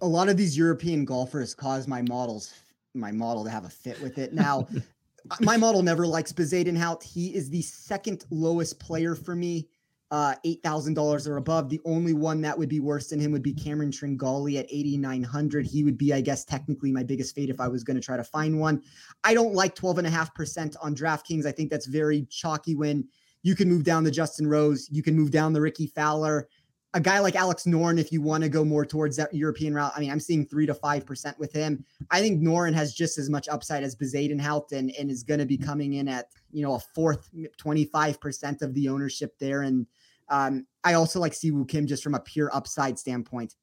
A 0.02 0.08
lot 0.08 0.30
of 0.30 0.38
these 0.38 0.58
European 0.58 1.06
golfers 1.06 1.54
cause 1.54 1.88
my 1.88 2.02
models, 2.02 2.54
my 2.94 3.12
model 3.12 3.44
to 3.44 3.50
have 3.50 3.66
a 3.66 3.70
fit 3.70 4.02
with 4.02 4.18
it. 4.18 4.34
Now, 4.34 4.68
my 5.42 5.58
model 5.58 5.84
never 5.84 6.08
likes 6.08 6.32
Bezuidenhout. 6.32 7.04
He 7.04 7.36
is 7.36 7.50
the 7.50 7.62
second 7.62 8.26
lowest 8.30 8.80
player 8.80 9.14
for 9.14 9.36
me, 9.36 9.68
uh, 10.10 10.36
$8,000 10.46 11.28
or 11.28 11.38
above. 11.38 11.68
The 11.68 11.82
only 11.84 12.14
one 12.14 12.40
that 12.42 12.58
would 12.58 12.70
be 12.70 12.80
worse 12.80 13.10
than 13.10 13.20
him 13.20 13.34
would 13.34 13.44
be 13.44 13.54
Cameron 13.54 13.92
Tringale 13.92 14.58
at 14.58 14.68
8,900. 14.70 15.66
He 15.66 15.84
would 15.84 15.98
be, 15.98 16.14
I 16.14 16.22
guess, 16.22 16.46
technically 16.46 16.94
my 16.94 17.04
biggest 17.04 17.36
fade 17.36 17.50
if 17.50 17.60
I 17.60 17.68
was 17.68 17.84
going 17.84 17.96
to 17.96 18.02
try 18.02 18.16
to 18.16 18.24
find 18.24 18.58
one. 18.58 18.82
I 19.26 19.34
don't 19.34 19.54
like 19.54 19.76
12.5% 19.76 20.78
on 20.82 20.96
DraftKings. 20.96 21.46
I 21.46 21.52
think 21.52 21.70
that's 21.70 21.88
very 21.88 22.26
chalky 22.30 22.76
when– 22.76 23.06
you 23.44 23.56
can 23.56 23.70
move 23.70 23.84
down 23.84 24.04
the 24.04 24.12
Justin 24.12 24.48
Rose. 24.48 24.88
You 24.92 25.04
can 25.04 25.16
move 25.16 25.32
down 25.32 25.54
the 25.54 25.62
Rickie 25.62 25.88
Fowler. 25.88 26.48
A 26.96 27.00
guy 27.00 27.20
like 27.20 27.36
Alex 27.36 27.64
Noren, 27.64 28.00
if 28.00 28.12
you 28.12 28.22
want 28.22 28.44
to 28.44 28.50
go 28.50 28.64
more 28.64 28.86
towards 28.86 29.18
that 29.18 29.34
European 29.34 29.74
route, 29.74 29.92
I 29.96 30.00
mean, 30.00 30.12
I'm 30.12 30.20
seeing 30.20 30.46
three 30.46 30.68
to 30.68 30.76
five 30.76 31.06
percent 31.06 31.38
with 31.40 31.52
him. 31.52 31.84
I 32.12 32.22
think 32.22 32.42
Noren 32.42 32.74
has 32.74 32.94
just 32.94 33.18
as 33.18 33.30
much 33.30 33.50
upside 33.50 33.84
as 33.84 33.96
Bezuidenhout 33.96 34.72
and, 34.72 34.92
and 35.00 35.10
is 35.10 35.24
going 35.24 35.40
to 35.40 35.46
be 35.46 35.58
coming 35.58 35.94
in 35.94 36.08
at 36.08 36.28
you 36.52 36.62
know 36.62 36.76
a 36.76 36.80
fourth, 36.80 37.30
25 37.58 38.20
percent 38.20 38.62
of 38.62 38.74
the 38.76 38.90
ownership 38.90 39.38
there. 39.40 39.64
And 39.64 39.88
um, 40.30 40.68
I 40.84 40.94
also 40.94 41.20
like 41.20 41.34
Siwoo 41.34 41.68
Kim 41.68 41.88
just 41.88 42.04
from 42.04 42.14
a 42.14 42.20
pure 42.20 42.56
upside 42.56 43.00
standpoint 43.00 43.56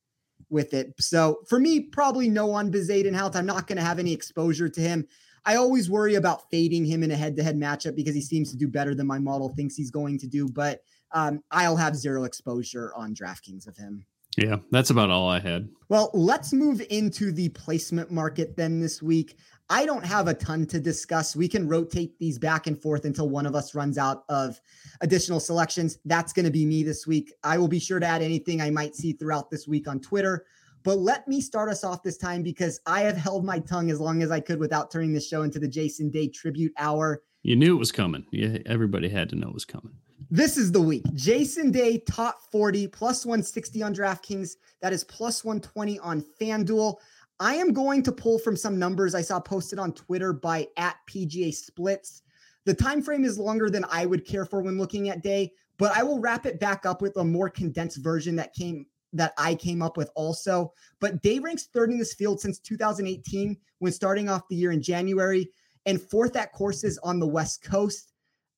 with 0.48 0.74
it. 0.74 0.92
So 0.98 1.42
for 1.48 1.60
me, 1.60 1.80
probably 1.80 2.28
no 2.28 2.50
on 2.50 2.72
Bezuidenhout. 2.72 3.36
I'm 3.36 3.46
not 3.46 3.68
going 3.68 3.78
to 3.78 3.84
have 3.84 3.98
any 3.98 4.12
exposure 4.12 4.68
to 4.68 4.80
him. 4.80 5.06
I 5.44 5.57
always 5.57 5.90
worry 5.90 6.14
about 6.14 6.50
fading 6.50 6.85
him 6.85 7.03
in 7.03 7.11
a 7.11 7.16
head 7.16 7.37
to 7.37 7.42
head 7.42 7.59
matchup 7.59 7.96
because 7.96 8.14
he 8.14 8.20
seems 8.20 8.50
to 8.50 8.57
do 8.57 8.68
better 8.68 8.94
than 8.94 9.07
my 9.07 9.18
model 9.18 9.48
thinks 9.48 9.74
he's 9.74 9.90
going 9.90 10.18
to 10.18 10.26
do. 10.26 10.48
But 10.48 10.83
um, 11.12 11.42
I'll 11.50 11.76
have 11.76 11.96
zero 11.96 12.24
exposure 12.24 12.92
on 12.94 13.14
DraftKings 13.14 13.66
of 13.66 13.76
him. 13.76 14.05
Yeah, 14.37 14.57
that's 14.70 14.90
about 14.90 15.11
all 15.11 15.29
I 15.29 15.40
had. 15.40 15.68
Well, 15.88 16.11
let's 16.14 16.53
move 16.53 16.81
into 16.90 17.33
the 17.33 17.48
placement 17.48 18.12
market 18.12 18.57
then 18.57 18.81
this 18.81 19.03
week. 19.03 19.37
I 19.68 19.87
don't 19.87 20.05
have 20.05 20.29
a 20.29 20.35
ton 20.35 20.66
to 20.66 20.81
discuss. 20.81 21.37
We 21.37 21.48
can 21.48 21.68
rotate 21.68 22.18
these 22.18 22.38
back 22.38 22.66
and 22.66 22.81
forth 22.81 23.05
until 23.05 23.29
one 23.29 23.46
of 23.46 23.55
us 23.55 23.74
runs 23.74 23.98
out 23.98 24.24
of 24.29 24.61
additional 25.00 25.40
selections. 25.40 25.98
That's 26.05 26.33
going 26.33 26.44
to 26.44 26.50
be 26.50 26.64
me 26.64 26.83
this 26.83 27.07
week. 27.07 27.33
I 27.44 27.59
will 27.59 27.68
be 27.68 27.79
sure 27.79 28.00
to 28.00 28.07
add 28.07 28.22
anything 28.22 28.61
I 28.61 28.70
might 28.70 28.94
see 28.94 29.12
throughout 29.12 29.50
this 29.50 29.66
week 29.68 29.88
on 29.88 30.00
Twitter. 30.00 30.44
But 30.82 30.98
let 30.98 31.28
me 31.28 31.40
start 31.40 31.68
us 31.68 31.84
off 31.84 32.02
this 32.02 32.16
time 32.16 32.42
because 32.42 32.80
I 32.86 33.02
have 33.02 33.16
held 33.16 33.44
my 33.44 33.58
tongue 33.58 33.90
as 33.90 34.00
long 34.00 34.22
as 34.22 34.30
I 34.30 34.40
could 34.40 34.58
without 34.58 34.90
turning 34.90 35.12
the 35.12 35.20
show 35.20 35.42
into 35.42 35.58
the 35.58 35.68
Jason 35.68 36.10
Day 36.10 36.28
tribute 36.28 36.72
hour. 36.78 37.22
You 37.42 37.56
knew 37.56 37.74
it 37.74 37.78
was 37.78 37.92
coming. 37.92 38.26
Yeah, 38.30 38.58
everybody 38.66 39.08
had 39.08 39.28
to 39.30 39.36
know 39.36 39.48
it 39.48 39.54
was 39.54 39.64
coming. 39.64 39.92
This 40.30 40.56
is 40.56 40.70
the 40.70 40.80
week. 40.80 41.04
Jason 41.14 41.70
Day 41.70 41.98
top 41.98 42.40
40 42.52 42.86
plus 42.88 43.26
160 43.26 43.82
on 43.82 43.94
DraftKings. 43.94 44.56
That 44.80 44.92
is 44.92 45.04
plus 45.04 45.44
120 45.44 45.98
on 45.98 46.24
FanDuel. 46.40 46.96
I 47.40 47.54
am 47.54 47.72
going 47.72 48.02
to 48.02 48.12
pull 48.12 48.38
from 48.38 48.56
some 48.56 48.78
numbers 48.78 49.14
I 49.14 49.22
saw 49.22 49.40
posted 49.40 49.78
on 49.78 49.92
Twitter 49.92 50.32
by 50.32 50.68
at 50.76 50.96
PGA 51.10 51.52
Splits. 51.52 52.22
The 52.66 52.74
time 52.74 53.02
frame 53.02 53.24
is 53.24 53.38
longer 53.38 53.70
than 53.70 53.84
I 53.90 54.06
would 54.06 54.26
care 54.26 54.44
for 54.44 54.60
when 54.60 54.78
looking 54.78 55.08
at 55.08 55.22
Day, 55.22 55.52
but 55.78 55.96
I 55.96 56.02
will 56.02 56.20
wrap 56.20 56.44
it 56.44 56.60
back 56.60 56.84
up 56.84 57.00
with 57.00 57.16
a 57.16 57.24
more 57.24 57.48
condensed 57.48 57.96
version 57.96 58.36
that 58.36 58.54
came 58.54 58.86
that 59.12 59.33
I 59.38 59.55
came 59.55 59.83
up 59.83 59.96
with 59.96 60.11
also. 60.14 60.73
But 61.01 61.23
Day 61.23 61.38
ranks 61.38 61.68
third 61.73 61.90
in 61.90 61.99
this 61.99 62.14
field 62.14 62.40
since 62.40 62.59
2018 62.59 63.57
when 63.79 63.92
starting 63.92 64.29
off 64.29 64.49
the 64.49 64.57
year 64.57 64.73
in 64.73 64.83
January 64.83 65.51
and 65.87 66.01
fourth 66.01 66.37
at 66.37 66.53
courses 66.53 66.99
on 67.03 67.18
the 67.18 67.27
West 67.27 67.62
Coast. 67.62 68.12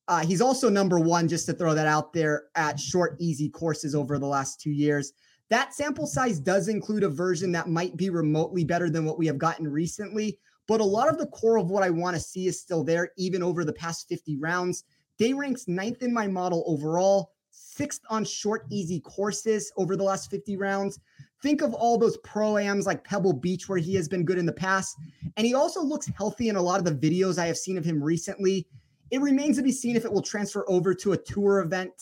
Uh, 0.09 0.25
he's 0.25 0.41
also 0.41 0.69
number 0.69 0.99
one, 0.99 1.29
just 1.29 1.47
to 1.47 1.53
throw 1.53 1.75
that 1.75 1.87
out 1.87 2.13
there, 2.13 2.45
at 2.57 2.79
short, 2.79 3.17
easy 3.21 3.49
courses 3.49 3.95
over 3.95 4.19
the 4.19 4.27
last 4.27 4.61
two 4.61 4.73
years. 4.73 5.13
That 5.49 5.75
sample 5.75 6.07
size 6.07 6.41
does 6.41 6.69
include 6.69 7.05
a 7.05 7.09
version 7.09 7.53
that 7.53 7.69
might 7.69 7.97
be 7.97 8.11
remotely 8.11 8.65
better 8.65 8.91
than 8.91 9.05
what 9.05 9.19
we 9.19 9.27
have 9.27 9.39
gotten 9.39 9.69
recently, 9.69 10.39
but 10.67 10.81
a 10.81 10.85
lot 10.85 11.09
of 11.09 11.19
the 11.19 11.27
core 11.27 11.59
of 11.59 11.71
what 11.71 11.83
I 11.83 11.91
want 11.91 12.17
to 12.17 12.23
see 12.23 12.47
is 12.47 12.61
still 12.61 12.83
there, 12.83 13.11
even 13.17 13.43
over 13.43 13.65
the 13.65 13.73
past 13.73 14.09
50 14.09 14.39
rounds. 14.39 14.85
Day 15.19 15.33
ranks 15.33 15.69
ninth 15.69 16.03
in 16.03 16.13
my 16.13 16.27
model 16.27 16.65
overall, 16.67 17.33
sixth 17.53 18.03
on 18.11 18.25
short, 18.25 18.67
easy 18.71 19.01
courses 19.01 19.73
over 19.77 19.97
the 19.97 20.03
last 20.03 20.31
50 20.31 20.57
rounds. 20.57 20.99
Think 21.43 21.63
of 21.63 21.75
all 21.75 21.99
those 21.99 22.17
pro-ams 22.19 22.87
like 22.87 23.05
Pebble 23.05 23.33
Beach, 23.33 23.69
where 23.69 23.79
he 23.79 23.95
has 23.95 24.09
been 24.09 24.25
good 24.25 24.39
in 24.39 24.47
the 24.47 24.53
past. 24.53 24.97
And 25.37 25.47
he 25.47 25.55
also 25.55 25.83
looks 25.83 26.11
healthy 26.17 26.49
in 26.49 26.57
a 26.57 26.63
lot 26.63 26.79
of 26.79 26.85
the 26.85 27.11
videos 27.11 27.39
I 27.39 27.47
have 27.47 27.59
seen 27.59 27.79
of 27.79 27.85
him 27.85 28.03
recently. 28.03 28.67
It 29.11 29.21
remains 29.21 29.57
to 29.57 29.63
be 29.63 29.73
seen 29.73 29.97
if 29.97 30.05
it 30.05 30.13
will 30.13 30.23
transfer 30.23 30.65
over 30.69 30.95
to 30.95 31.13
a 31.13 31.17
tour 31.17 31.61
event. 31.61 31.93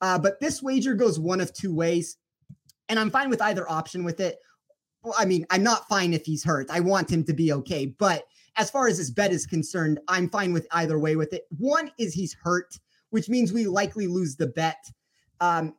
Uh, 0.00 0.18
but 0.18 0.40
this 0.40 0.62
wager 0.62 0.94
goes 0.94 1.18
one 1.18 1.40
of 1.40 1.52
two 1.52 1.74
ways. 1.74 2.16
And 2.88 2.98
I'm 2.98 3.10
fine 3.10 3.30
with 3.30 3.42
either 3.42 3.70
option 3.70 4.04
with 4.04 4.20
it. 4.20 4.38
Well, 5.02 5.14
I 5.18 5.24
mean, 5.24 5.46
I'm 5.50 5.62
not 5.62 5.88
fine 5.88 6.12
if 6.12 6.24
he's 6.24 6.44
hurt. 6.44 6.70
I 6.70 6.80
want 6.80 7.10
him 7.10 7.24
to 7.24 7.32
be 7.32 7.52
okay. 7.52 7.86
But 7.86 8.24
as 8.56 8.70
far 8.70 8.88
as 8.88 8.98
this 8.98 9.10
bet 9.10 9.32
is 9.32 9.46
concerned, 9.46 10.00
I'm 10.08 10.28
fine 10.28 10.52
with 10.52 10.66
either 10.72 10.98
way 10.98 11.14
with 11.16 11.32
it. 11.32 11.44
One 11.56 11.90
is 11.98 12.14
he's 12.14 12.34
hurt, 12.34 12.78
which 13.10 13.28
means 13.28 13.52
we 13.52 13.66
likely 13.66 14.08
lose 14.08 14.36
the 14.36 14.48
bet 14.48 14.90
um, 15.40 15.74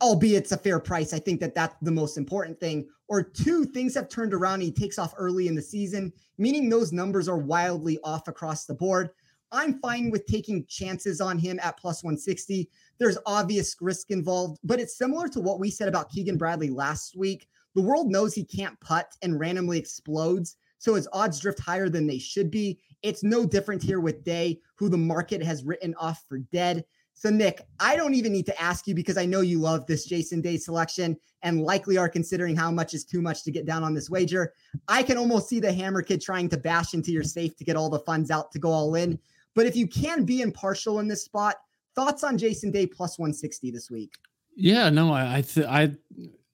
albeit 0.00 0.42
it's 0.44 0.52
a 0.52 0.56
fair 0.56 0.80
price. 0.80 1.12
I 1.12 1.18
think 1.18 1.40
that 1.40 1.54
that's 1.54 1.76
the 1.82 1.90
most 1.90 2.16
important 2.16 2.58
thing. 2.58 2.88
Or 3.08 3.22
two, 3.22 3.64
things 3.64 3.94
have 3.94 4.08
turned 4.08 4.32
around. 4.32 4.60
he 4.60 4.70
takes 4.70 4.98
off 4.98 5.14
early 5.16 5.48
in 5.48 5.54
the 5.54 5.62
season, 5.62 6.12
meaning 6.38 6.68
those 6.68 6.92
numbers 6.92 7.28
are 7.28 7.38
wildly 7.38 7.98
off 8.04 8.28
across 8.28 8.64
the 8.64 8.74
board. 8.74 9.10
I'm 9.52 9.80
fine 9.80 10.10
with 10.10 10.26
taking 10.26 10.64
chances 10.66 11.20
on 11.20 11.38
him 11.38 11.58
at 11.60 11.76
plus 11.76 12.04
160. 12.04 12.70
There's 12.98 13.18
obvious 13.26 13.76
risk 13.80 14.10
involved, 14.10 14.60
but 14.62 14.78
it's 14.78 14.96
similar 14.96 15.26
to 15.28 15.40
what 15.40 15.58
we 15.58 15.70
said 15.70 15.88
about 15.88 16.10
Keegan 16.10 16.36
Bradley 16.36 16.70
last 16.70 17.16
week. 17.16 17.48
The 17.74 17.82
world 17.82 18.10
knows 18.10 18.34
he 18.34 18.44
can't 18.44 18.78
putt 18.80 19.12
and 19.22 19.40
randomly 19.40 19.78
explodes. 19.78 20.56
So 20.78 20.94
his 20.94 21.08
odds 21.12 21.40
drift 21.40 21.58
higher 21.60 21.88
than 21.88 22.06
they 22.06 22.18
should 22.18 22.50
be. 22.50 22.78
It's 23.02 23.24
no 23.24 23.44
different 23.44 23.82
here 23.82 24.00
with 24.00 24.24
Day, 24.24 24.60
who 24.76 24.88
the 24.88 24.96
market 24.96 25.42
has 25.42 25.64
written 25.64 25.94
off 25.96 26.24
for 26.28 26.38
dead. 26.38 26.84
So, 27.20 27.28
Nick, 27.28 27.66
I 27.78 27.96
don't 27.96 28.14
even 28.14 28.32
need 28.32 28.46
to 28.46 28.58
ask 28.58 28.86
you 28.86 28.94
because 28.94 29.18
I 29.18 29.26
know 29.26 29.42
you 29.42 29.58
love 29.58 29.84
this 29.84 30.06
Jason 30.06 30.40
Day 30.40 30.56
selection 30.56 31.18
and 31.42 31.60
likely 31.60 31.98
are 31.98 32.08
considering 32.08 32.56
how 32.56 32.70
much 32.70 32.94
is 32.94 33.04
too 33.04 33.20
much 33.20 33.44
to 33.44 33.50
get 33.50 33.66
down 33.66 33.84
on 33.84 33.92
this 33.92 34.08
wager. 34.08 34.54
I 34.88 35.02
can 35.02 35.18
almost 35.18 35.46
see 35.46 35.60
the 35.60 35.70
Hammer 35.70 36.00
Kid 36.00 36.22
trying 36.22 36.48
to 36.48 36.56
bash 36.56 36.94
into 36.94 37.12
your 37.12 37.22
safe 37.22 37.54
to 37.58 37.64
get 37.64 37.76
all 37.76 37.90
the 37.90 37.98
funds 37.98 38.30
out 38.30 38.50
to 38.52 38.58
go 38.58 38.70
all 38.70 38.94
in. 38.94 39.18
But 39.54 39.66
if 39.66 39.76
you 39.76 39.86
can 39.86 40.24
be 40.24 40.40
impartial 40.40 40.98
in 41.00 41.08
this 41.08 41.22
spot, 41.22 41.56
thoughts 41.94 42.24
on 42.24 42.38
Jason 42.38 42.70
Day 42.70 42.86
plus 42.86 43.18
160 43.18 43.70
this 43.70 43.90
week? 43.90 44.14
Yeah, 44.56 44.88
no, 44.88 45.12
I 45.12 45.36
I, 45.36 45.40
th- 45.42 45.66
I 45.66 45.92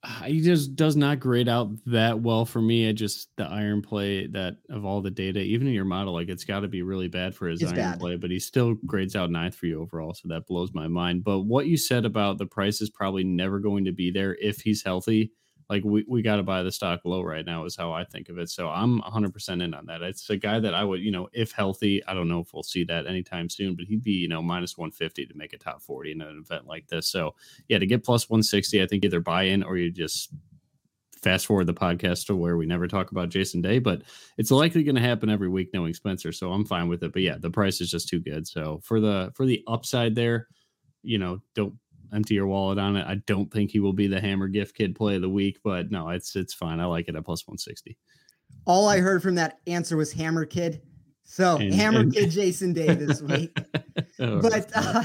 he 0.25 0.41
just 0.41 0.77
does 0.77 0.97
not 0.97 1.21
grade 1.21 1.49
out 1.49 1.71
that 1.87 2.21
well 2.21 2.45
for 2.45 2.61
me. 2.61 2.89
I 2.89 2.93
just 2.93 3.29
the 3.37 3.45
iron 3.45 3.83
play 3.83 4.27
that 4.29 4.57
of 4.71 4.85
all 4.85 5.01
the 5.01 5.11
data, 5.11 5.41
even 5.41 5.67
in 5.67 5.73
your 5.73 5.85
model, 5.85 6.13
like 6.13 6.29
it's 6.29 6.45
got 6.45 6.61
to 6.61 6.69
be 6.69 6.83
really 6.83 7.09
bad 7.09 7.35
for 7.35 7.49
his 7.49 7.63
it's 7.63 7.73
iron 7.73 7.93
bad. 7.93 8.01
play, 8.01 8.17
but 8.17 8.31
he 8.31 8.39
still 8.39 8.75
grades 8.87 9.17
out 9.17 9.31
ninth 9.31 9.55
for 9.55 9.67
you 9.67 9.81
overall. 9.81 10.15
So 10.15 10.29
that 10.29 10.47
blows 10.47 10.73
my 10.75 10.89
mind. 10.89 11.25
But 11.25 11.41
what 11.41 11.67
you 11.67 11.77
said 11.77 12.05
about 12.05 12.39
the 12.39 12.47
price 12.47 12.81
is 12.81 12.91
probably 12.91 13.25
never 13.25 13.59
going 13.59 13.85
to 13.85 13.93
be 13.93 14.11
there 14.11 14.37
if 14.41 14.61
he's 14.61 14.83
healthy 14.83 15.33
like 15.69 15.83
we, 15.85 16.05
we 16.09 16.23
got 16.23 16.37
to 16.37 16.43
buy 16.43 16.63
the 16.63 16.71
stock 16.71 17.01
low 17.05 17.23
right 17.23 17.45
now 17.45 17.65
is 17.65 17.75
how 17.75 17.93
I 17.93 18.05
think 18.05 18.29
of 18.29 18.39
it. 18.39 18.49
So 18.51 18.69
I'm 18.69 19.01
100% 19.01 19.63
in 19.63 19.75
on 19.75 19.87
that. 19.87 20.03
It's 20.03 20.31
a 20.31 20.37
guy 20.37 20.61
that 20.61 20.75
I 20.75 20.85
would, 20.85 21.01
you 21.01 21.11
know, 21.11 21.29
if 21.33 21.51
healthy, 21.53 22.05
I 22.07 22.15
don't 22.15 22.29
know 22.29 22.41
if 22.41 22.55
we'll 22.55 22.63
see 22.63 22.85
that 22.85 23.07
anytime 23.07 23.49
soon, 23.49 23.75
but 23.75 23.87
he'd 23.87 24.03
be, 24.03 24.13
you 24.13 24.29
know, 24.29 24.41
minus 24.41 24.79
150 24.79 25.27
to 25.27 25.37
make 25.37 25.53
a 25.53 25.59
top 25.59 25.83
40 25.83 26.13
in 26.13 26.23
an 26.23 26.45
event 26.45 26.67
like 26.67 26.87
this. 26.87 27.09
So 27.09 27.35
yeah, 27.69 27.79
to 27.79 27.87
get 27.87 28.05
plus 28.05 28.31
160, 28.31 28.81
I 28.81 28.87
think 28.87 29.05
either 29.05 29.21
buy 29.21 29.45
in 29.45 29.65
or 29.65 29.77
you 29.77 29.91
just 29.91 30.33
fast 31.21 31.47
forward 31.47 31.67
the 31.67 31.75
podcast 31.75 32.27
to 32.27 32.37
where 32.37 32.57
we 32.57 32.67
never 32.67 32.87
talk 32.87 33.11
about 33.11 33.31
Jason 33.31 33.61
Day, 33.61 33.81
but 33.81 34.03
it's 34.39 34.53
likely 34.53 34.85
going 34.85 34.95
to 34.95 35.01
happen 35.01 35.29
every 35.29 35.49
week 35.49 35.71
knowing 35.75 35.95
Spencer. 35.95 36.31
So 36.31 36.53
I'm 36.53 36.65
fine 36.65 36.87
with 36.87 37.03
it. 37.03 37.13
But 37.13 37.23
yeah, 37.23 37.39
the 37.41 37.51
price 37.51 37.81
is 37.81 37.91
just 37.91 38.09
too 38.09 38.21
good. 38.21 38.47
So 38.47 38.81
for 38.85 39.01
the, 39.01 39.33
for 39.35 39.45
the 39.45 39.65
upside 39.67 40.15
there, 40.15 40.47
you 41.03 41.19
know, 41.19 41.41
don't 41.55 41.75
empty 42.13 42.35
your 42.35 42.47
wallet 42.47 42.79
on 42.79 42.97
it. 42.97 43.07
I 43.07 43.17
don't 43.27 43.51
think 43.53 43.71
he 43.71 43.81
will 43.81 43.93
be 43.93 44.07
the 44.07 44.21
hammer 44.21 44.49
gift 44.49 44.77
kid 44.77 44.95
play 44.95 45.17
of 45.17 45.23
the 45.23 45.29
week, 45.29 45.59
but 45.65 45.91
no, 45.91 46.09
it's 46.11 46.37
it's 46.37 46.55
fine. 46.55 46.81
I 46.81 46.87
like 46.87 47.09
it 47.09 47.17
at 47.17 47.25
plus 47.25 47.47
160. 47.47 47.97
All 48.65 48.89
I 48.89 48.99
heard 48.99 49.23
from 49.23 49.35
that 49.37 49.59
answer 49.67 49.97
was 49.97 50.13
hammer 50.13 50.45
kid. 50.45 50.83
So 51.29 51.57
and, 51.57 51.75
hammer 51.75 52.01
and, 52.01 52.15
kid 52.15 52.31
Jason 52.31 52.73
Day 52.73 52.95
this 52.95 53.21
week. 53.21 53.57
oh, 54.21 54.41
but 54.41 54.71
uh, 54.75 55.05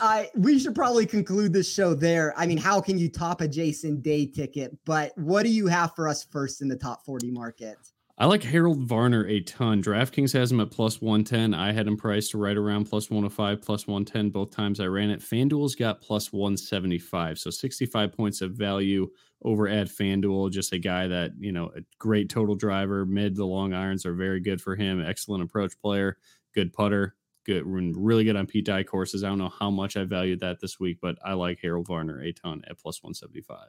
I 0.00 0.30
we 0.36 0.58
should 0.58 0.74
probably 0.74 1.04
conclude 1.04 1.52
this 1.52 1.72
show 1.72 1.94
there. 1.94 2.32
I 2.36 2.46
mean, 2.46 2.58
how 2.58 2.80
can 2.80 2.96
you 2.96 3.08
top 3.08 3.40
a 3.40 3.48
Jason 3.48 4.00
Day 4.00 4.26
ticket? 4.26 4.76
But 4.84 5.12
what 5.16 5.42
do 5.42 5.50
you 5.50 5.66
have 5.66 5.94
for 5.96 6.06
us 6.06 6.24
first 6.24 6.62
in 6.62 6.68
the 6.68 6.76
top 6.76 7.04
40 7.04 7.32
market? 7.32 7.76
I 8.20 8.26
like 8.26 8.42
Harold 8.42 8.80
Varner 8.80 9.24
a 9.28 9.38
ton. 9.40 9.80
DraftKings 9.80 10.32
has 10.32 10.50
him 10.50 10.58
at 10.58 10.72
plus 10.72 11.00
110. 11.00 11.54
I 11.54 11.70
had 11.70 11.86
him 11.86 11.96
priced 11.96 12.34
right 12.34 12.56
around 12.56 12.86
plus 12.86 13.10
105, 13.10 13.62
plus 13.62 13.86
110 13.86 14.30
both 14.30 14.50
times 14.50 14.80
I 14.80 14.86
ran 14.86 15.10
it. 15.10 15.20
FanDuel's 15.20 15.76
got 15.76 16.00
plus 16.00 16.32
175. 16.32 17.38
So 17.38 17.50
65 17.50 18.12
points 18.12 18.40
of 18.40 18.54
value 18.54 19.08
over 19.44 19.68
at 19.68 19.86
FanDuel. 19.86 20.50
Just 20.50 20.72
a 20.72 20.80
guy 20.80 21.06
that, 21.06 21.30
you 21.38 21.52
know, 21.52 21.70
a 21.76 21.82
great 22.00 22.28
total 22.28 22.56
driver. 22.56 23.06
Mid 23.06 23.36
the 23.36 23.46
long 23.46 23.72
irons 23.72 24.04
are 24.04 24.14
very 24.14 24.40
good 24.40 24.60
for 24.60 24.74
him. 24.74 25.00
Excellent 25.00 25.44
approach 25.44 25.78
player, 25.80 26.16
good 26.56 26.72
putter, 26.72 27.14
good, 27.46 27.62
really 27.64 28.24
good 28.24 28.34
on 28.34 28.48
Pete 28.48 28.66
Dye 28.66 28.82
courses. 28.82 29.22
I 29.22 29.28
don't 29.28 29.38
know 29.38 29.52
how 29.60 29.70
much 29.70 29.96
I 29.96 30.02
valued 30.02 30.40
that 30.40 30.58
this 30.58 30.80
week, 30.80 30.98
but 31.00 31.18
I 31.24 31.34
like 31.34 31.60
Harold 31.62 31.86
Varner 31.86 32.20
a 32.20 32.32
ton 32.32 32.62
at 32.68 32.80
plus 32.80 33.00
175. 33.00 33.68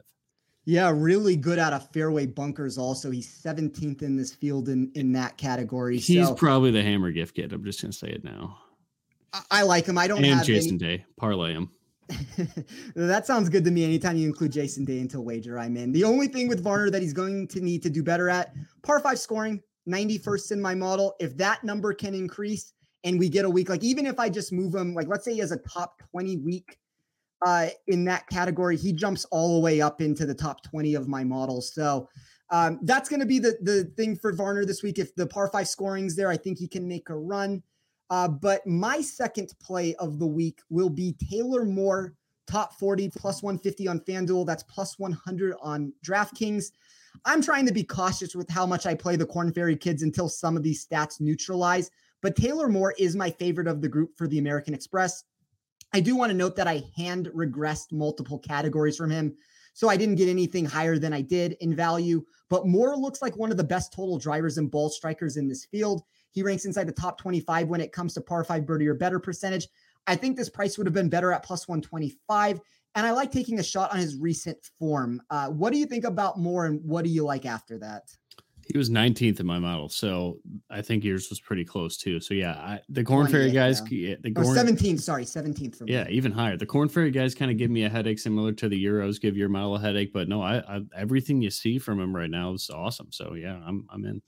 Yeah, 0.64 0.92
really 0.94 1.36
good 1.36 1.58
out 1.58 1.72
of 1.72 1.90
fairway 1.90 2.26
bunkers. 2.26 2.76
Also, 2.76 3.10
he's 3.10 3.28
17th 3.42 4.02
in 4.02 4.16
this 4.16 4.34
field 4.34 4.68
in 4.68 4.90
in 4.94 5.12
that 5.12 5.36
category. 5.36 5.98
He's 5.98 6.28
so, 6.28 6.34
probably 6.34 6.70
the 6.70 6.82
hammer 6.82 7.10
gift 7.10 7.34
kid. 7.34 7.52
I'm 7.52 7.64
just 7.64 7.80
gonna 7.80 7.92
say 7.92 8.08
it 8.08 8.24
now. 8.24 8.58
I, 9.32 9.42
I 9.50 9.62
like 9.62 9.86
him. 9.86 9.96
I 9.96 10.06
don't 10.06 10.24
and 10.24 10.44
Jason 10.44 10.72
any... 10.72 10.78
Day 10.78 11.04
parlay 11.16 11.54
him. 11.54 11.70
that 12.94 13.26
sounds 13.26 13.48
good 13.48 13.64
to 13.64 13.70
me. 13.70 13.84
Anytime 13.84 14.16
you 14.16 14.26
include 14.26 14.52
Jason 14.52 14.84
Day 14.84 14.98
into 14.98 15.18
a 15.18 15.20
wager, 15.20 15.58
I'm 15.58 15.76
in. 15.76 15.92
The 15.92 16.04
only 16.04 16.28
thing 16.28 16.48
with 16.48 16.62
Varner 16.62 16.90
that 16.90 17.02
he's 17.02 17.12
going 17.12 17.46
to 17.48 17.60
need 17.60 17.82
to 17.82 17.90
do 17.90 18.02
better 18.02 18.28
at 18.28 18.54
par 18.82 19.00
five 19.00 19.18
scoring, 19.18 19.62
91st 19.88 20.52
in 20.52 20.62
my 20.62 20.74
model. 20.74 21.14
If 21.20 21.36
that 21.36 21.62
number 21.64 21.92
can 21.92 22.14
increase 22.14 22.72
and 23.04 23.18
we 23.18 23.28
get 23.28 23.44
a 23.44 23.50
week, 23.50 23.68
like 23.68 23.84
even 23.84 24.06
if 24.06 24.18
I 24.18 24.28
just 24.28 24.52
move 24.52 24.74
him, 24.74 24.94
like 24.94 25.08
let's 25.08 25.24
say 25.24 25.34
he 25.34 25.38
has 25.38 25.52
a 25.52 25.58
top 25.58 26.02
20 26.10 26.38
week 26.38 26.78
uh, 27.42 27.68
in 27.86 28.04
that 28.04 28.28
category, 28.28 28.76
he 28.76 28.92
jumps 28.92 29.24
all 29.26 29.54
the 29.54 29.60
way 29.60 29.80
up 29.80 30.00
into 30.00 30.26
the 30.26 30.34
top 30.34 30.62
20 30.62 30.94
of 30.94 31.08
my 31.08 31.24
models. 31.24 31.72
So 31.74 32.08
um, 32.50 32.80
that's 32.82 33.08
going 33.08 33.20
to 33.20 33.26
be 33.26 33.38
the 33.38 33.56
the 33.62 33.84
thing 33.96 34.16
for 34.16 34.32
Varner 34.32 34.64
this 34.64 34.82
week. 34.82 34.98
If 34.98 35.14
the 35.14 35.26
par 35.26 35.48
five 35.48 35.68
scoring's 35.68 36.16
there, 36.16 36.28
I 36.28 36.36
think 36.36 36.58
he 36.58 36.68
can 36.68 36.86
make 36.86 37.08
a 37.08 37.16
run. 37.16 37.62
Uh, 38.10 38.26
but 38.26 38.66
my 38.66 39.00
second 39.00 39.52
play 39.62 39.94
of 39.96 40.18
the 40.18 40.26
week 40.26 40.60
will 40.68 40.90
be 40.90 41.14
Taylor 41.30 41.64
Moore, 41.64 42.14
top 42.48 42.74
40 42.74 43.08
plus 43.10 43.40
150 43.40 43.86
on 43.86 44.00
FanDuel. 44.00 44.46
That's 44.46 44.64
plus 44.64 44.98
100 44.98 45.54
on 45.62 45.92
DraftKings. 46.04 46.72
I'm 47.24 47.40
trying 47.40 47.66
to 47.66 47.72
be 47.72 47.84
cautious 47.84 48.34
with 48.34 48.50
how 48.50 48.66
much 48.66 48.84
I 48.84 48.94
play 48.94 49.14
the 49.14 49.26
Korn 49.26 49.52
Ferry 49.52 49.76
Kids 49.76 50.02
until 50.02 50.28
some 50.28 50.56
of 50.56 50.64
these 50.64 50.84
stats 50.84 51.20
neutralize. 51.20 51.90
But 52.20 52.36
Taylor 52.36 52.68
Moore 52.68 52.94
is 52.98 53.14
my 53.14 53.30
favorite 53.30 53.68
of 53.68 53.80
the 53.80 53.88
group 53.88 54.16
for 54.16 54.26
the 54.26 54.38
American 54.38 54.74
Express. 54.74 55.22
I 55.92 56.00
do 56.00 56.14
want 56.16 56.30
to 56.30 56.36
note 56.36 56.56
that 56.56 56.68
I 56.68 56.84
hand 56.96 57.30
regressed 57.34 57.92
multiple 57.92 58.38
categories 58.38 58.96
from 58.96 59.10
him. 59.10 59.34
So 59.74 59.88
I 59.88 59.96
didn't 59.96 60.16
get 60.16 60.28
anything 60.28 60.64
higher 60.64 60.98
than 60.98 61.12
I 61.12 61.20
did 61.20 61.56
in 61.60 61.74
value, 61.74 62.24
but 62.48 62.66
Moore 62.66 62.96
looks 62.96 63.22
like 63.22 63.36
one 63.36 63.50
of 63.50 63.56
the 63.56 63.64
best 63.64 63.92
total 63.92 64.18
drivers 64.18 64.58
and 64.58 64.70
ball 64.70 64.90
strikers 64.90 65.36
in 65.36 65.48
this 65.48 65.64
field. 65.64 66.02
He 66.32 66.42
ranks 66.42 66.64
inside 66.64 66.86
the 66.86 66.92
top 66.92 67.18
25 67.18 67.68
when 67.68 67.80
it 67.80 67.92
comes 67.92 68.14
to 68.14 68.20
par 68.20 68.44
five 68.44 68.66
birdie 68.66 68.88
or 68.88 68.94
better 68.94 69.18
percentage. 69.18 69.68
I 70.06 70.16
think 70.16 70.36
this 70.36 70.48
price 70.48 70.76
would 70.76 70.86
have 70.86 70.94
been 70.94 71.08
better 71.08 71.32
at 71.32 71.44
plus 71.44 71.68
125. 71.68 72.60
And 72.94 73.06
I 73.06 73.12
like 73.12 73.30
taking 73.30 73.60
a 73.60 73.64
shot 73.64 73.92
on 73.92 73.98
his 73.98 74.16
recent 74.16 74.58
form. 74.78 75.22
Uh, 75.30 75.48
what 75.48 75.72
do 75.72 75.78
you 75.78 75.86
think 75.86 76.04
about 76.04 76.38
Moore 76.38 76.66
and 76.66 76.80
what 76.84 77.04
do 77.04 77.10
you 77.10 77.24
like 77.24 77.46
after 77.46 77.78
that? 77.78 78.10
He 78.70 78.78
was 78.78 78.88
19th 78.88 79.40
in 79.40 79.46
my 79.46 79.58
model, 79.58 79.88
so 79.88 80.38
I 80.70 80.80
think 80.80 81.02
yours 81.02 81.28
was 81.28 81.40
pretty 81.40 81.64
close 81.64 81.96
too. 81.96 82.20
So 82.20 82.34
yeah, 82.34 82.52
I, 82.52 82.80
the 82.88 83.02
Korn 83.02 83.26
Ferry 83.26 83.50
guys, 83.50 83.82
yeah. 83.90 84.14
the 84.20 84.32
oh, 84.36 84.42
Korn, 84.42 84.56
17th, 84.56 85.00
sorry, 85.00 85.24
17th 85.24 85.76
for 85.76 85.84
me. 85.84 85.92
Yeah, 85.92 86.06
even 86.08 86.30
higher. 86.30 86.56
The 86.56 86.66
Korn 86.66 86.88
Ferry 86.88 87.10
guys 87.10 87.34
kind 87.34 87.50
of 87.50 87.56
give 87.56 87.70
me 87.70 87.82
a 87.82 87.88
headache, 87.88 88.20
similar 88.20 88.52
to 88.52 88.68
the 88.68 88.84
Euros 88.84 89.20
give 89.20 89.36
your 89.36 89.48
model 89.48 89.74
a 89.74 89.80
headache. 89.80 90.12
But 90.12 90.28
no, 90.28 90.40
I, 90.40 90.58
I 90.58 90.82
everything 90.96 91.42
you 91.42 91.50
see 91.50 91.78
from 91.78 91.98
him 91.98 92.14
right 92.14 92.30
now 92.30 92.52
is 92.52 92.70
awesome. 92.70 93.08
So 93.10 93.34
yeah, 93.34 93.60
I'm 93.66 93.86
I'm 93.90 94.04
in, 94.04 94.22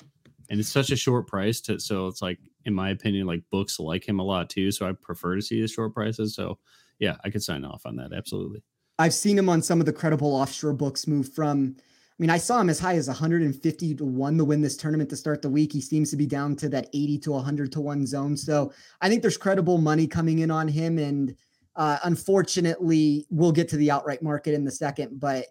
and 0.50 0.58
it's 0.58 0.68
such 0.68 0.90
a 0.90 0.96
short 0.96 1.28
price 1.28 1.60
to 1.62 1.78
so 1.78 2.08
it's 2.08 2.20
like 2.20 2.40
in 2.64 2.74
my 2.74 2.90
opinion, 2.90 3.28
like 3.28 3.42
books 3.50 3.78
like 3.78 4.08
him 4.08 4.18
a 4.18 4.24
lot 4.24 4.50
too. 4.50 4.72
So 4.72 4.88
I 4.88 4.92
prefer 4.92 5.36
to 5.36 5.42
see 5.42 5.60
the 5.60 5.68
short 5.68 5.94
prices. 5.94 6.34
So 6.34 6.58
yeah, 6.98 7.16
I 7.24 7.30
could 7.30 7.44
sign 7.44 7.64
off 7.64 7.82
on 7.86 7.94
that 7.96 8.12
absolutely. 8.12 8.62
I've 8.98 9.14
seen 9.14 9.38
him 9.38 9.48
on 9.48 9.62
some 9.62 9.78
of 9.78 9.86
the 9.86 9.92
credible 9.92 10.34
offshore 10.34 10.72
books 10.74 11.06
move 11.06 11.32
from 11.32 11.76
mean, 12.22 12.30
I 12.30 12.38
saw 12.38 12.60
him 12.60 12.70
as 12.70 12.78
high 12.78 12.94
as 12.94 13.08
150 13.08 13.94
to 13.96 14.04
1 14.04 14.38
to 14.38 14.44
win 14.44 14.60
this 14.60 14.76
tournament 14.76 15.10
to 15.10 15.16
start 15.16 15.42
the 15.42 15.48
week. 15.48 15.72
He 15.72 15.80
seems 15.80 16.08
to 16.12 16.16
be 16.16 16.24
down 16.24 16.54
to 16.56 16.68
that 16.68 16.88
80 16.92 17.18
to 17.18 17.32
100 17.32 17.72
to 17.72 17.80
1 17.80 18.06
zone. 18.06 18.36
So 18.36 18.72
I 19.00 19.08
think 19.08 19.22
there's 19.22 19.36
credible 19.36 19.78
money 19.78 20.06
coming 20.06 20.38
in 20.38 20.50
on 20.50 20.68
him. 20.68 20.98
And 20.98 21.34
uh, 21.74 21.98
unfortunately, 22.04 23.26
we'll 23.28 23.50
get 23.50 23.68
to 23.70 23.76
the 23.76 23.90
outright 23.90 24.22
market 24.22 24.54
in 24.54 24.64
the 24.64 24.70
second. 24.70 25.18
But 25.18 25.46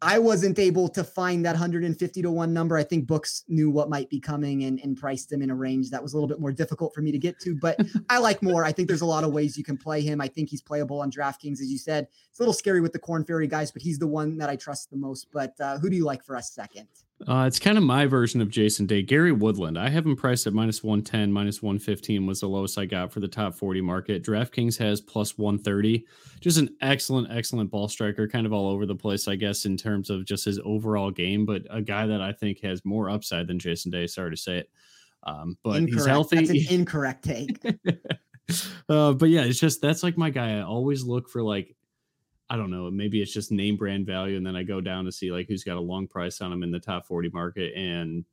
I 0.00 0.20
wasn't 0.20 0.60
able 0.60 0.88
to 0.90 1.02
find 1.02 1.44
that 1.44 1.54
150 1.54 2.22
to 2.22 2.30
1 2.30 2.52
number. 2.52 2.76
I 2.76 2.84
think 2.84 3.08
books 3.08 3.42
knew 3.48 3.68
what 3.68 3.90
might 3.90 4.08
be 4.08 4.20
coming 4.20 4.62
and, 4.64 4.78
and 4.80 4.96
priced 4.96 5.32
him 5.32 5.42
in 5.42 5.50
a 5.50 5.54
range 5.56 5.90
that 5.90 6.00
was 6.00 6.12
a 6.12 6.16
little 6.16 6.28
bit 6.28 6.38
more 6.38 6.52
difficult 6.52 6.94
for 6.94 7.00
me 7.00 7.10
to 7.10 7.18
get 7.18 7.40
to. 7.40 7.56
But 7.56 7.80
I 8.08 8.18
like 8.18 8.40
more. 8.40 8.64
I 8.64 8.70
think 8.70 8.86
there's 8.86 9.00
a 9.00 9.06
lot 9.06 9.24
of 9.24 9.32
ways 9.32 9.58
you 9.58 9.64
can 9.64 9.76
play 9.76 10.00
him. 10.00 10.20
I 10.20 10.28
think 10.28 10.50
he's 10.50 10.62
playable 10.62 11.00
on 11.00 11.10
DraftKings, 11.10 11.60
as 11.60 11.70
you 11.70 11.78
said. 11.78 12.06
It's 12.30 12.38
a 12.38 12.42
little 12.42 12.54
scary 12.54 12.80
with 12.80 12.92
the 12.92 13.00
Korn 13.00 13.24
Ferry 13.24 13.48
guys, 13.48 13.72
but 13.72 13.82
he's 13.82 13.98
the 13.98 14.06
one 14.06 14.38
that 14.38 14.48
I 14.48 14.54
trust 14.54 14.90
the 14.90 14.96
most. 14.96 15.26
But 15.32 15.54
uh, 15.60 15.78
who 15.78 15.90
do 15.90 15.96
you 15.96 16.04
like 16.04 16.22
for 16.22 16.36
us 16.36 16.52
second? 16.52 16.86
Uh, 17.26 17.44
it's 17.48 17.58
kind 17.58 17.76
of 17.76 17.82
my 17.82 18.06
version 18.06 18.40
of 18.40 18.48
Jason 18.48 18.86
Day. 18.86 19.02
Gary 19.02 19.32
Woodland. 19.32 19.76
I 19.76 19.88
have 19.88 20.06
him 20.06 20.14
priced 20.14 20.46
at 20.46 20.52
minus 20.52 20.84
110, 20.84 21.32
minus 21.32 21.60
115 21.60 22.26
was 22.26 22.40
the 22.40 22.48
lowest 22.48 22.78
I 22.78 22.86
got 22.86 23.12
for 23.12 23.18
the 23.18 23.26
top 23.26 23.54
40 23.54 23.80
market. 23.80 24.22
DraftKings 24.22 24.78
has 24.78 25.00
plus 25.00 25.36
130. 25.36 26.06
Just 26.40 26.58
an 26.58 26.68
excellent, 26.80 27.28
excellent 27.30 27.70
ball 27.70 27.88
striker, 27.88 28.28
kind 28.28 28.46
of 28.46 28.52
all 28.52 28.68
over 28.70 28.86
the 28.86 28.94
place, 28.94 29.26
I 29.26 29.34
guess, 29.34 29.64
in 29.64 29.76
terms 29.76 30.10
of 30.10 30.24
just 30.24 30.44
his 30.44 30.60
overall 30.64 31.10
game, 31.10 31.44
but 31.44 31.62
a 31.70 31.82
guy 31.82 32.06
that 32.06 32.20
I 32.20 32.32
think 32.32 32.60
has 32.60 32.84
more 32.84 33.10
upside 33.10 33.48
than 33.48 33.58
Jason 33.58 33.90
Day. 33.90 34.06
Sorry 34.06 34.30
to 34.30 34.36
say 34.36 34.58
it. 34.58 34.70
Um, 35.24 35.58
but 35.64 35.76
incorrect. 35.76 35.94
he's 35.94 36.06
healthy. 36.06 36.36
That's 36.36 36.50
an 36.50 36.66
incorrect 36.70 37.24
take. 37.24 37.60
uh, 38.88 39.12
but 39.12 39.28
yeah, 39.28 39.42
it's 39.42 39.58
just 39.58 39.82
that's 39.82 40.04
like 40.04 40.16
my 40.16 40.30
guy. 40.30 40.58
I 40.58 40.62
always 40.62 41.02
look 41.02 41.28
for 41.28 41.42
like 41.42 41.74
I 42.50 42.56
don't 42.56 42.70
know, 42.70 42.90
maybe 42.90 43.20
it's 43.20 43.32
just 43.32 43.52
name 43.52 43.76
brand 43.76 44.06
value. 44.06 44.36
And 44.36 44.46
then 44.46 44.56
I 44.56 44.62
go 44.62 44.80
down 44.80 45.04
to 45.04 45.12
see 45.12 45.30
like 45.30 45.48
who's 45.48 45.64
got 45.64 45.76
a 45.76 45.80
long 45.80 46.06
price 46.06 46.40
on 46.40 46.50
them 46.50 46.62
in 46.62 46.70
the 46.70 46.80
top 46.80 47.06
40 47.06 47.30
market. 47.30 47.74
And 47.74 48.24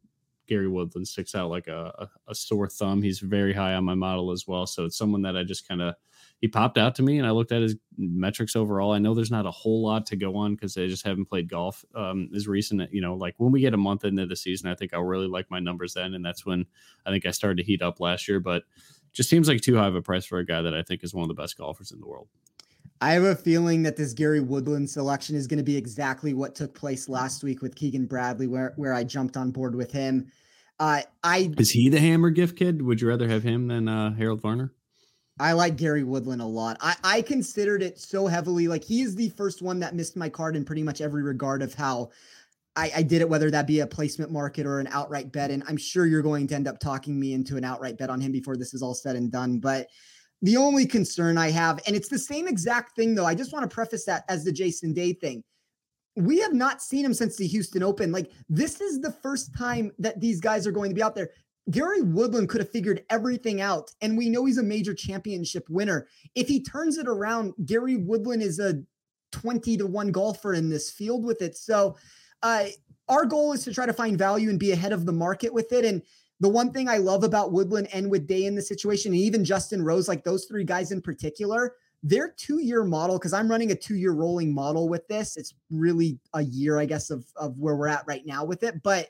Gary 0.47 0.68
Woodland 0.68 1.07
sticks 1.07 1.36
out 1.36 1.49
like 1.49 1.68
a, 1.68 2.09
a, 2.28 2.36
sore 2.36 2.68
thumb. 2.68 3.01
He's 3.01 3.20
very 3.20 3.53
high 3.53 3.74
on 3.74 3.84
my 3.84 3.95
model 3.95 4.32
as 4.32 4.45
well. 4.47 4.68
So 4.68 4.86
it's 4.86 4.97
someone 4.97 5.24
that 5.24 5.36
I 5.36 5.43
just 5.43 5.68
kind 5.68 5.82
of 5.82 5.95
he 6.39 6.47
popped 6.47 6.78
out 6.78 6.95
to 6.95 7.03
me 7.03 7.18
and 7.18 7.26
I 7.26 7.32
looked 7.32 7.51
at 7.51 7.61
his 7.61 7.76
metrics 7.97 8.55
overall. 8.55 8.91
I 8.91 8.99
know 8.99 9.13
there's 9.13 9.32
not 9.32 9.45
a 9.45 9.51
whole 9.51 9.84
lot 9.84 10.05
to 10.07 10.16
go 10.16 10.36
on 10.36 10.53
because 10.53 10.74
they 10.74 10.88
just 10.88 11.05
haven't 11.05 11.26
played 11.26 11.49
golf 11.49 11.84
um, 11.95 12.30
as 12.36 12.47
recent. 12.47 12.93
You 12.93 13.01
know, 13.01 13.16
like 13.16 13.36
when 13.38 13.51
we 13.51 13.61
get 13.61 13.74
a 13.74 13.78
month 13.78 14.05
into 14.05 14.26
the 14.26 14.36
season, 14.36 14.70
I 14.70 14.76
think 14.76 14.93
I'll 14.93 15.03
really 15.03 15.28
like 15.28 15.49
my 15.49 15.59
numbers 15.59 15.93
then. 15.93 16.13
And 16.13 16.24
that's 16.24 16.45
when 16.45 16.66
I 17.05 17.11
think 17.11 17.26
I 17.26 17.32
started 17.32 17.57
to 17.57 17.63
heat 17.63 17.82
up 17.82 17.99
last 17.99 18.28
year. 18.28 18.39
But 18.39 18.63
just 19.13 19.30
seems 19.30 19.47
like 19.47 19.61
too 19.61 19.78
high 19.78 19.88
of 19.88 19.95
a 19.95 20.01
price 20.01 20.26
for 20.26 20.39
a 20.39 20.45
guy 20.45 20.61
that 20.61 20.76
I 20.76 20.84
think 20.84 21.03
is 21.03 21.13
one 21.13 21.24
of 21.24 21.30
the 21.30 21.41
best 21.41 21.57
golfers 21.57 21.91
in 21.91 21.99
the 21.99 22.07
world. 22.07 22.28
I 23.02 23.12
have 23.14 23.24
a 23.24 23.36
feeling 23.36 23.84
that 23.84 23.98
this 23.98 24.14
Gary 24.14 24.39
Woodland 24.39 24.89
selection 24.89 25.36
is 25.36 25.48
going 25.48 25.58
to 25.58 25.64
be 25.64 25.78
exactly 25.78 26.34
what 26.34 26.56
took 26.56 26.74
place 26.74 27.10
last 27.10 27.43
week 27.43 27.62
with 27.62 27.76
Keegan 27.76 28.06
Bradley, 28.06 28.48
where 28.48 28.74
where 28.78 28.93
I 28.93 29.04
jumped 29.04 29.38
on 29.38 29.52
board 29.52 29.76
with 29.76 29.91
him. 29.91 30.32
Uh, 30.80 31.02
I 31.24 31.52
is 31.58 31.72
he 31.72 31.89
the 31.89 32.00
hammer 32.00 32.30
gift 32.30 32.58
kid? 32.58 32.82
Would 32.82 33.02
you 33.02 33.08
rather 33.08 33.28
have 33.28 33.43
him 33.43 33.68
than 33.68 33.88
uh, 33.88 34.14
Harold 34.14 34.41
Varner? 34.41 34.74
I 35.38 35.52
like 35.52 35.76
Gary 35.76 36.04
Woodland 36.04 36.41
a 36.41 36.46
lot. 36.46 36.78
I, 36.80 36.96
I 37.04 37.22
considered 37.22 37.84
it 37.84 38.00
so 38.00 38.28
heavily. 38.28 38.70
Like 38.70 38.86
he 38.86 39.02
is 39.02 39.16
the 39.16 39.30
first 39.30 39.62
one 39.62 39.80
that 39.82 39.93
missed 39.93 40.16
my 40.16 40.30
card 40.30 40.56
in 40.56 40.64
pretty 40.64 40.84
much 40.84 41.02
every 41.02 41.24
regard 41.24 41.62
of 41.62 41.74
how 41.74 42.12
I, 42.78 42.91
I 42.98 43.04
did 43.04 43.22
it, 43.22 43.28
whether 43.28 43.52
that 43.52 43.68
be 43.68 43.82
a 43.82 43.88
placement 43.88 44.32
market 44.32 44.66
or 44.66 44.80
an 44.80 44.88
outright 44.88 45.34
bet. 45.34 45.52
And 45.52 45.64
I'm 45.68 45.78
sure 45.78 46.06
you're 46.06 46.22
going 46.22 46.48
to 46.48 46.56
end 46.56 46.68
up 46.70 46.80
talking 46.80 47.20
me 47.20 47.34
into 47.34 47.58
an 47.58 47.66
outright 47.66 47.98
bet 47.98 48.10
on 48.10 48.22
him 48.22 48.32
before 48.32 48.56
this 48.56 48.74
is 48.74 48.82
all 48.82 48.93
said 48.93 49.18
and 49.18 49.30
done. 49.30 49.60
But 49.60 49.88
the 50.46 50.58
only 50.58 50.86
concern 50.86 51.38
I 51.38 51.50
have, 51.52 51.80
and 51.88 51.96
it's 51.96 52.08
the 52.08 52.20
same 52.20 52.48
exact 52.48 52.96
thing 52.96 53.16
though, 53.16 53.26
I 53.26 53.36
just 53.36 53.52
want 53.52 53.70
to 53.70 53.74
preface 53.74 54.06
that 54.06 54.26
as 54.30 54.43
the 54.43 54.52
Jason 54.52 54.93
Day 54.93 55.14
thing. 55.14 55.43
We 56.16 56.39
have 56.39 56.54
not 56.54 56.82
seen 56.82 57.04
him 57.04 57.14
since 57.14 57.36
the 57.36 57.48
Houston 57.48 57.84
Open. 57.84 58.12
Like, 58.12 58.32
this 58.48 58.80
is 58.80 59.02
the 59.02 59.12
first 59.12 59.54
time 59.58 59.91
that 60.00 60.22
these 60.22 60.39
guys 60.39 60.66
are 60.66 60.72
going 60.72 60.89
to 60.89 60.96
be 60.96 61.04
out 61.04 61.16
there. 61.16 61.32
Gary 61.72 62.04
Woodland 62.04 62.48
could 62.48 62.62
have 62.62 62.72
figured 62.72 63.04
everything 63.10 63.60
out, 63.60 63.91
and 64.02 64.18
we 64.18 64.30
know 64.30 64.46
he's 64.46 64.60
a 64.60 64.64
major 64.64 64.93
championship 64.93 65.66
winner. 65.68 66.08
If 66.36 66.48
he 66.48 66.64
turns 66.64 66.98
it 66.98 67.08
around, 67.08 67.54
Gary 67.66 67.98
Woodland 67.98 68.43
is 68.43 68.60
a 68.60 68.82
20 69.32 69.78
to 69.78 69.88
1 69.88 70.12
golfer 70.12 70.54
in 70.54 70.70
this 70.70 70.91
field 70.91 71.26
with 71.26 71.41
it. 71.41 71.58
So, 71.58 71.98
uh, 72.43 72.66
our 73.10 73.26
goal 73.26 73.54
is 73.54 73.64
to 73.64 73.74
try 73.74 73.86
to 73.86 73.93
find 73.93 74.18
value 74.18 74.50
and 74.50 74.60
be 74.60 74.72
ahead 74.72 74.93
of 74.93 75.06
the 75.06 75.12
market 75.12 75.54
with 75.54 75.72
it. 75.72 75.86
And 75.86 76.02
the 76.39 76.49
one 76.49 76.71
thing 76.71 76.89
I 76.89 76.97
love 76.97 77.23
about 77.23 77.51
Woodland 77.51 77.88
and 77.93 78.09
with 78.09 78.27
Day 78.27 78.45
in 78.45 78.55
the 78.55 78.61
situation, 78.61 79.13
and 79.13 79.21
even 79.21 79.45
Justin 79.45 79.81
Rose, 79.81 80.07
like 80.07 80.23
those 80.23 80.45
three 80.45 80.63
guys 80.63 80.91
in 80.91 81.01
particular, 81.01 81.75
their 82.03 82.31
two 82.31 82.59
year 82.59 82.83
model, 82.83 83.17
because 83.17 83.33
I'm 83.33 83.49
running 83.49 83.71
a 83.71 83.75
two 83.75 83.95
year 83.95 84.11
rolling 84.11 84.53
model 84.53 84.89
with 84.89 85.07
this. 85.07 85.38
It's 85.38 85.53
really 85.71 86.19
a 86.33 86.41
year, 86.41 86.77
I 86.77 86.86
guess, 86.86 87.09
of, 87.09 87.25
of 87.36 87.57
where 87.59 87.75
we're 87.75 87.88
at 87.88 88.05
right 88.07 88.25
now 88.25 88.43
with 88.43 88.63
it. 88.63 88.83
But 88.83 89.09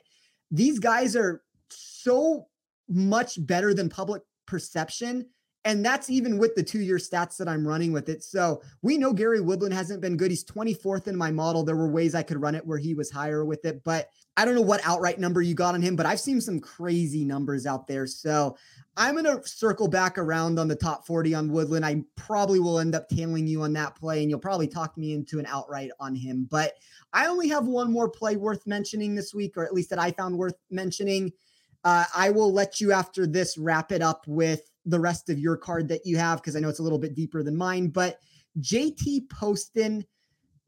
these 0.50 0.78
guys 0.78 1.16
are 1.16 1.42
so 1.68 2.46
much 2.88 3.44
better 3.44 3.74
than 3.74 3.88
public 3.88 4.22
perception. 4.46 5.26
And 5.66 5.84
that's 5.84 6.08
even 6.08 6.38
with 6.38 6.54
the 6.54 6.62
two 6.62 6.78
year 6.78 6.96
stats 6.96 7.36
that 7.38 7.48
I'm 7.48 7.66
running 7.66 7.92
with 7.92 8.08
it. 8.08 8.22
So 8.22 8.62
we 8.82 8.96
know 8.96 9.12
Gary 9.12 9.40
Woodland 9.40 9.74
hasn't 9.74 10.00
been 10.00 10.16
good. 10.16 10.30
He's 10.30 10.44
24th 10.44 11.08
in 11.08 11.16
my 11.16 11.32
model. 11.32 11.64
There 11.64 11.74
were 11.74 11.90
ways 11.90 12.14
I 12.14 12.22
could 12.22 12.40
run 12.40 12.54
it 12.54 12.64
where 12.64 12.78
he 12.78 12.94
was 12.94 13.10
higher 13.10 13.44
with 13.44 13.64
it, 13.64 13.82
but 13.82 14.08
I 14.36 14.44
don't 14.44 14.54
know 14.54 14.60
what 14.60 14.80
outright 14.84 15.18
number 15.18 15.42
you 15.42 15.54
got 15.54 15.74
on 15.74 15.82
him, 15.82 15.96
but 15.96 16.06
I've 16.06 16.20
seen 16.20 16.40
some 16.40 16.60
crazy 16.60 17.24
numbers 17.24 17.66
out 17.66 17.88
there. 17.88 18.06
So 18.06 18.56
I'm 18.96 19.14
going 19.14 19.24
to 19.24 19.44
circle 19.44 19.88
back 19.88 20.18
around 20.18 20.60
on 20.60 20.68
the 20.68 20.76
top 20.76 21.04
40 21.04 21.34
on 21.34 21.50
Woodland. 21.50 21.84
I 21.84 22.04
probably 22.14 22.60
will 22.60 22.78
end 22.78 22.94
up 22.94 23.08
tailing 23.08 23.48
you 23.48 23.62
on 23.62 23.72
that 23.72 23.96
play, 23.96 24.20
and 24.20 24.30
you'll 24.30 24.38
probably 24.38 24.68
talk 24.68 24.96
me 24.96 25.14
into 25.14 25.40
an 25.40 25.46
outright 25.46 25.90
on 25.98 26.14
him. 26.14 26.46
But 26.48 26.74
I 27.12 27.26
only 27.26 27.48
have 27.48 27.66
one 27.66 27.90
more 27.90 28.08
play 28.08 28.36
worth 28.36 28.68
mentioning 28.68 29.16
this 29.16 29.34
week, 29.34 29.56
or 29.56 29.64
at 29.64 29.74
least 29.74 29.90
that 29.90 29.98
I 29.98 30.12
found 30.12 30.38
worth 30.38 30.54
mentioning. 30.70 31.32
Uh, 31.82 32.04
I 32.14 32.30
will 32.30 32.52
let 32.52 32.80
you 32.80 32.92
after 32.92 33.26
this 33.26 33.58
wrap 33.58 33.90
it 33.90 34.00
up 34.00 34.24
with 34.28 34.70
the 34.86 35.00
rest 35.00 35.28
of 35.28 35.38
your 35.38 35.56
card 35.56 35.88
that 35.88 36.06
you 36.06 36.16
have 36.16 36.40
because 36.40 36.56
I 36.56 36.60
know 36.60 36.68
it's 36.68 36.78
a 36.78 36.82
little 36.82 36.98
bit 36.98 37.14
deeper 37.14 37.42
than 37.42 37.56
mine. 37.56 37.88
But 37.88 38.18
JT 38.60 39.28
Poston 39.28 40.06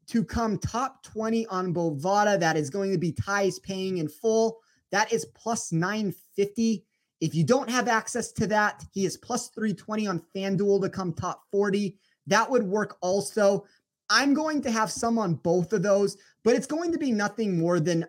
to 0.07 0.23
come 0.23 0.57
top 0.57 1.03
20 1.03 1.45
on 1.47 1.73
Bovada. 1.73 2.39
That 2.39 2.57
is 2.57 2.69
going 2.69 2.91
to 2.91 2.97
be 2.97 3.11
ties 3.11 3.59
paying 3.59 3.97
in 3.97 4.07
full. 4.07 4.59
That 4.91 5.11
is 5.13 5.25
plus 5.35 5.71
950. 5.71 6.83
If 7.21 7.35
you 7.35 7.43
don't 7.43 7.69
have 7.69 7.87
access 7.87 8.31
to 8.33 8.47
that, 8.47 8.83
he 8.91 9.05
is 9.05 9.17
plus 9.17 9.49
320 9.49 10.07
on 10.07 10.21
FanDuel 10.35 10.81
to 10.81 10.89
come 10.89 11.13
top 11.13 11.43
40. 11.51 11.97
That 12.27 12.49
would 12.49 12.63
work 12.63 12.97
also. 13.01 13.65
I'm 14.09 14.33
going 14.33 14.61
to 14.63 14.71
have 14.71 14.91
some 14.91 15.19
on 15.19 15.35
both 15.35 15.73
of 15.73 15.83
those, 15.83 16.17
but 16.43 16.55
it's 16.55 16.65
going 16.65 16.91
to 16.91 16.97
be 16.97 17.11
nothing 17.11 17.59
more 17.59 17.79
than 17.79 18.05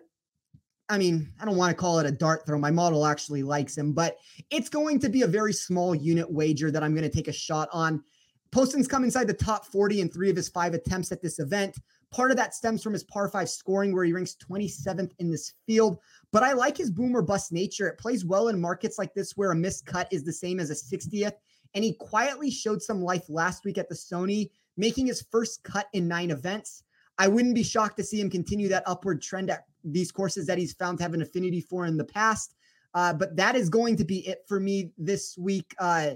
I 0.91 0.97
mean, 0.97 1.31
I 1.39 1.45
don't 1.45 1.55
want 1.55 1.71
to 1.71 1.81
call 1.81 1.99
it 1.99 2.05
a 2.05 2.11
dart 2.11 2.45
throw. 2.45 2.59
My 2.59 2.69
model 2.69 3.05
actually 3.05 3.43
likes 3.43 3.77
him, 3.77 3.93
but 3.93 4.17
it's 4.49 4.67
going 4.67 4.99
to 4.99 5.07
be 5.07 5.21
a 5.21 5.27
very 5.27 5.53
small 5.53 5.95
unit 5.95 6.29
wager 6.29 6.69
that 6.69 6.83
I'm 6.83 6.93
going 6.93 7.09
to 7.09 7.15
take 7.15 7.29
a 7.29 7.33
shot 7.33 7.69
on. 7.71 8.03
Poston's 8.51 8.89
come 8.89 9.05
inside 9.05 9.27
the 9.27 9.33
top 9.33 9.65
40 9.65 10.01
in 10.01 10.09
three 10.09 10.29
of 10.29 10.35
his 10.35 10.49
five 10.49 10.73
attempts 10.73 11.13
at 11.13 11.21
this 11.21 11.39
event. 11.39 11.77
Part 12.11 12.29
of 12.29 12.35
that 12.35 12.53
stems 12.53 12.83
from 12.83 12.91
his 12.91 13.05
par 13.05 13.29
five 13.29 13.49
scoring, 13.49 13.95
where 13.95 14.03
he 14.03 14.11
ranks 14.11 14.35
27th 14.35 15.11
in 15.19 15.31
this 15.31 15.53
field. 15.65 15.97
But 16.33 16.43
I 16.43 16.51
like 16.51 16.75
his 16.75 16.91
boomer 16.91 17.21
bust 17.21 17.53
nature. 17.53 17.87
It 17.87 17.97
plays 17.97 18.25
well 18.25 18.49
in 18.49 18.59
markets 18.59 18.99
like 18.99 19.13
this 19.13 19.37
where 19.37 19.51
a 19.51 19.55
missed 19.55 19.85
cut 19.85 20.09
is 20.11 20.25
the 20.25 20.33
same 20.33 20.59
as 20.59 20.71
a 20.71 20.73
60th. 20.73 21.35
And 21.73 21.85
he 21.85 21.93
quietly 21.93 22.51
showed 22.51 22.81
some 22.81 23.01
life 23.01 23.29
last 23.29 23.63
week 23.63 23.77
at 23.77 23.87
the 23.87 23.95
Sony, 23.95 24.49
making 24.75 25.05
his 25.05 25.25
first 25.31 25.63
cut 25.63 25.87
in 25.93 26.09
nine 26.09 26.31
events. 26.31 26.83
I 27.17 27.29
wouldn't 27.29 27.55
be 27.55 27.63
shocked 27.63 27.95
to 27.97 28.03
see 28.03 28.19
him 28.19 28.29
continue 28.29 28.67
that 28.67 28.83
upward 28.85 29.21
trend 29.21 29.49
at 29.49 29.63
these 29.83 30.11
courses 30.11 30.45
that 30.47 30.57
he's 30.57 30.73
found 30.73 30.97
to 30.97 31.03
have 31.03 31.13
an 31.13 31.21
affinity 31.21 31.61
for 31.61 31.85
in 31.85 31.97
the 31.97 32.03
past. 32.03 32.55
Uh, 32.93 33.13
but 33.13 33.35
that 33.35 33.55
is 33.55 33.69
going 33.69 33.95
to 33.97 34.03
be 34.03 34.27
it 34.27 34.43
for 34.47 34.59
me 34.59 34.91
this 34.97 35.37
week. 35.37 35.73
Uh, 35.79 36.11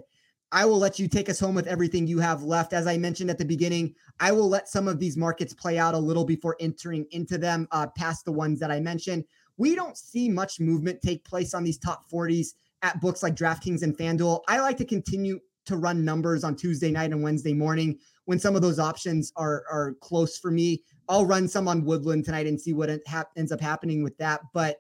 I 0.52 0.66
will 0.66 0.78
let 0.78 1.00
you 1.00 1.08
take 1.08 1.30
us 1.30 1.40
home 1.40 1.56
with 1.56 1.68
everything 1.68 2.08
you 2.08 2.20
have 2.20 2.44
left. 2.44 2.74
As 2.74 2.88
I 2.88 2.98
mentioned 2.98 3.30
at 3.30 3.38
the 3.38 3.46
beginning, 3.46 3.96
I 4.20 4.32
will 4.32 4.48
let 4.48 4.70
some 4.70 4.88
of 4.88 5.00
these 5.00 5.18
markets 5.18 5.54
play 5.54 5.78
out 5.78 5.96
a 5.96 6.00
little 6.00 6.26
before 6.26 6.56
entering 6.60 7.06
into 7.12 7.38
them, 7.38 7.68
uh, 7.72 7.88
past 7.88 8.26
the 8.26 8.32
ones 8.32 8.60
that 8.60 8.72
I 8.72 8.80
mentioned. 8.80 9.26
We 9.58 9.76
don't 9.76 9.98
see 9.98 10.30
much 10.30 10.60
movement 10.60 11.02
take 11.02 11.26
place 11.26 11.54
on 11.54 11.64
these 11.64 11.78
top 11.78 12.10
40s 12.10 12.54
at 12.84 13.02
books 13.02 13.24
like 13.24 13.36
DraftKings 13.36 13.84
and 13.84 13.98
FanDuel. 13.98 14.42
I 14.48 14.60
like 14.60 14.78
to 14.78 14.86
continue 14.86 15.40
to 15.66 15.78
run 15.78 16.06
numbers 16.06 16.44
on 16.44 16.56
Tuesday 16.56 16.92
night 16.92 17.12
and 17.12 17.24
Wednesday 17.24 17.54
morning 17.54 17.98
when 18.26 18.40
some 18.40 18.56
of 18.56 18.62
those 18.62 18.80
options 18.80 19.32
are 19.36 19.64
are 19.70 19.96
close 20.02 20.38
for 20.38 20.52
me. 20.52 20.84
I'll 21.08 21.26
run 21.26 21.48
some 21.48 21.68
on 21.68 21.86
Woodland 21.86 22.26
tonight 22.26 22.48
and 22.48 22.60
see 22.60 22.74
what 22.74 22.90
ha- 23.08 23.26
ends 23.36 23.52
up 23.52 23.62
happening 23.62 24.04
with 24.04 24.18
that. 24.18 24.42
But 24.54 24.78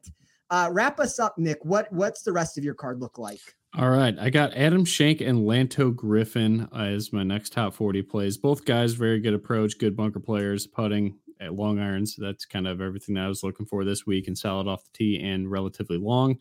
uh, 0.49 0.69
wrap 0.71 0.99
us 0.99 1.19
up, 1.19 1.37
Nick. 1.37 1.63
What 1.63 1.91
what's 1.91 2.21
the 2.21 2.31
rest 2.31 2.57
of 2.57 2.63
your 2.63 2.73
card 2.73 2.99
look 2.99 3.17
like? 3.17 3.41
All 3.77 3.89
right, 3.89 4.15
I 4.17 4.29
got 4.29 4.53
Adam 4.53 4.85
Schenk 4.85 5.19
and 5.19 5.39
Lanto 5.39 5.93
Griffin 5.93 6.69
as 6.73 7.11
my 7.11 7.23
next 7.23 7.51
top 7.51 7.73
forty 7.73 8.01
plays. 8.01 8.37
Both 8.37 8.65
guys 8.65 8.93
very 8.93 9.19
good 9.19 9.33
approach, 9.33 9.77
good 9.77 9.95
bunker 9.97 10.19
players, 10.19 10.65
putting 10.65 11.17
at 11.41 11.53
long 11.53 11.79
irons. 11.79 12.15
That's 12.17 12.45
kind 12.45 12.67
of 12.67 12.79
everything 12.79 13.15
that 13.15 13.25
I 13.25 13.27
was 13.27 13.43
looking 13.43 13.65
for 13.65 13.83
this 13.83 14.05
week, 14.05 14.27
and 14.27 14.37
solid 14.37 14.67
off 14.67 14.85
the 14.85 14.91
tee 14.93 15.19
and 15.21 15.51
relatively 15.51 15.97
long. 15.97 16.37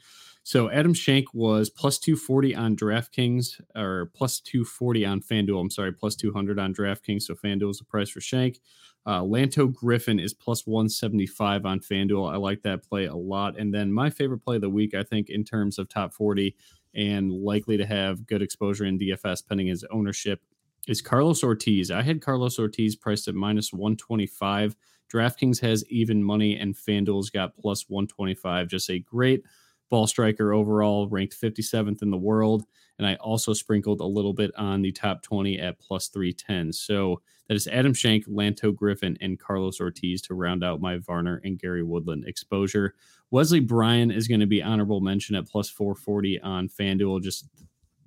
So 0.46 0.70
Adam 0.70 0.92
Schenk 0.92 1.32
was 1.32 1.70
plus 1.70 1.98
240 1.98 2.54
on 2.54 2.76
DraftKings 2.76 3.60
or 3.74 4.10
plus 4.14 4.40
240 4.40 5.06
on 5.06 5.20
FanDuel. 5.22 5.58
I'm 5.58 5.70
sorry, 5.70 5.90
plus 5.90 6.14
200 6.16 6.58
on 6.58 6.74
DraftKings. 6.74 7.22
So 7.22 7.34
FanDuel 7.34 7.70
is 7.70 7.78
the 7.78 7.84
price 7.84 8.10
for 8.10 8.20
Schenk. 8.20 8.60
Uh, 9.06 9.20
Lanto 9.22 9.72
Griffin 9.72 10.20
is 10.20 10.34
plus 10.34 10.66
175 10.66 11.64
on 11.64 11.80
FanDuel. 11.80 12.30
I 12.30 12.36
like 12.36 12.62
that 12.62 12.82
play 12.82 13.06
a 13.06 13.14
lot. 13.14 13.58
And 13.58 13.72
then 13.72 13.90
my 13.90 14.10
favorite 14.10 14.44
play 14.44 14.56
of 14.56 14.62
the 14.62 14.68
week, 14.68 14.94
I 14.94 15.02
think, 15.02 15.30
in 15.30 15.44
terms 15.44 15.78
of 15.78 15.88
top 15.88 16.12
40 16.12 16.54
and 16.94 17.32
likely 17.32 17.78
to 17.78 17.86
have 17.86 18.26
good 18.26 18.42
exposure 18.42 18.84
in 18.84 18.98
DFS 18.98 19.46
pending 19.48 19.68
his 19.68 19.84
ownership, 19.90 20.42
is 20.86 21.00
Carlos 21.00 21.42
Ortiz. 21.42 21.90
I 21.90 22.02
had 22.02 22.20
Carlos 22.20 22.58
Ortiz 22.58 22.96
priced 22.96 23.28
at 23.28 23.34
minus 23.34 23.72
125. 23.72 24.76
DraftKings 25.10 25.60
has 25.60 25.84
even 25.88 26.22
money, 26.22 26.58
and 26.58 26.74
FanDuel's 26.74 27.30
got 27.30 27.56
plus 27.56 27.88
125. 27.88 28.68
Just 28.68 28.90
a 28.90 28.98
great 28.98 29.42
ball 29.90 30.06
striker 30.06 30.52
overall, 30.52 31.08
ranked 31.08 31.40
57th 31.40 32.02
in 32.02 32.10
the 32.10 32.16
world. 32.16 32.64
And 32.98 33.06
I 33.06 33.16
also 33.16 33.52
sprinkled 33.52 34.00
a 34.00 34.06
little 34.06 34.32
bit 34.32 34.52
on 34.56 34.82
the 34.82 34.92
top 34.92 35.22
20 35.22 35.58
at 35.58 35.78
plus 35.78 36.08
310. 36.08 36.72
So 36.72 37.20
that 37.48 37.54
is 37.54 37.66
Adam 37.66 37.92
Schenk, 37.92 38.26
Lanto 38.26 38.74
Griffin, 38.74 39.18
and 39.20 39.38
Carlos 39.38 39.80
Ortiz 39.80 40.22
to 40.22 40.34
round 40.34 40.64
out 40.64 40.80
my 40.80 40.96
Varner 40.98 41.40
and 41.44 41.58
Gary 41.58 41.82
Woodland 41.82 42.24
exposure. 42.26 42.94
Wesley 43.30 43.60
Bryan 43.60 44.10
is 44.10 44.28
going 44.28 44.40
to 44.40 44.46
be 44.46 44.62
honorable 44.62 45.00
mention 45.00 45.34
at 45.34 45.48
plus 45.48 45.68
440 45.68 46.40
on 46.40 46.68
FanDuel. 46.68 47.22
Just, 47.22 47.48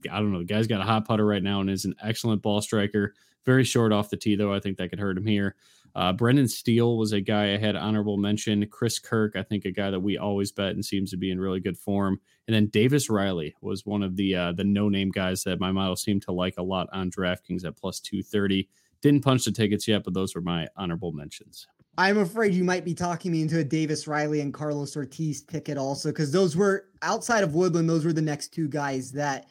I 0.09 0.17
don't 0.17 0.31
know. 0.31 0.39
The 0.39 0.45
guy's 0.45 0.67
got 0.67 0.81
a 0.81 0.85
hot 0.85 1.05
putter 1.05 1.25
right 1.25 1.43
now 1.43 1.61
and 1.61 1.69
is 1.69 1.85
an 1.85 1.95
excellent 2.01 2.41
ball 2.41 2.61
striker. 2.61 3.13
Very 3.45 3.63
short 3.63 3.91
off 3.91 4.09
the 4.09 4.17
tee, 4.17 4.35
though. 4.35 4.53
I 4.53 4.59
think 4.59 4.77
that 4.77 4.89
could 4.89 4.99
hurt 4.99 5.17
him 5.17 5.25
here. 5.25 5.55
Uh, 5.97 6.13
Brendan 6.13 6.47
Steele 6.47 6.95
was 6.95 7.11
a 7.11 7.19
guy 7.19 7.55
I 7.55 7.57
had 7.57 7.75
honorable 7.75 8.17
mention. 8.17 8.63
Chris 8.67 8.99
Kirk, 8.99 9.35
I 9.35 9.41
think 9.41 9.65
a 9.65 9.71
guy 9.71 9.89
that 9.89 9.99
we 9.99 10.19
always 10.19 10.51
bet 10.51 10.75
and 10.75 10.85
seems 10.85 11.09
to 11.09 11.17
be 11.17 11.31
in 11.31 11.39
really 11.39 11.59
good 11.59 11.75
form. 11.75 12.21
And 12.47 12.55
then 12.55 12.67
Davis 12.67 13.09
Riley 13.09 13.55
was 13.61 13.83
one 13.83 14.03
of 14.03 14.15
the 14.15 14.35
uh, 14.35 14.51
the 14.51 14.63
no 14.63 14.89
name 14.89 15.09
guys 15.09 15.43
that 15.45 15.59
my 15.59 15.71
model 15.71 15.95
seemed 15.95 16.21
to 16.21 16.31
like 16.31 16.53
a 16.59 16.61
lot 16.63 16.87
on 16.93 17.09
DraftKings 17.09 17.65
at 17.65 17.75
plus 17.75 17.99
two 17.99 18.21
thirty. 18.21 18.69
Didn't 19.01 19.23
punch 19.23 19.45
the 19.45 19.51
tickets 19.51 19.87
yet, 19.87 20.03
but 20.03 20.13
those 20.13 20.35
were 20.35 20.41
my 20.41 20.67
honorable 20.77 21.13
mentions. 21.13 21.67
I'm 21.97 22.19
afraid 22.19 22.53
you 22.53 22.63
might 22.63 22.85
be 22.85 22.93
talking 22.93 23.31
me 23.31 23.41
into 23.41 23.57
a 23.57 23.63
Davis 23.63 24.07
Riley 24.07 24.41
and 24.41 24.53
Carlos 24.53 24.95
Ortiz 24.95 25.41
ticket 25.41 25.79
also, 25.79 26.09
because 26.09 26.31
those 26.31 26.55
were 26.55 26.89
outside 27.01 27.43
of 27.43 27.55
Woodland, 27.55 27.89
those 27.89 28.05
were 28.05 28.13
the 28.13 28.21
next 28.21 28.49
two 28.49 28.67
guys 28.67 29.11
that 29.13 29.47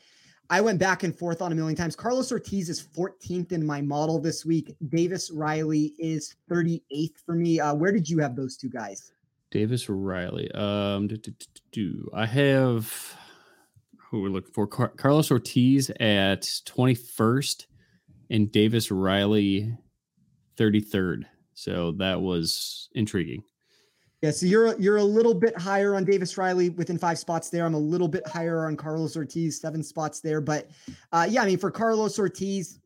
I 0.49 0.61
went 0.61 0.79
back 0.79 1.03
and 1.03 1.17
forth 1.17 1.43
on 1.43 1.51
a 1.53 1.55
million 1.55 1.77
times. 1.77 1.97
Carlos 1.97 2.31
Ortiz 2.31 2.69
is 2.69 2.83
14th 2.83 3.53
in 3.53 3.67
my 3.67 3.81
model 3.81 4.21
this 4.21 4.45
week. 4.45 4.77
Davis 4.89 5.31
Riley 5.31 5.95
is 5.99 6.37
38th 6.51 7.17
for 7.25 7.35
me. 7.35 7.59
Uh, 7.59 7.75
where 7.75 7.93
did 7.93 8.09
you 8.09 8.19
have 8.19 8.37
those 8.37 8.57
two 8.57 8.69
guys? 8.69 9.13
Davis 9.51 9.89
Riley. 9.89 10.51
Um, 10.53 11.09
do, 11.09 11.17
do, 11.17 11.33
do, 11.73 12.11
I 12.15 12.27
have 12.27 13.17
who 13.97 14.23
we're 14.23 14.29
looking 14.29 14.53
for 14.53 14.67
Car- 14.67 14.93
Carlos 14.97 15.31
Ortiz 15.31 15.91
at 15.99 16.43
21st 16.43 17.67
and 18.31 18.53
Davis 18.53 18.91
Riley 18.91 19.77
33rd. 20.57 21.25
So 21.55 21.93
that 21.93 22.21
was 22.21 22.89
intriguing. 22.95 23.43
Yeah, 24.23 24.31
so 24.31 24.47
you're 24.47 24.79
you're 24.81 24.97
a 24.97 25.05
little 25.05 25.35
bit 25.35 25.59
higher 25.59 25.95
on 25.95 26.05
Davis 26.05 26.39
Riley 26.39 26.71
within 26.71 26.99
five 26.99 27.19
spots 27.19 27.51
there. 27.51 27.67
I'm 27.67 27.75
a 27.75 27.79
little 27.79 28.09
bit 28.09 28.27
higher 28.27 28.67
on 28.67 28.77
Carlos 28.77 29.17
Ortiz, 29.17 29.61
seven 29.61 29.83
spots 29.83 30.21
there. 30.21 30.41
But 30.41 30.71
uh, 31.13 31.27
yeah, 31.29 31.43
I 31.43 31.47
mean 31.47 31.59
for 31.59 31.71
Carlos 31.71 32.19
Ortiz, 32.19 32.81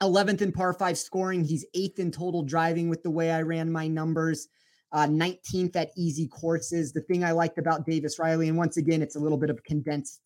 11th 0.00 0.42
in 0.42 0.52
par 0.52 0.72
five 0.72 0.96
scoring, 0.96 1.44
he's 1.44 1.66
eighth 1.74 1.98
in 1.98 2.12
total 2.12 2.42
driving 2.42 2.88
with 2.88 3.02
the 3.02 3.10
way 3.10 3.32
I 3.32 3.42
ran 3.42 3.70
my 3.70 3.88
numbers. 3.88 4.48
Uh, 4.92 5.06
19th 5.06 5.76
at 5.76 5.90
easy 5.96 6.26
courses. 6.26 6.92
The 6.92 7.02
thing 7.02 7.22
I 7.22 7.30
liked 7.30 7.58
about 7.58 7.86
Davis 7.86 8.18
Riley, 8.18 8.48
and 8.48 8.58
once 8.58 8.76
again, 8.76 9.02
it's 9.02 9.14
a 9.14 9.20
little 9.20 9.38
bit 9.38 9.50
of 9.50 9.62
condensed 9.62 10.20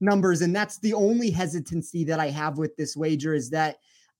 numbers, 0.00 0.42
and 0.42 0.54
that's 0.54 0.78
the 0.78 0.92
only 0.92 1.30
hesitancy 1.30 2.04
that 2.04 2.20
I 2.20 2.28
have 2.28 2.58
with 2.58 2.76
this 2.76 2.94
wager 2.94 3.32
is 3.32 3.48
that 3.50 3.76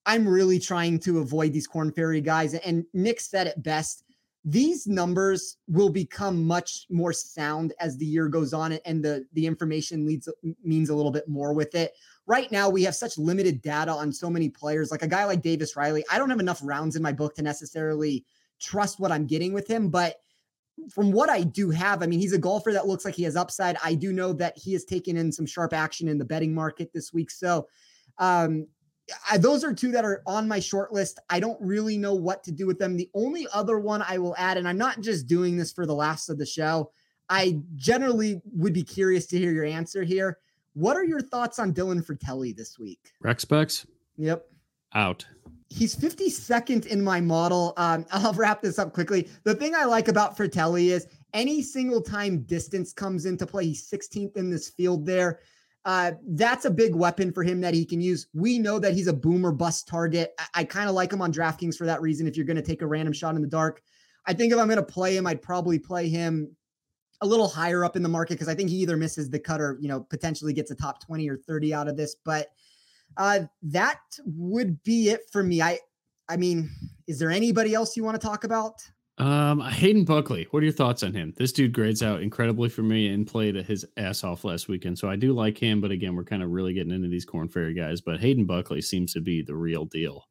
I'm 0.07 0.27
really 0.27 0.59
trying 0.59 0.99
to 1.01 1.19
avoid 1.19 1.53
these 1.53 1.67
Korn 1.67 1.93
Ferry 1.93 2.21
guys. 2.21 2.55
And 2.55 2.85
Nick 2.95 3.21
said 3.21 3.47
it 3.47 3.63
best. 3.63 4.05
These 4.45 4.89
numbers 4.89 5.59
will 5.69 5.89
become 5.89 6.45
much 6.45 6.87
more 6.91 7.13
sound 7.13 7.73
as 7.79 7.97
the 7.97 8.07
year 8.07 8.29
goes 8.29 8.53
on 8.53 8.73
and 8.85 9.05
the, 9.05 9.25
the 9.35 9.47
information 9.47 10.05
leads 10.05 10.29
means 10.65 10.91
a 10.91 10.95
little 10.95 11.13
bit 11.13 11.29
more 11.29 11.53
with 11.53 11.75
it. 11.77 11.93
Right 12.27 12.51
now, 12.51 12.69
we 12.69 12.83
have 12.83 12.97
such 12.97 13.19
limited 13.19 13.63
data 13.63 13.93
on 13.93 14.13
so 14.13 14.29
many 14.29 14.49
players. 14.49 14.91
Like 14.91 15.03
a 15.03 15.09
guy 15.09 15.25
like 15.25 15.43
Davis 15.43 15.77
Riley, 15.77 16.05
I 16.11 16.19
don't 16.19 16.31
have 16.31 16.41
enough 16.41 16.61
rounds 16.63 16.97
in 16.97 17.03
my 17.03 17.13
book 17.13 17.37
to 17.37 17.43
necessarily 17.43 18.25
trust 18.59 18.99
what 18.99 19.13
I'm 19.13 19.27
getting 19.27 19.53
with 19.53 19.69
him. 19.69 19.91
But 19.91 20.17
from 20.91 21.13
what 21.13 21.29
I 21.29 21.43
do 21.43 21.71
have, 21.71 22.03
I 22.03 22.07
mean, 22.07 22.19
he's 22.19 22.33
a 22.33 22.39
golfer 22.39 22.73
that 22.73 22.87
looks 22.87 23.05
like 23.05 23.15
he 23.15 23.25
has 23.25 23.37
upside. 23.37 23.77
I 23.85 23.95
do 23.95 24.13
know 24.13 24.33
that 24.35 24.57
he 24.57 24.73
has 24.73 24.85
taken 24.85 25.17
in 25.17 25.31
some 25.31 25.47
sharp 25.47 25.73
action 25.73 26.09
in 26.09 26.19
the 26.19 26.25
betting 26.25 26.55
market 26.55 26.93
this 26.93 27.13
week. 27.13 27.31
So, 27.31 27.69
um, 28.19 28.67
I, 29.31 29.39
those 29.39 29.65
are 29.65 29.73
two 29.73 29.93
that 29.93 30.05
are 30.05 30.23
on 30.27 30.49
my 30.49 30.61
short 30.61 30.93
list. 30.93 31.19
I 31.31 31.41
don't 31.41 31.61
really 31.61 31.99
know 31.99 32.15
what 32.15 32.45
to 32.45 32.53
do 32.53 32.67
with 32.67 32.79
them. 32.79 32.97
The 32.97 33.11
only 33.15 33.47
other 33.53 33.79
one 33.79 34.03
I 34.03 34.19
will 34.19 34.35
add, 34.39 34.57
and 34.57 34.69
I'm 34.69 34.79
not 34.79 35.01
just 35.01 35.27
doing 35.27 35.57
this 35.57 35.73
for 35.73 35.87
the 35.87 35.95
last 35.95 36.29
of 36.29 36.39
the 36.39 36.47
show, 36.47 36.91
I 37.29 37.61
generally 37.77 38.43
would 38.53 38.73
be 38.73 38.83
curious 38.83 39.27
to 39.29 39.39
hear 39.39 39.53
your 39.53 39.65
answer 39.65 40.03
here. 40.03 40.39
What 40.75 40.97
are 40.97 41.05
your 41.05 41.21
thoughts 41.21 41.59
on 41.59 41.73
Dylan 41.73 42.05
Frittelli 42.05 42.57
this 42.57 42.79
week? 42.79 43.13
Rec 43.21 43.41
specs? 43.41 43.87
Yep. 44.17 44.47
Out. 44.95 45.27
He's 45.69 45.97
52nd 45.97 46.87
in 46.87 47.03
my 47.03 47.21
model. 47.21 47.73
Um, 47.77 48.07
I'll 48.13 48.35
wrap 48.35 48.63
this 48.63 48.79
up 48.79 48.93
quickly. 48.93 49.29
The 49.45 49.55
thing 49.55 49.75
I 49.75 49.85
like 49.85 50.09
about 50.09 50.37
Frittelli 50.37 50.89
is 50.89 51.07
any 51.33 51.63
single 51.63 52.03
time 52.03 52.43
distance 52.43 52.93
comes 52.93 53.25
into 53.25 53.47
play, 53.47 53.67
he's 53.67 53.89
16th 53.89 54.37
in 54.37 54.51
this 54.51 54.69
field 54.69 55.07
there. 55.07 55.41
Uh, 55.85 56.13
that's 56.29 56.65
a 56.65 56.71
big 56.71 56.95
weapon 56.95 57.33
for 57.33 57.43
him 57.43 57.61
that 57.61 57.75
he 57.75 57.85
can 57.85 58.01
use. 58.01 58.29
We 58.33 58.59
know 58.59 58.79
that 58.79 58.95
he's 58.95 59.09
a 59.09 59.13
boomer 59.13 59.51
bust 59.51 59.89
target. 59.89 60.33
I, 60.39 60.61
I 60.61 60.65
kind 60.65 60.89
of 60.89 60.95
like 60.95 61.13
him 61.13 61.21
on 61.21 61.33
DraftKings 61.33 61.77
for 61.77 61.87
that 61.87 62.01
reason. 62.01 62.27
If 62.27 62.37
you're 62.37 62.47
going 62.47 62.57
to 62.57 62.63
take 62.63 62.83
a 62.83 62.87
random 62.87 63.13
shot 63.13 63.35
in 63.35 63.43
the 63.43 63.49
dark, 63.49 63.83
I 64.27 64.33
think 64.33 64.53
if 64.53 64.59
I'm 64.59 64.69
going 64.69 64.77
to 64.77 64.83
play 64.83 65.17
him, 65.17 65.27
I'd 65.27 65.43
probably 65.43 65.79
play 65.79 66.09
him 66.09 66.55
a 67.21 67.27
little 67.27 67.49
higher 67.49 67.85
up 67.85 67.97
in 67.97 68.03
the 68.03 68.09
market 68.09 68.35
because 68.35 68.49
I 68.49 68.55
think 68.55 68.71
he 68.71 68.77
either 68.77 68.97
misses 68.97 69.31
the 69.31 69.39
cut 69.39 69.61
or 69.61 69.79
you 69.81 69.89
know 69.89 70.01
potentially 70.01 70.53
gets 70.53 70.71
a 70.71 70.75
top 70.75 71.05
20 71.05 71.29
or 71.29 71.37
30 71.37 71.75
out 71.75 71.89
of 71.89 71.97
this. 71.97 72.17
But 72.25 72.49
uh, 73.17 73.41
that 73.63 74.01
would 74.25 74.83
be 74.83 75.11
it 75.11 75.23
for 75.31 75.43
me. 75.43 75.63
I 75.63 75.79
I 76.29 76.37
mean, 76.37 76.71
is 77.07 77.19
there 77.19 77.31
anybody 77.31 77.75
else 77.75 77.97
you 77.97 78.05
want 78.05 78.21
to 78.21 78.27
talk 78.27 78.45
about? 78.45 78.83
Um, 79.23 79.61
Hayden 79.61 80.05
Buckley, 80.05 80.49
what 80.51 80.65
are 80.65 80.67
your 80.67 80.73
thoughts 80.73 81.05
on 81.05 81.15
him? 81.15 81.33
This 81.37 81.53
dude 81.53 81.73
grades 81.73 82.03
out 82.03 82.23
incredibly 82.23 82.69
for 82.69 82.83
me 82.83 83.07
and 83.07 83.25
played 83.25 83.55
his 83.55 83.87
ass 83.97 84.25
off 84.25 84.43
last 84.43 84.67
weekend. 84.67 84.99
So 84.99 85.09
I 85.09 85.15
do 85.15 85.33
like 85.33 85.57
him, 85.57 85.81
but 85.81 85.93
again, 85.93 86.17
we're 86.17 86.25
kind 86.25 86.43
of 86.43 86.51
really 86.51 86.75
getting 86.75 86.93
into 86.93 87.07
these 87.07 87.25
Korn 87.25 87.49
Ferry 87.49 87.73
guys. 87.73 88.01
But 88.01 88.19
Hayden 88.19 88.47
Buckley 88.47 88.83
seems 88.83 89.13
to 89.13 89.21
be 89.21 89.41
the 89.41 89.55
real 89.55 89.85
deal. 89.85 90.25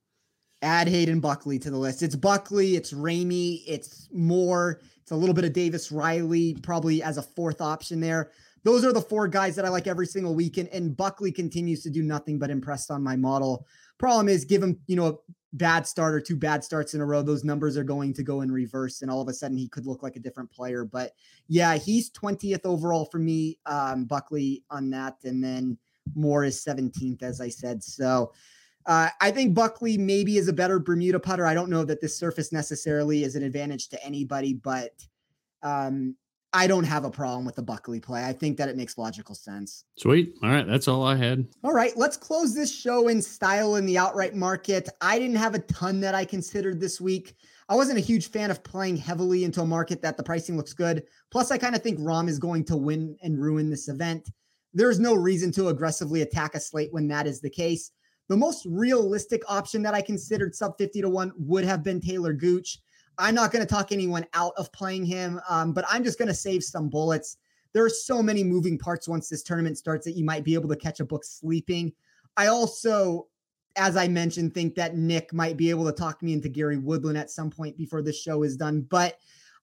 Add 0.61 0.89
Hayden 0.89 1.21
Buckley 1.21 1.57
to 1.59 1.71
the 1.71 1.77
list. 1.77 2.03
It's 2.03 2.17
Buckley, 2.17 2.75
it's 2.75 2.91
Ramey, 2.91 3.63
it's 3.65 4.09
Moore, 4.11 4.81
it's 5.01 5.11
a 5.11 5.15
little 5.15 5.33
bit 5.33 5.45
of 5.45 5.53
Davis 5.53 5.89
Riley, 5.89 6.57
probably 6.61 7.01
as 7.01 7.17
a 7.17 7.21
fourth 7.21 7.61
option 7.61 8.01
there. 8.01 8.31
Those 8.65 8.83
are 8.83 8.91
the 8.91 8.99
four 8.99 9.29
guys 9.29 9.55
that 9.55 9.63
I 9.63 9.69
like 9.69 9.87
every 9.87 10.05
single 10.05 10.35
weekend. 10.35 10.67
And 10.67 10.97
Buckley 10.97 11.31
continues 11.31 11.81
to 11.83 11.89
do 11.89 12.03
nothing 12.03 12.37
but 12.37 12.49
impress 12.49 12.89
on 12.89 13.01
my 13.01 13.15
model. 13.15 13.65
Problem 13.97 14.27
is, 14.27 14.43
give 14.43 14.61
him, 14.61 14.81
you 14.87 14.97
know, 14.97 15.21
bad 15.53 15.85
start 15.85 16.13
or 16.13 16.21
two 16.21 16.35
bad 16.35 16.63
starts 16.63 16.93
in 16.93 17.01
a 17.01 17.05
row, 17.05 17.21
those 17.21 17.43
numbers 17.43 17.77
are 17.77 17.83
going 17.83 18.13
to 18.13 18.23
go 18.23 18.41
in 18.41 18.51
reverse, 18.51 19.01
and 19.01 19.11
all 19.11 19.21
of 19.21 19.27
a 19.27 19.33
sudden 19.33 19.57
he 19.57 19.67
could 19.67 19.85
look 19.85 20.03
like 20.03 20.15
a 20.15 20.19
different 20.19 20.51
player. 20.51 20.85
But 20.85 21.11
yeah, 21.47 21.75
he's 21.75 22.11
20th 22.11 22.65
overall 22.65 23.05
for 23.05 23.19
me, 23.19 23.59
um, 23.65 24.05
Buckley 24.05 24.63
on 24.69 24.89
that, 24.91 25.17
and 25.23 25.43
then 25.43 25.77
Moore 26.15 26.43
is 26.43 26.63
17th, 26.63 27.21
as 27.23 27.41
I 27.41 27.49
said. 27.49 27.83
So 27.83 28.31
uh, 28.85 29.09
I 29.19 29.31
think 29.31 29.53
Buckley 29.53 29.97
maybe 29.97 30.37
is 30.37 30.47
a 30.47 30.53
better 30.53 30.79
Bermuda 30.79 31.19
putter. 31.19 31.45
I 31.45 31.53
don't 31.53 31.69
know 31.69 31.83
that 31.83 32.01
this 32.01 32.17
surface 32.17 32.51
necessarily 32.51 33.23
is 33.23 33.35
an 33.35 33.43
advantage 33.43 33.89
to 33.89 34.03
anybody, 34.03 34.53
but 34.53 34.91
um, 35.63 36.15
I 36.53 36.67
don't 36.67 36.83
have 36.83 37.05
a 37.05 37.11
problem 37.11 37.45
with 37.45 37.55
the 37.55 37.61
Buckley 37.61 38.01
play. 38.01 38.25
I 38.25 38.33
think 38.33 38.57
that 38.57 38.67
it 38.67 38.75
makes 38.75 38.97
logical 38.97 39.35
sense. 39.35 39.85
Sweet. 39.97 40.35
All 40.43 40.49
right. 40.49 40.67
That's 40.67 40.89
all 40.89 41.03
I 41.03 41.15
had. 41.15 41.47
All 41.63 41.71
right. 41.71 41.95
Let's 41.95 42.17
close 42.17 42.53
this 42.53 42.73
show 42.73 43.07
in 43.07 43.21
style 43.21 43.75
in 43.75 43.85
the 43.85 43.97
outright 43.97 44.35
market. 44.35 44.89
I 44.99 45.17
didn't 45.17 45.37
have 45.37 45.55
a 45.55 45.59
ton 45.59 46.01
that 46.01 46.13
I 46.13 46.25
considered 46.25 46.81
this 46.81 46.99
week. 46.99 47.35
I 47.69 47.75
wasn't 47.75 47.99
a 47.99 48.01
huge 48.01 48.31
fan 48.31 48.51
of 48.51 48.63
playing 48.65 48.97
heavily 48.97 49.45
into 49.45 49.61
a 49.61 49.65
market 49.65 50.01
that 50.01 50.17
the 50.17 50.23
pricing 50.23 50.57
looks 50.57 50.73
good. 50.73 51.03
Plus, 51.31 51.51
I 51.51 51.57
kind 51.57 51.73
of 51.73 51.81
think 51.81 51.99
Rahm 51.99 52.27
is 52.27 52.37
going 52.37 52.65
to 52.65 52.75
win 52.75 53.15
and 53.23 53.41
ruin 53.41 53.69
this 53.69 53.87
event. 53.87 54.29
There's 54.73 54.99
no 54.99 55.13
reason 55.13 55.53
to 55.53 55.69
aggressively 55.69 56.21
attack 56.21 56.55
a 56.55 56.59
slate 56.59 56.91
when 56.91 57.07
that 57.07 57.27
is 57.27 57.39
the 57.39 57.49
case. 57.49 57.91
The 58.27 58.35
most 58.35 58.65
realistic 58.65 59.41
option 59.47 59.81
that 59.83 59.93
I 59.93 60.01
considered 60.01 60.53
sub 60.53 60.77
50 60.77 61.01
to 61.01 61.09
1 61.09 61.31
would 61.37 61.63
have 61.63 61.81
been 61.81 62.01
Talor 62.01 62.37
Gooch. 62.37 62.79
I'm 63.21 63.35
not 63.35 63.51
going 63.51 63.65
to 63.65 63.71
talk 63.71 63.91
anyone 63.91 64.25
out 64.33 64.53
of 64.57 64.71
playing 64.71 65.05
him, 65.05 65.39
um, 65.47 65.73
but 65.73 65.85
I'm 65.87 66.03
just 66.03 66.17
going 66.17 66.27
to 66.27 66.33
save 66.33 66.63
some 66.63 66.89
bullets. 66.89 67.37
There 67.71 67.85
are 67.85 67.89
so 67.89 68.23
many 68.23 68.43
moving 68.43 68.79
parts 68.79 69.07
once 69.07 69.29
this 69.29 69.43
tournament 69.43 69.77
starts 69.77 70.05
that 70.05 70.13
you 70.13 70.25
might 70.25 70.43
be 70.43 70.55
able 70.55 70.69
to 70.69 70.75
catch 70.75 70.99
a 70.99 71.05
book 71.05 71.23
sleeping. 71.23 71.93
I 72.35 72.47
also, 72.47 73.27
as 73.75 73.95
I 73.95 74.07
mentioned, 74.07 74.55
think 74.55 74.73
that 74.75 74.97
Nick 74.97 75.33
might 75.33 75.55
be 75.55 75.69
able 75.69 75.85
to 75.85 75.91
talk 75.91 76.23
me 76.23 76.33
into 76.33 76.49
Gary 76.49 76.77
Woodland 76.77 77.17
at 77.17 77.29
some 77.29 77.51
point 77.51 77.77
before 77.77 78.01
this 78.01 78.19
show 78.19 78.41
is 78.41 78.57
done. 78.57 78.81
But 78.89 79.19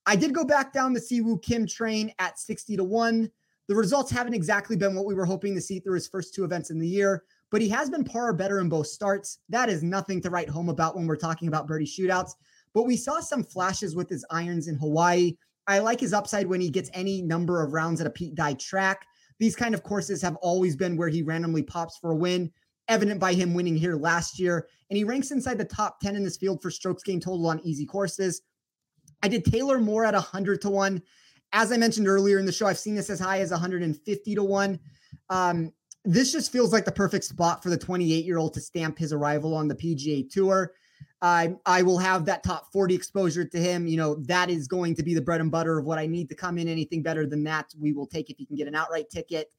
I 0.06 0.14
did 0.14 0.32
go 0.32 0.44
back 0.44 0.72
down 0.72 0.92
the 0.92 1.00
Si 1.00 1.20
Woo 1.20 1.36
Kim 1.38 1.66
train 1.66 2.12
at 2.20 2.38
60 2.38 2.76
to 2.76 2.84
1. 2.84 3.28
The 3.66 3.74
results 3.74 4.12
haven't 4.12 4.34
exactly 4.34 4.76
been 4.76 4.94
what 4.94 5.04
we 5.04 5.14
were 5.14 5.26
hoping 5.26 5.56
to 5.56 5.60
see 5.60 5.80
through 5.80 5.94
his 5.96 6.06
first 6.06 6.32
two 6.32 6.44
events 6.44 6.70
in 6.70 6.78
the 6.78 6.88
year, 6.88 7.24
but 7.50 7.60
he 7.60 7.68
has 7.70 7.90
been 7.90 8.04
par 8.04 8.28
or 8.28 8.32
better 8.32 8.60
in 8.60 8.68
both 8.68 8.86
starts. 8.86 9.40
That 9.48 9.68
is 9.68 9.82
nothing 9.82 10.22
to 10.22 10.30
write 10.30 10.48
home 10.48 10.68
about 10.68 10.94
when 10.96 11.08
we're 11.08 11.16
talking 11.16 11.48
about 11.48 11.66
birdie 11.66 11.84
shootouts 11.84 12.34
but 12.74 12.84
we 12.84 12.96
saw 12.96 13.20
some 13.20 13.44
flashes 13.44 13.94
with 13.94 14.08
his 14.08 14.24
irons 14.30 14.68
in 14.68 14.76
Hawaii. 14.76 15.36
I 15.66 15.80
like 15.80 16.00
his 16.00 16.12
upside 16.12 16.46
when 16.46 16.60
he 16.60 16.70
gets 16.70 16.90
any 16.94 17.22
number 17.22 17.62
of 17.62 17.72
rounds 17.72 18.00
at 18.00 18.06
a 18.06 18.10
Pete 18.10 18.34
Dye 18.34 18.54
track. 18.54 19.06
These 19.38 19.56
kind 19.56 19.74
of 19.74 19.82
courses 19.82 20.22
have 20.22 20.36
always 20.36 20.76
been 20.76 20.96
where 20.96 21.08
he 21.08 21.22
randomly 21.22 21.62
pops 21.62 21.98
for 21.98 22.10
a 22.10 22.16
win, 22.16 22.50
evident 22.88 23.20
by 23.20 23.34
him 23.34 23.54
winning 23.54 23.76
here 23.76 23.96
last 23.96 24.38
year. 24.38 24.66
And 24.90 24.96
he 24.96 25.04
ranks 25.04 25.30
inside 25.30 25.58
the 25.58 25.64
top 25.64 26.00
10 26.00 26.16
in 26.16 26.24
this 26.24 26.36
field 26.36 26.62
for 26.62 26.70
strokes 26.70 27.02
gained 27.02 27.22
total 27.22 27.46
on 27.46 27.60
easy 27.60 27.86
courses. 27.86 28.42
I 29.22 29.28
did 29.28 29.44
Taylor 29.44 29.78
Moore 29.78 30.04
at 30.04 30.14
100 30.14 30.60
to 30.62 30.70
1. 30.70 31.02
As 31.52 31.72
I 31.72 31.76
mentioned 31.76 32.08
earlier 32.08 32.38
in 32.38 32.46
the 32.46 32.52
show, 32.52 32.66
I've 32.66 32.78
seen 32.78 32.94
this 32.94 33.10
as 33.10 33.20
high 33.20 33.40
as 33.40 33.50
150 33.50 34.34
to 34.34 34.44
1. 34.44 34.80
Um, 35.30 35.72
this 36.04 36.32
just 36.32 36.52
feels 36.52 36.72
like 36.72 36.84
the 36.84 36.92
perfect 36.92 37.24
spot 37.24 37.62
for 37.62 37.70
the 37.70 37.76
28 37.76 38.24
year 38.24 38.38
old 38.38 38.54
to 38.54 38.60
stamp 38.60 38.98
his 38.98 39.12
arrival 39.12 39.54
on 39.54 39.68
the 39.68 39.74
PGA 39.74 40.28
Tour. 40.30 40.72
I 41.20 41.54
I 41.66 41.82
will 41.82 41.98
have 41.98 42.24
that 42.26 42.44
top 42.44 42.72
40 42.72 42.94
exposure 42.94 43.44
to 43.44 43.58
him. 43.58 43.86
You 43.86 43.96
know, 43.96 44.14
that 44.26 44.50
is 44.50 44.68
going 44.68 44.94
to 44.96 45.02
be 45.02 45.14
the 45.14 45.20
bread 45.20 45.40
and 45.40 45.50
butter 45.50 45.78
of 45.78 45.84
what 45.84 45.98
I 45.98 46.06
need 46.06 46.28
to 46.28 46.34
come 46.34 46.58
in. 46.58 46.68
Anything 46.68 47.02
better 47.02 47.26
than 47.26 47.44
that, 47.44 47.74
we 47.78 47.92
will 47.92 48.06
take 48.06 48.30
if 48.30 48.38
you 48.38 48.46
can 48.46 48.56
get 48.56 48.68
an 48.68 48.74
outright 48.74 49.10
ticket. 49.10 49.50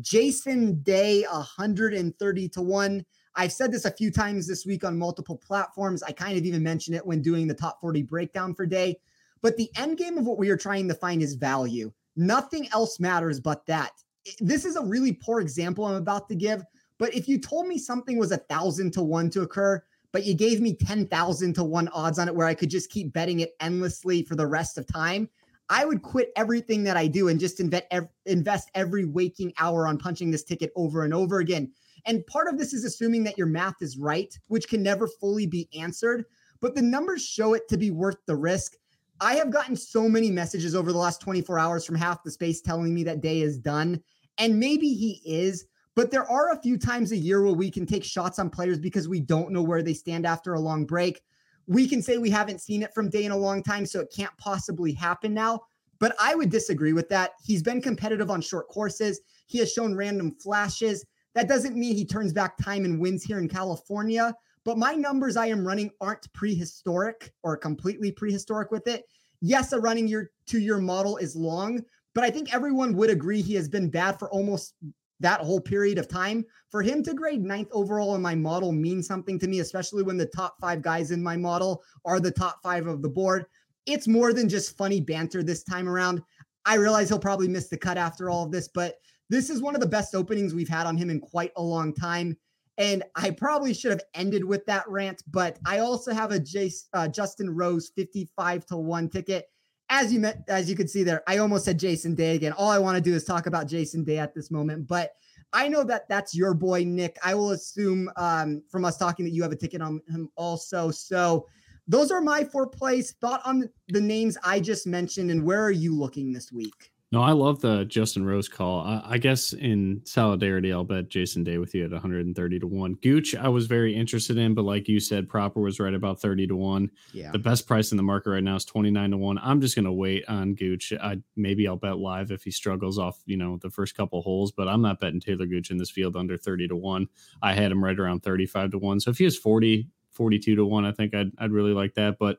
Jason 0.00 0.82
Day, 0.82 1.22
130 1.22 2.48
to 2.50 2.62
1. 2.62 3.04
I've 3.34 3.52
said 3.52 3.72
this 3.72 3.84
a 3.84 3.90
few 3.90 4.10
times 4.10 4.46
this 4.46 4.66
week 4.66 4.84
on 4.84 4.98
multiple 4.98 5.36
platforms. 5.36 6.02
I 6.02 6.12
kind 6.12 6.36
of 6.36 6.44
even 6.44 6.62
mentioned 6.62 6.96
it 6.96 7.06
when 7.06 7.22
doing 7.22 7.46
the 7.46 7.54
top 7.54 7.80
40 7.80 8.02
breakdown 8.02 8.54
for 8.54 8.66
day. 8.66 8.96
But 9.42 9.56
the 9.56 9.70
end 9.76 9.98
game 9.98 10.18
of 10.18 10.26
what 10.26 10.38
we 10.38 10.50
are 10.50 10.56
trying 10.56 10.88
to 10.88 10.94
find 10.94 11.22
is 11.22 11.34
value. 11.34 11.92
Nothing 12.16 12.68
else 12.72 13.00
matters 13.00 13.40
but 13.40 13.64
that. 13.66 13.92
This 14.40 14.64
is 14.64 14.76
a 14.76 14.84
really 14.84 15.12
poor 15.12 15.40
example 15.40 15.86
I'm 15.86 15.94
about 15.94 16.28
to 16.28 16.34
give. 16.34 16.62
But 16.98 17.14
if 17.14 17.26
you 17.26 17.38
told 17.38 17.66
me 17.66 17.78
something 17.78 18.18
was 18.18 18.32
a 18.32 18.36
thousand 18.36 18.92
to 18.92 19.02
one 19.02 19.30
to 19.30 19.42
occur, 19.42 19.82
but 20.12 20.24
you 20.24 20.34
gave 20.34 20.60
me 20.60 20.74
10,000 20.74 21.54
to 21.54 21.64
one 21.64 21.88
odds 21.88 22.18
on 22.18 22.28
it 22.28 22.34
where 22.34 22.46
I 22.46 22.54
could 22.54 22.70
just 22.70 22.90
keep 22.90 23.12
betting 23.12 23.40
it 23.40 23.54
endlessly 23.60 24.22
for 24.22 24.34
the 24.34 24.46
rest 24.46 24.78
of 24.78 24.86
time, 24.86 25.28
I 25.68 25.84
would 25.84 26.02
quit 26.02 26.32
everything 26.34 26.82
that 26.84 26.96
I 26.96 27.06
do 27.06 27.28
and 27.28 27.38
just 27.38 27.60
invest 27.60 27.84
invest 28.26 28.70
every 28.74 29.04
waking 29.04 29.52
hour 29.58 29.86
on 29.86 29.98
punching 29.98 30.30
this 30.30 30.42
ticket 30.42 30.72
over 30.74 31.04
and 31.04 31.14
over 31.14 31.38
again. 31.38 31.70
And 32.06 32.26
part 32.26 32.48
of 32.48 32.58
this 32.58 32.72
is 32.72 32.84
assuming 32.84 33.22
that 33.24 33.38
your 33.38 33.46
math 33.46 33.76
is 33.80 33.96
right, 33.96 34.36
which 34.48 34.68
can 34.68 34.82
never 34.82 35.06
fully 35.06 35.46
be 35.46 35.68
answered, 35.78 36.24
but 36.60 36.74
the 36.74 36.82
numbers 36.82 37.24
show 37.24 37.54
it 37.54 37.68
to 37.68 37.78
be 37.78 37.90
worth 37.92 38.16
the 38.26 38.36
risk. 38.36 38.74
I 39.20 39.34
have 39.34 39.50
gotten 39.50 39.76
so 39.76 40.08
many 40.08 40.30
messages 40.30 40.74
over 40.74 40.92
the 40.92 40.98
last 40.98 41.20
24 41.20 41.58
hours 41.58 41.84
from 41.84 41.94
half 41.94 42.24
the 42.24 42.30
space 42.30 42.60
telling 42.60 42.92
me 42.94 43.04
that 43.04 43.20
day 43.20 43.42
is 43.42 43.58
done. 43.58 44.02
And 44.38 44.58
maybe 44.58 44.94
he 44.94 45.20
is, 45.24 45.66
but 45.96 46.10
there 46.10 46.30
are 46.30 46.52
a 46.52 46.60
few 46.60 46.78
times 46.78 47.12
a 47.12 47.16
year 47.16 47.42
where 47.42 47.52
we 47.52 47.70
can 47.70 47.86
take 47.86 48.04
shots 48.04 48.38
on 48.38 48.50
players 48.50 48.78
because 48.78 49.08
we 49.08 49.20
don't 49.20 49.50
know 49.50 49.62
where 49.62 49.82
they 49.82 49.94
stand 49.94 50.26
after 50.26 50.54
a 50.54 50.60
long 50.60 50.84
break. 50.84 51.22
We 51.66 51.88
can 51.88 52.02
say 52.02 52.18
we 52.18 52.30
haven't 52.30 52.60
seen 52.60 52.82
it 52.82 52.94
from 52.94 53.10
day 53.10 53.24
in 53.24 53.32
a 53.32 53.36
long 53.36 53.62
time, 53.62 53.86
so 53.86 54.00
it 54.00 54.12
can't 54.14 54.36
possibly 54.38 54.92
happen 54.92 55.34
now. 55.34 55.60
But 55.98 56.14
I 56.18 56.34
would 56.34 56.50
disagree 56.50 56.92
with 56.92 57.08
that. 57.10 57.32
He's 57.44 57.62
been 57.62 57.82
competitive 57.82 58.30
on 58.30 58.40
short 58.40 58.68
courses. 58.68 59.20
He 59.46 59.58
has 59.58 59.72
shown 59.72 59.94
random 59.94 60.32
flashes. 60.32 61.04
That 61.34 61.48
doesn't 61.48 61.76
mean 61.76 61.94
he 61.94 62.04
turns 62.04 62.32
back 62.32 62.56
time 62.56 62.84
and 62.84 63.00
wins 63.00 63.22
here 63.22 63.38
in 63.38 63.48
California. 63.48 64.34
But 64.64 64.78
my 64.78 64.94
numbers 64.94 65.36
I 65.36 65.46
am 65.46 65.66
running 65.66 65.90
aren't 66.00 66.32
prehistoric 66.32 67.32
or 67.42 67.56
completely 67.56 68.12
prehistoric 68.12 68.70
with 68.70 68.86
it. 68.86 69.04
Yes, 69.40 69.72
a 69.72 69.80
running 69.80 70.06
year 70.06 70.30
two 70.46 70.58
year 70.60 70.78
model 70.78 71.16
is 71.16 71.34
long, 71.34 71.82
but 72.14 72.24
I 72.24 72.30
think 72.30 72.52
everyone 72.52 72.94
would 72.96 73.10
agree 73.10 73.40
he 73.40 73.54
has 73.54 73.68
been 73.68 73.88
bad 73.88 74.18
for 74.18 74.30
almost 74.30 74.74
that 75.20 75.40
whole 75.40 75.60
period 75.60 75.98
of 75.98 76.08
time. 76.08 76.44
For 76.70 76.82
him 76.82 77.02
to 77.04 77.14
grade 77.14 77.42
ninth 77.42 77.68
overall 77.72 78.14
in 78.14 78.22
my 78.22 78.34
model 78.34 78.72
means 78.72 79.06
something 79.06 79.38
to 79.38 79.48
me, 79.48 79.60
especially 79.60 80.02
when 80.02 80.16
the 80.16 80.26
top 80.26 80.56
five 80.60 80.82
guys 80.82 81.10
in 81.10 81.22
my 81.22 81.36
model 81.36 81.82
are 82.04 82.20
the 82.20 82.30
top 82.30 82.60
five 82.62 82.86
of 82.86 83.02
the 83.02 83.08
board. 83.08 83.46
It's 83.86 84.08
more 84.08 84.32
than 84.32 84.48
just 84.48 84.76
funny 84.76 85.00
banter 85.00 85.42
this 85.42 85.62
time 85.62 85.88
around. 85.88 86.22
I 86.64 86.74
realize 86.74 87.08
he'll 87.08 87.18
probably 87.18 87.48
miss 87.48 87.68
the 87.68 87.78
cut 87.78 87.96
after 87.96 88.28
all 88.30 88.44
of 88.44 88.52
this, 88.52 88.68
but 88.68 88.96
this 89.30 89.48
is 89.48 89.62
one 89.62 89.74
of 89.74 89.80
the 89.80 89.86
best 89.86 90.14
openings 90.14 90.54
we've 90.54 90.68
had 90.68 90.86
on 90.86 90.96
him 90.96 91.10
in 91.10 91.20
quite 91.20 91.52
a 91.56 91.62
long 91.62 91.94
time. 91.94 92.36
And 92.78 93.02
I 93.14 93.30
probably 93.30 93.74
should 93.74 93.90
have 93.90 94.02
ended 94.14 94.44
with 94.44 94.64
that 94.66 94.88
rant, 94.88 95.22
but 95.30 95.58
I 95.66 95.78
also 95.78 96.12
have 96.12 96.32
a 96.32 96.40
Jace, 96.40 96.86
uh, 96.94 97.08
Justin 97.08 97.54
Rose 97.54 97.92
55 97.94 98.66
to 98.66 98.76
1 98.76 99.08
ticket. 99.10 99.46
As 99.92 100.12
you 100.12 100.20
met, 100.20 100.44
as 100.48 100.70
you 100.70 100.76
can 100.76 100.86
see 100.86 101.02
there, 101.02 101.22
I 101.26 101.38
almost 101.38 101.64
said 101.64 101.78
Jason 101.78 102.14
Day 102.14 102.36
again. 102.36 102.52
All 102.52 102.70
I 102.70 102.78
want 102.78 102.96
to 102.96 103.02
do 103.02 103.14
is 103.14 103.24
talk 103.24 103.46
about 103.46 103.66
Jason 103.66 104.04
Day 104.04 104.18
at 104.18 104.34
this 104.34 104.50
moment, 104.50 104.86
but 104.86 105.10
I 105.52 105.66
know 105.66 105.82
that 105.84 106.08
that's 106.08 106.34
your 106.34 106.54
boy 106.54 106.84
Nick. 106.84 107.18
I 107.24 107.34
will 107.34 107.50
assume 107.50 108.08
um, 108.16 108.62
from 108.70 108.84
us 108.84 108.96
talking 108.96 109.24
that 109.24 109.32
you 109.32 109.42
have 109.42 109.52
a 109.52 109.56
ticket 109.56 109.82
on 109.82 110.00
him 110.08 110.30
also. 110.36 110.92
So 110.92 111.46
those 111.88 112.12
are 112.12 112.20
my 112.20 112.44
four 112.44 112.68
plays. 112.68 113.12
Thought 113.20 113.42
on 113.44 113.68
the 113.88 114.00
names 114.00 114.38
I 114.44 114.60
just 114.60 114.86
mentioned, 114.86 115.30
and 115.30 115.44
where 115.44 115.62
are 115.62 115.72
you 115.72 115.98
looking 115.98 116.32
this 116.32 116.52
week? 116.52 116.89
No, 117.12 117.22
I 117.22 117.32
love 117.32 117.60
the 117.60 117.84
Justin 117.86 118.24
Rose 118.24 118.48
call. 118.48 118.82
I, 118.82 119.02
I, 119.04 119.18
guess 119.18 119.52
in 119.52 120.00
solidarity, 120.04 120.72
I'll 120.72 120.84
bet 120.84 121.08
Jason 121.08 121.42
Day 121.42 121.58
with 121.58 121.74
you 121.74 121.84
at 121.84 121.90
130 121.90 122.58
to 122.60 122.66
1. 122.68 122.94
Gooch, 123.02 123.34
I 123.34 123.48
was 123.48 123.66
very 123.66 123.96
interested 123.96 124.38
in, 124.38 124.54
but 124.54 124.64
like 124.64 124.86
you 124.86 125.00
said, 125.00 125.28
Proper 125.28 125.60
was 125.60 125.80
right 125.80 125.92
about 125.92 126.20
30 126.20 126.46
to 126.46 126.56
1. 126.56 126.88
Yeah. 127.12 127.32
The 127.32 127.38
best 127.40 127.66
price 127.66 127.90
in 127.90 127.96
the 127.96 128.04
market 128.04 128.30
right 128.30 128.44
now 128.44 128.54
is 128.54 128.64
29 128.64 129.10
to 129.10 129.16
1. 129.16 129.38
I'm 129.42 129.60
just 129.60 129.74
going 129.74 129.86
to 129.86 129.92
wait 129.92 130.24
on 130.28 130.54
Gooch. 130.54 130.92
I 131.02 131.18
maybe 131.34 131.66
I'll 131.66 131.74
bet 131.74 131.98
live 131.98 132.30
if 132.30 132.44
he 132.44 132.52
struggles 132.52 132.96
off, 132.96 133.20
you 133.26 133.36
know, 133.36 133.58
the 133.60 133.70
first 133.70 133.96
couple 133.96 134.22
holes, 134.22 134.52
but 134.52 134.68
I'm 134.68 134.82
not 134.82 135.00
betting 135.00 135.20
Talor 135.20 135.50
Gooch 135.50 135.72
in 135.72 135.78
this 135.78 135.90
field 135.90 136.14
under 136.14 136.36
30 136.36 136.68
to 136.68 136.76
1. 136.76 137.08
I 137.42 137.54
had 137.54 137.72
him 137.72 137.82
right 137.82 137.98
around 137.98 138.22
35 138.22 138.70
to 138.70 138.78
1. 138.78 139.00
So 139.00 139.10
if 139.10 139.18
he 139.18 139.24
has 139.24 139.36
40, 139.36 139.88
42 140.12 140.54
to 140.54 140.64
1, 140.64 140.84
I 140.84 140.92
think 140.92 141.12
I'd, 141.16 141.32
I'd 141.38 141.50
really 141.50 141.72
like 141.72 141.94
that. 141.94 142.20
But 142.20 142.38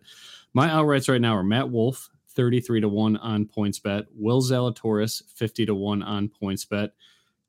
my 0.54 0.70
outrights 0.70 1.10
right 1.10 1.20
now 1.20 1.36
are 1.36 1.44
Matt 1.44 1.70
Wolff, 1.70 2.10
33 2.36 2.82
to 2.82 2.90
1 2.90 3.18
on 3.18 3.46
PointsBet. 3.46 4.06
Will 4.16 4.42
Zalatoris, 4.42 5.22
50 5.36 5.66
to 5.68 5.76
1 5.76 6.04
on 6.04 6.30
PointsBet. 6.42 6.90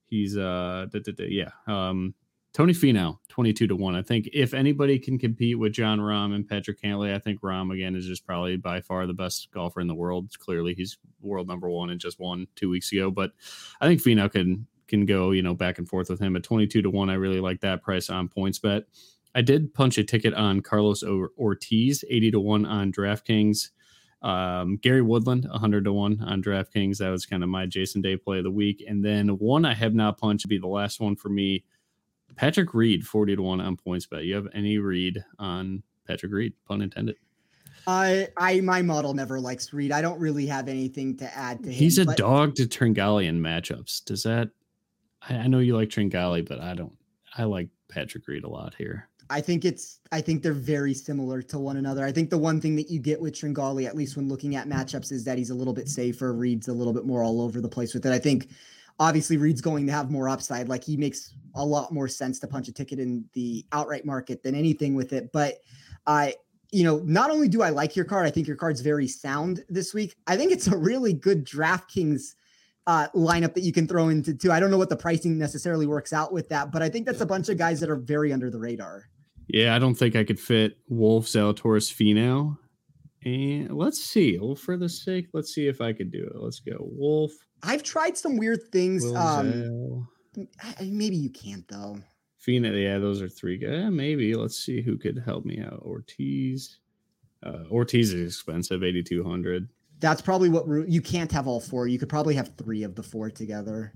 He's, 0.05 0.37
uh, 0.37 0.87
da, 0.91 0.99
da, 1.01 1.12
da, 1.12 1.26
yeah. 1.28 1.51
Um, 1.66 2.14
Tony 2.53 2.74
Finau, 2.74 3.18
22 3.28 3.66
to 3.66 3.76
1. 3.76 3.95
I 3.95 4.03
think 4.03 4.28
if 4.35 4.53
anybody 4.53 4.99
can 4.99 5.18
compete 5.18 5.59
with 5.59 5.72
Jon 5.72 5.99
Rahm 5.99 6.35
and 6.35 6.47
Patrick 6.47 6.83
Cantlay, 6.83 7.14
I 7.14 7.18
think 7.18 7.41
Rahm, 7.41 7.72
again, 7.72 7.97
is 7.97 8.07
just 8.07 8.26
probably 8.26 8.57
by 8.57 8.83
far 8.83 9.07
the 9.07 9.14
best 9.14 9.51
golfer 9.53 9.80
in 9.80 9.87
the 9.87 9.95
world. 9.95 10.39
Clearly, 10.39 10.74
he's 10.74 10.99
world 11.22 11.49
number 11.49 11.70
one 11.70 11.89
and 11.89 11.99
just 11.99 12.20
won 12.20 12.47
two 12.55 12.68
weeks 12.68 12.93
ago. 12.93 13.11
But 13.11 13.33
I 13.80 13.87
think 13.87 14.03
Finau 14.03 14.30
can 14.30 14.66
can 14.87 15.07
go, 15.07 15.30
you 15.30 15.43
know, 15.43 15.55
back 15.55 15.78
and 15.78 15.89
forth 15.89 16.11
with 16.11 16.20
him 16.20 16.37
at 16.37 16.43
22 16.43 16.83
to 16.83 16.91
1. 16.91 17.09
I 17.09 17.14
really 17.14 17.41
like 17.41 17.61
that 17.62 17.83
price 17.83 18.11
on 18.11 18.28
PointsBet. 18.28 18.83
I 19.35 19.41
did 19.41 19.72
punch 19.72 19.97
a 19.97 20.05
ticket 20.05 20.35
on 20.35 20.61
Carlos 20.61 21.03
Ortiz, 21.03 22.05
80 22.11 22.33
to 22.33 22.41
1 22.41 22.66
on 22.66 22.93
DraftKings. 22.93 23.70
Um, 24.23 24.77
Gary 24.77 25.03
Woodland, 25.03 25.47
100 25.51 25.85
to 25.85 25.93
1 25.93 26.23
on 26.23 26.43
DraftKings. 26.43 26.99
That 26.99 27.11
was 27.11 27.27
kind 27.27 27.43
of 27.43 27.49
my 27.49 27.66
Jason 27.66 28.01
Day 28.01 28.16
play 28.16 28.39
of 28.39 28.45
the 28.45 28.51
week. 28.51 28.85
And 28.87 29.05
then 29.05 29.29
one 29.39 29.64
I 29.64 29.75
have 29.75 29.95
not 29.95 30.18
punched 30.18 30.49
be 30.49 30.59
the 30.59 30.68
last 30.68 31.01
one 31.01 31.16
for 31.16 31.29
me. 31.29 31.64
Patrick 32.37 32.73
Reed, 32.73 33.07
40 33.07 33.37
to 33.37 33.43
1 33.43 33.61
on 33.61 33.77
PointsBet. 33.77 34.25
You 34.25 34.37
have 34.37 34.49
any 34.55 34.79
read 34.79 35.23
on 35.39 35.83
Patrick 36.07 36.33
Reed, 36.33 36.55
pun 36.66 36.83
intended? 36.83 37.16
I 37.87 38.29
I 38.37 38.61
my 38.61 38.83
model 38.83 39.12
never 39.12 39.41
likes 39.41 39.73
Reed. 39.73 39.93
I 39.93 40.03
don't 40.03 40.20
really 40.20 40.47
have 40.47 40.68
anything 40.68 41.16
to 41.16 41.37
add 41.37 41.62
to 41.64 41.68
him. 41.68 41.75
He's 41.75 41.99
a 41.99 42.05
but... 42.05 42.16
dog 42.16 42.55
to 42.57 42.66
Tringali 42.66 43.27
in 43.27 43.41
matchups. 43.41 44.05
Does 44.05 44.23
that 44.23 44.51
I, 45.29 45.35
I 45.35 45.47
know 45.47 45.59
you 45.59 45.77
like 45.77 45.89
Tringali, 45.89 46.47
but 46.47 46.61
I 46.61 46.75
don't 46.75 46.93
I 47.37 47.45
like 47.45 47.68
Patrick 47.89 48.27
Reed 48.29 48.45
a 48.45 48.49
lot 48.49 48.75
here. 48.77 49.09
I 49.33 49.41
think 49.41 49.64
it's 49.64 50.01
I 50.12 50.20
think 50.20 50.43
they're 50.43 50.53
very 50.53 50.93
similar 50.93 51.41
to 51.43 51.59
one 51.59 51.78
another. 51.78 52.05
I 52.05 52.12
think 52.12 52.28
the 52.28 52.39
one 52.39 52.61
thing 52.61 52.76
that 52.76 52.91
you 52.91 53.01
get 53.01 53.20
with 53.20 53.35
Tringali, 53.35 53.87
at 53.87 53.97
least 53.97 54.16
when 54.16 54.28
looking 54.28 54.57
at 54.57 54.68
matchups, 54.68 55.11
is 55.11 55.24
that 55.24 55.39
he's 55.39 55.51
a 55.51 55.55
little 55.55 55.72
bit 55.72 55.89
safer. 55.89 56.35
Reed's 56.35 56.68
a 56.68 56.72
little 56.72 56.93
bit 56.93 57.07
more 57.07 57.22
all 57.22 57.41
over 57.41 57.61
the 57.61 57.68
place 57.68 57.95
with 57.95 58.05
it. 58.05 58.12
I 58.12 58.18
think 58.18 58.49
obviously 59.01 59.39
Reed's 59.39 59.62
going 59.62 59.87
to 59.87 59.93
have 59.93 60.11
more 60.11 60.28
upside. 60.28 60.68
Like 60.68 60.85
he 60.85 60.97
makes 60.99 61.35
a 61.55 61.64
lot 61.64 61.93
more 61.93 62.09
sense 62.09 62.39
to 62.41 62.47
punch 62.47 62.68
a 62.68 62.72
ticket 62.72 62.99
in 62.99 63.24
the 63.33 63.64
outright 63.72 64.05
market 64.05 64.43
than 64.43 64.55
anything 64.55 64.95
with 64.95 65.14
it. 65.14 65.33
But 65.33 65.61
I, 66.07 66.35
you 66.70 66.85
know, 66.85 66.99
not 67.05 67.30
only 67.30 67.49
do 67.49 67.62
I 67.62 67.70
like 67.70 67.97
your 67.97 68.05
card, 68.05 68.26
I 68.26 68.30
think 68.30 68.47
your 68.47 68.57
card's 68.57 68.80
very 68.80 69.09
sound 69.09 69.64
this 69.68 69.95
week. 69.95 70.14
I 70.26 70.37
think 70.37 70.53
it's 70.53 70.66
a 70.66 70.76
really 70.76 71.14
good 71.14 71.47
DraftKings 71.47 72.35
uh, 72.87 73.09
lineup 73.14 73.55
that 73.55 73.62
you 73.62 73.72
can 73.72 73.87
throw 73.87 74.09
into 74.09 74.35
too. 74.35 74.53
I 74.53 74.61
don't 74.61 74.70
know 74.70 74.78
what 74.78 74.89
the 74.89 74.97
pricing 74.97 75.39
necessarily 75.39 75.87
works 75.87 76.12
out 76.12 76.33
with 76.33 76.49
that, 76.51 76.72
but 76.72 76.83
I 76.83 76.89
think 76.89 77.07
that's 77.07 77.20
a 77.20 77.26
bunch 77.26 77.49
of 77.49 77.57
guys 77.59 77.80
that 77.80 77.91
are 77.91 77.97
very 77.97 78.33
under 78.33 78.51
the 78.51 78.59
radar. 78.59 79.09
Yeah, 79.49 79.74
I 79.74 79.78
don't 79.78 79.95
think 79.95 80.16
I 80.16 80.24
could 80.24 80.40
fit 80.40 80.78
Wolff, 80.88 81.26
Zalatoris, 81.26 81.93
Finau. 81.93 82.57
And 83.24 83.70
let's 83.76 84.03
see. 84.03 84.38
Well, 84.38 84.57
for 84.57 84.76
the 84.76 84.88
sake, 84.88 85.28
let's 85.32 85.55
see 85.55 85.68
if 85.68 85.80
I 85.80 85.93
could 85.93 86.11
do 86.11 86.24
it. 86.24 86.36
Let's 86.36 86.61
go. 86.61 86.76
Wolff. 86.80 87.32
I've 87.62 87.82
tried 87.82 88.16
some 88.16 88.36
weird 88.36 88.61
things. 88.72 89.05
um, 89.14 90.09
maybe 90.80 91.16
you 91.16 91.30
can't 91.30 91.66
though. 91.68 91.99
Fina, 92.38 92.72
yeah, 92.72 92.99
those 92.99 93.22
are 93.22 93.28
three 93.28 93.57
guys. 93.57 93.93
maybe. 93.93 94.34
Let's 94.34 94.59
see 94.59 94.82
who 94.82 94.99
could 94.99 95.22
help 95.24 95.45
me 95.45 95.61
out. 95.61 95.80
Ortiz. 95.82 96.78
Uh, 97.45 97.64
Ortiz 97.70 98.12
is 98.12 98.34
expensive, 98.34 98.82
eighty 98.82 99.03
two 99.03 99.22
hundred. 99.22 99.68
That's 100.01 100.20
probably 100.20 100.49
what 100.49 100.66
you 100.88 101.01
can't 101.01 101.30
have 101.30 101.47
all 101.47 101.61
four. 101.61 101.86
You 101.86 101.99
could 101.99 102.09
probably 102.09 102.34
have 102.34 102.53
three 102.59 102.82
of 102.82 102.97
the 102.97 103.03
four 103.05 103.30
together. 103.30 103.93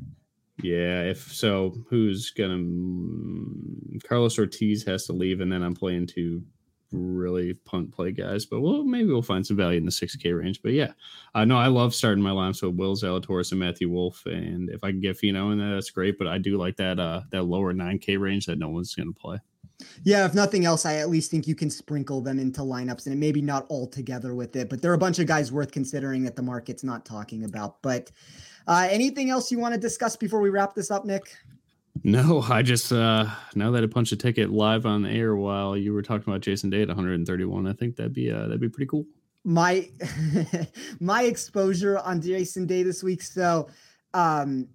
Yeah, 0.66 1.02
if 1.02 1.32
so, 1.32 1.76
who's 1.88 2.30
gonna? 2.30 2.60
Carlos 4.02 4.36
Ortiz 4.36 4.82
has 4.82 5.06
to 5.06 5.12
leave, 5.12 5.40
and 5.40 5.52
then 5.52 5.62
I'm 5.62 5.74
playing 5.74 6.08
two 6.08 6.42
really 6.90 7.54
punt 7.54 7.92
play 7.92 8.10
guys. 8.10 8.46
But 8.46 8.62
well, 8.62 8.82
maybe 8.82 9.08
we'll 9.08 9.22
find 9.22 9.46
some 9.46 9.56
value 9.56 9.78
in 9.78 9.84
the 9.84 9.92
six 9.92 10.16
K 10.16 10.32
range. 10.32 10.60
But 10.62 10.72
yeah, 10.72 10.90
uh, 11.36 11.44
no, 11.44 11.56
I 11.56 11.68
love 11.68 11.94
starting 11.94 12.22
my 12.22 12.32
line. 12.32 12.52
So 12.52 12.68
Will 12.68 12.96
Zalatoris 12.96 13.52
and 13.52 13.60
Matthew 13.60 13.88
Wolff, 13.88 14.26
and 14.26 14.68
if 14.70 14.82
I 14.82 14.90
can 14.90 15.00
get 15.00 15.20
Finau 15.20 15.52
in 15.52 15.58
there, 15.58 15.74
that's 15.74 15.90
great. 15.90 16.18
But 16.18 16.26
I 16.26 16.38
do 16.38 16.56
like 16.56 16.76
that 16.78 16.98
uh 16.98 17.22
that 17.30 17.44
lower 17.44 17.72
nine 17.72 18.00
K 18.00 18.16
range 18.16 18.46
that 18.46 18.58
no 18.58 18.68
one's 18.68 18.92
gonna 18.92 19.12
play. 19.12 19.38
Yeah, 20.02 20.24
if 20.24 20.34
nothing 20.34 20.64
else, 20.64 20.84
I 20.84 20.96
at 20.96 21.10
least 21.10 21.30
think 21.30 21.46
you 21.46 21.54
can 21.54 21.70
sprinkle 21.70 22.22
them 22.22 22.40
into 22.40 22.62
lineups 22.62 23.06
and 23.06 23.20
maybe 23.20 23.42
not 23.42 23.66
all 23.68 23.86
together 23.86 24.34
with 24.34 24.56
it, 24.56 24.68
but 24.68 24.82
there 24.82 24.90
are 24.90 24.94
a 24.94 24.98
bunch 24.98 25.20
of 25.20 25.26
guys 25.26 25.52
worth 25.52 25.70
considering 25.70 26.24
that 26.24 26.34
the 26.34 26.42
market's 26.42 26.82
not 26.82 27.04
talking 27.04 27.44
about. 27.44 27.82
But 27.82 28.10
uh, 28.66 28.88
anything 28.90 29.30
else 29.30 29.50
you 29.50 29.58
want 29.58 29.74
to 29.74 29.80
discuss 29.80 30.16
before 30.16 30.40
we 30.40 30.50
wrap 30.50 30.74
this 30.74 30.90
up, 30.90 31.04
Nick? 31.04 31.36
No, 32.04 32.42
I 32.42 32.62
just 32.62 32.92
uh 32.92 33.26
now 33.54 33.70
that 33.70 33.82
I 33.82 33.86
punched 33.86 34.12
a 34.12 34.16
ticket 34.16 34.50
live 34.50 34.86
on 34.86 35.02
the 35.02 35.10
air 35.10 35.34
while 35.34 35.76
you 35.76 35.92
were 35.92 36.02
talking 36.02 36.30
about 36.30 36.40
Jason 36.40 36.70
Day 36.70 36.82
at 36.82 36.88
131, 36.88 37.66
I 37.66 37.72
think 37.72 37.96
that'd 37.96 38.12
be 38.12 38.30
uh 38.30 38.42
that'd 38.42 38.60
be 38.60 38.68
pretty 38.68 38.86
cool. 38.86 39.06
My 39.44 39.88
my 41.00 41.22
exposure 41.22 41.98
on 41.98 42.20
Jason 42.20 42.66
Day 42.66 42.82
this 42.82 43.02
week. 43.02 43.22
So 43.22 43.68
um 44.14 44.68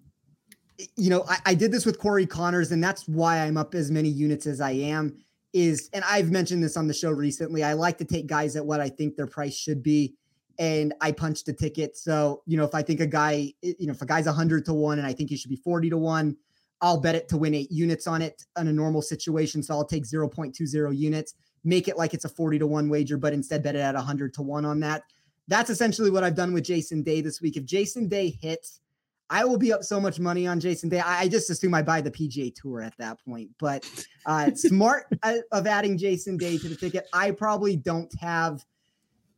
you 0.97 1.09
know, 1.09 1.23
I, 1.27 1.37
I 1.47 1.53
did 1.53 1.71
this 1.71 1.85
with 1.85 1.99
Corey 1.99 2.25
Conners, 2.25 2.71
and 2.71 2.83
that's 2.83 3.07
why 3.07 3.39
I'm 3.39 3.55
up 3.55 3.75
as 3.75 3.91
many 3.91 4.09
units 4.09 4.47
as 4.47 4.59
I 4.61 4.71
am. 4.71 5.15
Is 5.53 5.89
and 5.93 6.03
I've 6.05 6.31
mentioned 6.31 6.63
this 6.63 6.77
on 6.77 6.87
the 6.87 6.93
show 6.93 7.11
recently. 7.11 7.63
I 7.63 7.73
like 7.73 7.97
to 7.99 8.05
take 8.05 8.25
guys 8.25 8.55
at 8.55 8.65
what 8.65 8.79
I 8.79 8.89
think 8.89 9.15
their 9.15 9.27
price 9.27 9.55
should 9.55 9.83
be 9.83 10.15
and 10.60 10.93
I 11.02 11.12
punched 11.12 11.47
a 11.47 11.54
ticket. 11.54 11.97
So, 11.97 12.43
you 12.45 12.58
know, 12.58 12.64
if 12.64 12.76
I 12.76 12.82
think 12.82 12.99
a 12.99 13.08
guy, 13.08 13.54
you 13.62 13.88
know, 13.88 13.93
if 13.93 14.02
a 14.02 14.06
guy's 14.06 14.26
100 14.26 14.66
to 14.66 14.74
1 14.74 14.99
and 14.99 15.08
I 15.08 15.14
think 15.14 15.30
he 15.30 15.38
should 15.38 15.49
be 15.49 15.58
40 15.58 15.89
to 15.91 15.97
1, 15.97 16.36
I'll 16.82 16.99
bet 16.99 17.16
it 17.16 17.30
to 17.30 17.38
win 17.38 17.54
eight 17.54 17.72
units 17.72 18.08
on 18.08 18.22
it 18.22 18.43
in 18.58 18.68
a 18.68 18.74
normal 18.74 19.02
situation. 19.02 19.62
So 19.62 19.76
I'll 19.76 19.86
take 19.86 20.04
0.20 20.04 20.97
units, 20.97 21.36
make 21.64 21.88
it 21.88 21.97
like 21.97 22.14
it's 22.14 22.26
a 22.26 22.30
40 22.30 22.60
to 22.60 22.68
1 22.68 22.89
wager, 22.89 23.18
but 23.18 23.34
instead 23.34 23.64
bet 23.64 23.76
it 23.76 23.80
at 23.80 23.95
100 23.95 24.34
to 24.36 24.41
1 24.41 24.66
on 24.66 24.80
that. 24.82 25.04
That's 25.47 25.70
essentially 25.70 26.10
what 26.10 26.24
I've 26.24 26.36
done 26.36 26.54
with 26.54 26.64
Jason 26.64 27.04
Day 27.04 27.22
this 27.22 27.41
week. 27.41 27.58
If 27.58 27.66
Jason 27.66 28.08
Day 28.08 28.30
hits, 28.41 28.80
I 29.30 29.45
will 29.45 29.58
be 29.58 29.72
up 29.72 29.84
so 29.84 29.99
much 29.99 30.20
money 30.20 30.45
on 30.45 30.60
Jason 30.60 30.89
Day. 30.89 30.99
I, 30.99 31.30
just 31.30 31.49
assume 31.49 31.74
I 31.74 31.82
buy 31.82 32.02
the 32.02 32.12
PGA 32.12 32.54
Tour 32.54 32.82
at 32.82 32.97
that 32.97 33.24
point. 33.24 33.49
But 33.60 33.89
uh, 34.26 34.52
smart 34.56 35.06
uh, 35.24 35.36
of 35.54 35.68
adding 35.68 35.97
Jason 35.97 36.36
Day 36.36 36.58
to 36.58 36.68
the 36.68 36.76
ticket. 36.76 37.08
I 37.14 37.32
probably 37.32 37.78
don't 37.78 38.14
have 38.20 38.66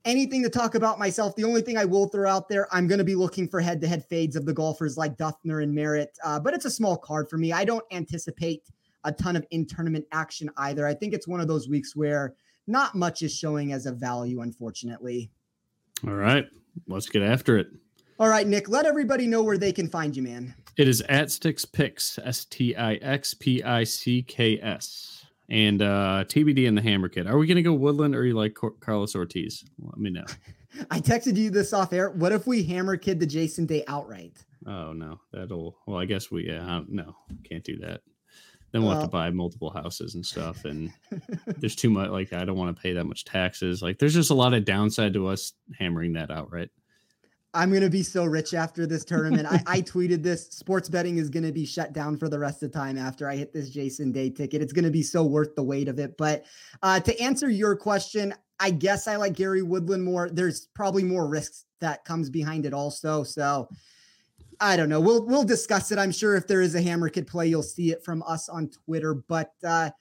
anything 0.06 0.44
to 0.44 0.50
talk 0.50 0.76
about 0.76 1.00
myself. 1.00 1.36
The 1.36 1.44
only 1.44 1.62
thing 1.62 1.78
I 1.78 1.86
will 1.86 2.08
throw 2.08 2.30
out 2.30 2.50
there, 2.50 2.68
I'm 2.72 2.88
going 2.88 3.00
to 3.00 3.04
be 3.04 3.16
looking 3.16 3.48
for 3.48 3.62
head 3.62 3.82
to 3.82 3.88
head 3.88 4.06
fades 4.06 4.36
of 4.36 4.46
the 4.46 4.54
golfers 4.54 4.98
like 4.98 5.18
Dufner 5.18 5.64
and 5.64 5.74
Merritt, 5.74 6.18
uh, 6.24 6.40
but 6.40 6.54
it's 6.54 6.66
a 6.66 6.72
small 6.72 6.98
card 6.98 7.30
for 7.30 7.38
me. 7.38 7.54
I 7.54 7.66
don't 7.66 7.86
anticipate 7.92 8.64
a 9.04 9.12
ton 9.12 9.36
of 9.36 9.46
in 9.52 9.66
tournament 9.66 10.06
action 10.12 10.50
either. 10.58 10.88
I 10.88 10.94
think 10.94 11.14
it's 11.14 11.28
one 11.28 11.40
of 11.40 11.48
those 11.48 11.68
weeks 11.68 11.96
where 11.96 12.36
not 12.68 12.96
much 12.96 13.22
is 13.22 13.34
showing 13.34 13.74
as 13.74 13.86
a 13.86 13.92
value, 13.92 14.42
unfortunately. 14.42 15.30
All 16.08 16.14
right, 16.14 16.46
let's 16.88 17.10
get 17.10 17.22
after 17.22 17.58
it. 17.58 17.68
All 18.20 18.30
right, 18.30 18.48
Nick, 18.48 18.70
let 18.70 18.86
everybody 18.86 19.28
know 19.28 19.44
where 19.44 19.58
they 19.58 19.74
can 19.74 19.90
find 19.90 20.16
you, 20.16 20.24
man. 20.24 20.54
It 20.78 20.88
is 20.88 21.02
at 21.02 21.28
Stix 21.28 21.70
Picks, 21.72 22.18
S 22.20 22.46
T 22.46 22.76
I 22.76 22.96
X 22.96 23.34
P 23.34 23.62
I 23.64 23.84
C 23.84 24.22
K 24.24 24.60
S. 24.62 25.23
And 25.50 25.82
uh 25.82 26.24
TBD 26.28 26.66
in 26.66 26.76
the 26.76 26.82
Hammer 26.82 27.10
Kid. 27.10 27.28
Are 27.28 27.38
we 27.38 27.48
going 27.48 27.58
to 27.58 27.64
go 27.64 27.74
Woodland 27.74 28.16
or 28.16 28.20
are 28.20 28.26
you 28.26 28.34
like 28.34 28.58
Carlos 28.80 29.16
Ortiz? 29.16 29.64
Let 29.80 29.98
me 29.98 30.10
know. 30.10 30.26
I 30.92 31.00
texted 31.00 31.38
you 31.38 31.50
this 31.50 31.74
off 31.74 31.94
air. 31.94 32.10
What 32.10 32.32
if 32.32 32.48
we 32.48 32.64
Hammer 32.64 32.98
Kid 32.98 33.20
the 33.20 33.26
Jason 33.26 33.66
Day 33.66 33.84
outright? 33.88 34.44
Oh, 34.66 34.94
no. 34.94 35.20
That'll, 35.32 35.78
well, 35.86 35.98
I 35.98 36.06
guess 36.06 36.32
we, 36.32 36.48
yeah, 36.48 36.82
no, 36.88 37.16
can't 37.48 37.64
do 37.64 37.78
that. 37.80 38.02
Then 38.72 38.82
we'll, 38.82 38.92
well, 38.92 39.02
have 39.02 39.10
to 39.10 39.12
buy 39.12 39.30
multiple 39.30 39.70
houses 39.70 40.16
and 40.16 40.26
stuff. 40.26 40.66
And 40.66 40.92
there's 41.46 41.76
too 41.76 41.90
much, 41.90 42.10
like, 42.10 42.34
I 42.34 42.44
don't 42.44 42.58
want 42.58 42.76
to 42.76 42.82
pay 42.82 42.94
that 42.94 43.06
much 43.06 43.24
taxes. 43.24 43.82
Like, 43.84 44.00
there's 44.00 44.16
just 44.16 44.32
a 44.32 44.36
lot 44.36 44.54
of 44.54 44.66
downside 44.66 45.14
to 45.14 45.28
us 45.28 45.54
hammering 45.78 46.14
that 46.14 46.32
outright. 46.32 46.70
I'm 47.54 47.72
gonna 47.72 47.90
be 47.90 48.04
so 48.04 48.26
rich 48.26 48.54
after 48.54 48.88
this 48.88 49.06
tournament. 49.06 49.48
I, 49.48 49.62
I, 49.68 49.82
tweeted 49.82 50.24
this. 50.24 50.48
Sports 50.48 50.90
betting 50.90 51.18
is 51.18 51.30
gonna 51.30 51.52
be 51.52 51.66
shut 51.66 51.94
down 51.94 52.18
for 52.18 52.28
the 52.28 52.40
rest 52.40 52.64
of 52.64 52.72
time 52.72 52.98
after 52.98 53.30
I 53.30 53.36
hit 53.36 53.54
this 53.54 53.70
Jason 53.70 54.12
Day 54.12 54.30
ticket. 54.30 54.62
It's 54.62 54.74
gonna 54.74 54.90
be 54.90 55.04
so 55.04 55.24
worth 55.24 55.56
the 55.56 55.64
weight 55.64 55.88
of 55.88 56.00
it. 56.00 56.18
But 56.18 56.46
uh, 56.82 57.00
to 57.02 57.20
answer 57.22 57.50
your 57.50 57.76
question, 57.76 58.34
I 58.60 58.72
guess 58.72 59.08
I 59.08 59.18
like 59.18 59.34
Gary 59.34 59.62
Woodland 59.62 60.04
more. 60.04 60.30
There's 60.30 60.68
probably 60.74 61.04
more 61.04 61.28
risks 61.28 61.66
that 61.80 62.06
comes 62.06 62.30
behind 62.30 62.66
it 62.66 62.74
also. 62.74 63.24
So 63.24 63.68
I 64.60 64.78
don't 64.78 64.90
know. 64.90 65.02
We'll 65.02 65.26
we'll 65.26 65.44
discuss 65.44 65.92
it. 65.92 66.00
I'm 66.00 66.12
sure 66.12 66.36
if 66.36 66.48
there 66.48 66.62
is 66.62 66.74
a 66.74 66.82
hammer 66.82 67.10
kid 67.10 67.28
play, 67.28 67.48
you'll 67.48 67.62
see 67.64 67.92
it 67.92 68.04
from 68.04 68.24
us 68.24 68.50
on 68.50 68.70
Twitter. 68.70 69.14
But 69.14 69.52
uh, 69.64 69.92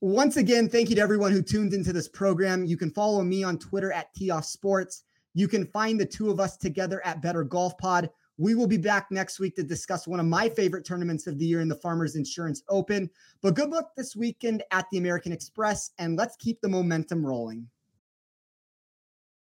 once 0.00 0.36
again, 0.36 0.68
thank 0.68 0.88
you 0.90 0.96
to 0.96 1.02
everyone 1.02 1.32
who 1.32 1.42
tuned 1.42 1.74
into 1.74 1.92
this 1.92 2.08
program. 2.08 2.64
You 2.64 2.76
can 2.76 2.90
follow 2.90 3.22
me 3.22 3.42
on 3.42 3.58
Twitter 3.58 3.92
at 3.92 4.14
T 4.14 4.30
Off 4.30 4.44
Sports. 4.44 5.04
You 5.34 5.48
can 5.48 5.66
find 5.66 5.98
the 5.98 6.06
two 6.06 6.30
of 6.30 6.40
us 6.40 6.56
together 6.56 7.04
at 7.04 7.22
Better 7.22 7.44
Golf 7.44 7.76
Pod. 7.78 8.10
We 8.38 8.54
will 8.54 8.66
be 8.66 8.76
back 8.76 9.08
next 9.10 9.40
week 9.40 9.56
to 9.56 9.62
discuss 9.62 10.06
one 10.06 10.20
of 10.20 10.26
my 10.26 10.48
favorite 10.48 10.84
tournaments 10.84 11.26
of 11.26 11.38
the 11.38 11.44
year 11.44 11.60
in 11.60 11.68
the 11.68 11.74
Farmers 11.74 12.16
Insurance 12.16 12.62
Open. 12.68 13.10
But 13.42 13.54
good 13.54 13.70
luck 13.70 13.90
this 13.96 14.14
weekend 14.14 14.62
at 14.70 14.86
the 14.90 14.98
American 14.98 15.32
Express, 15.32 15.90
and 15.98 16.16
let's 16.16 16.36
keep 16.36 16.60
the 16.60 16.68
momentum 16.68 17.26
rolling. 17.26 17.68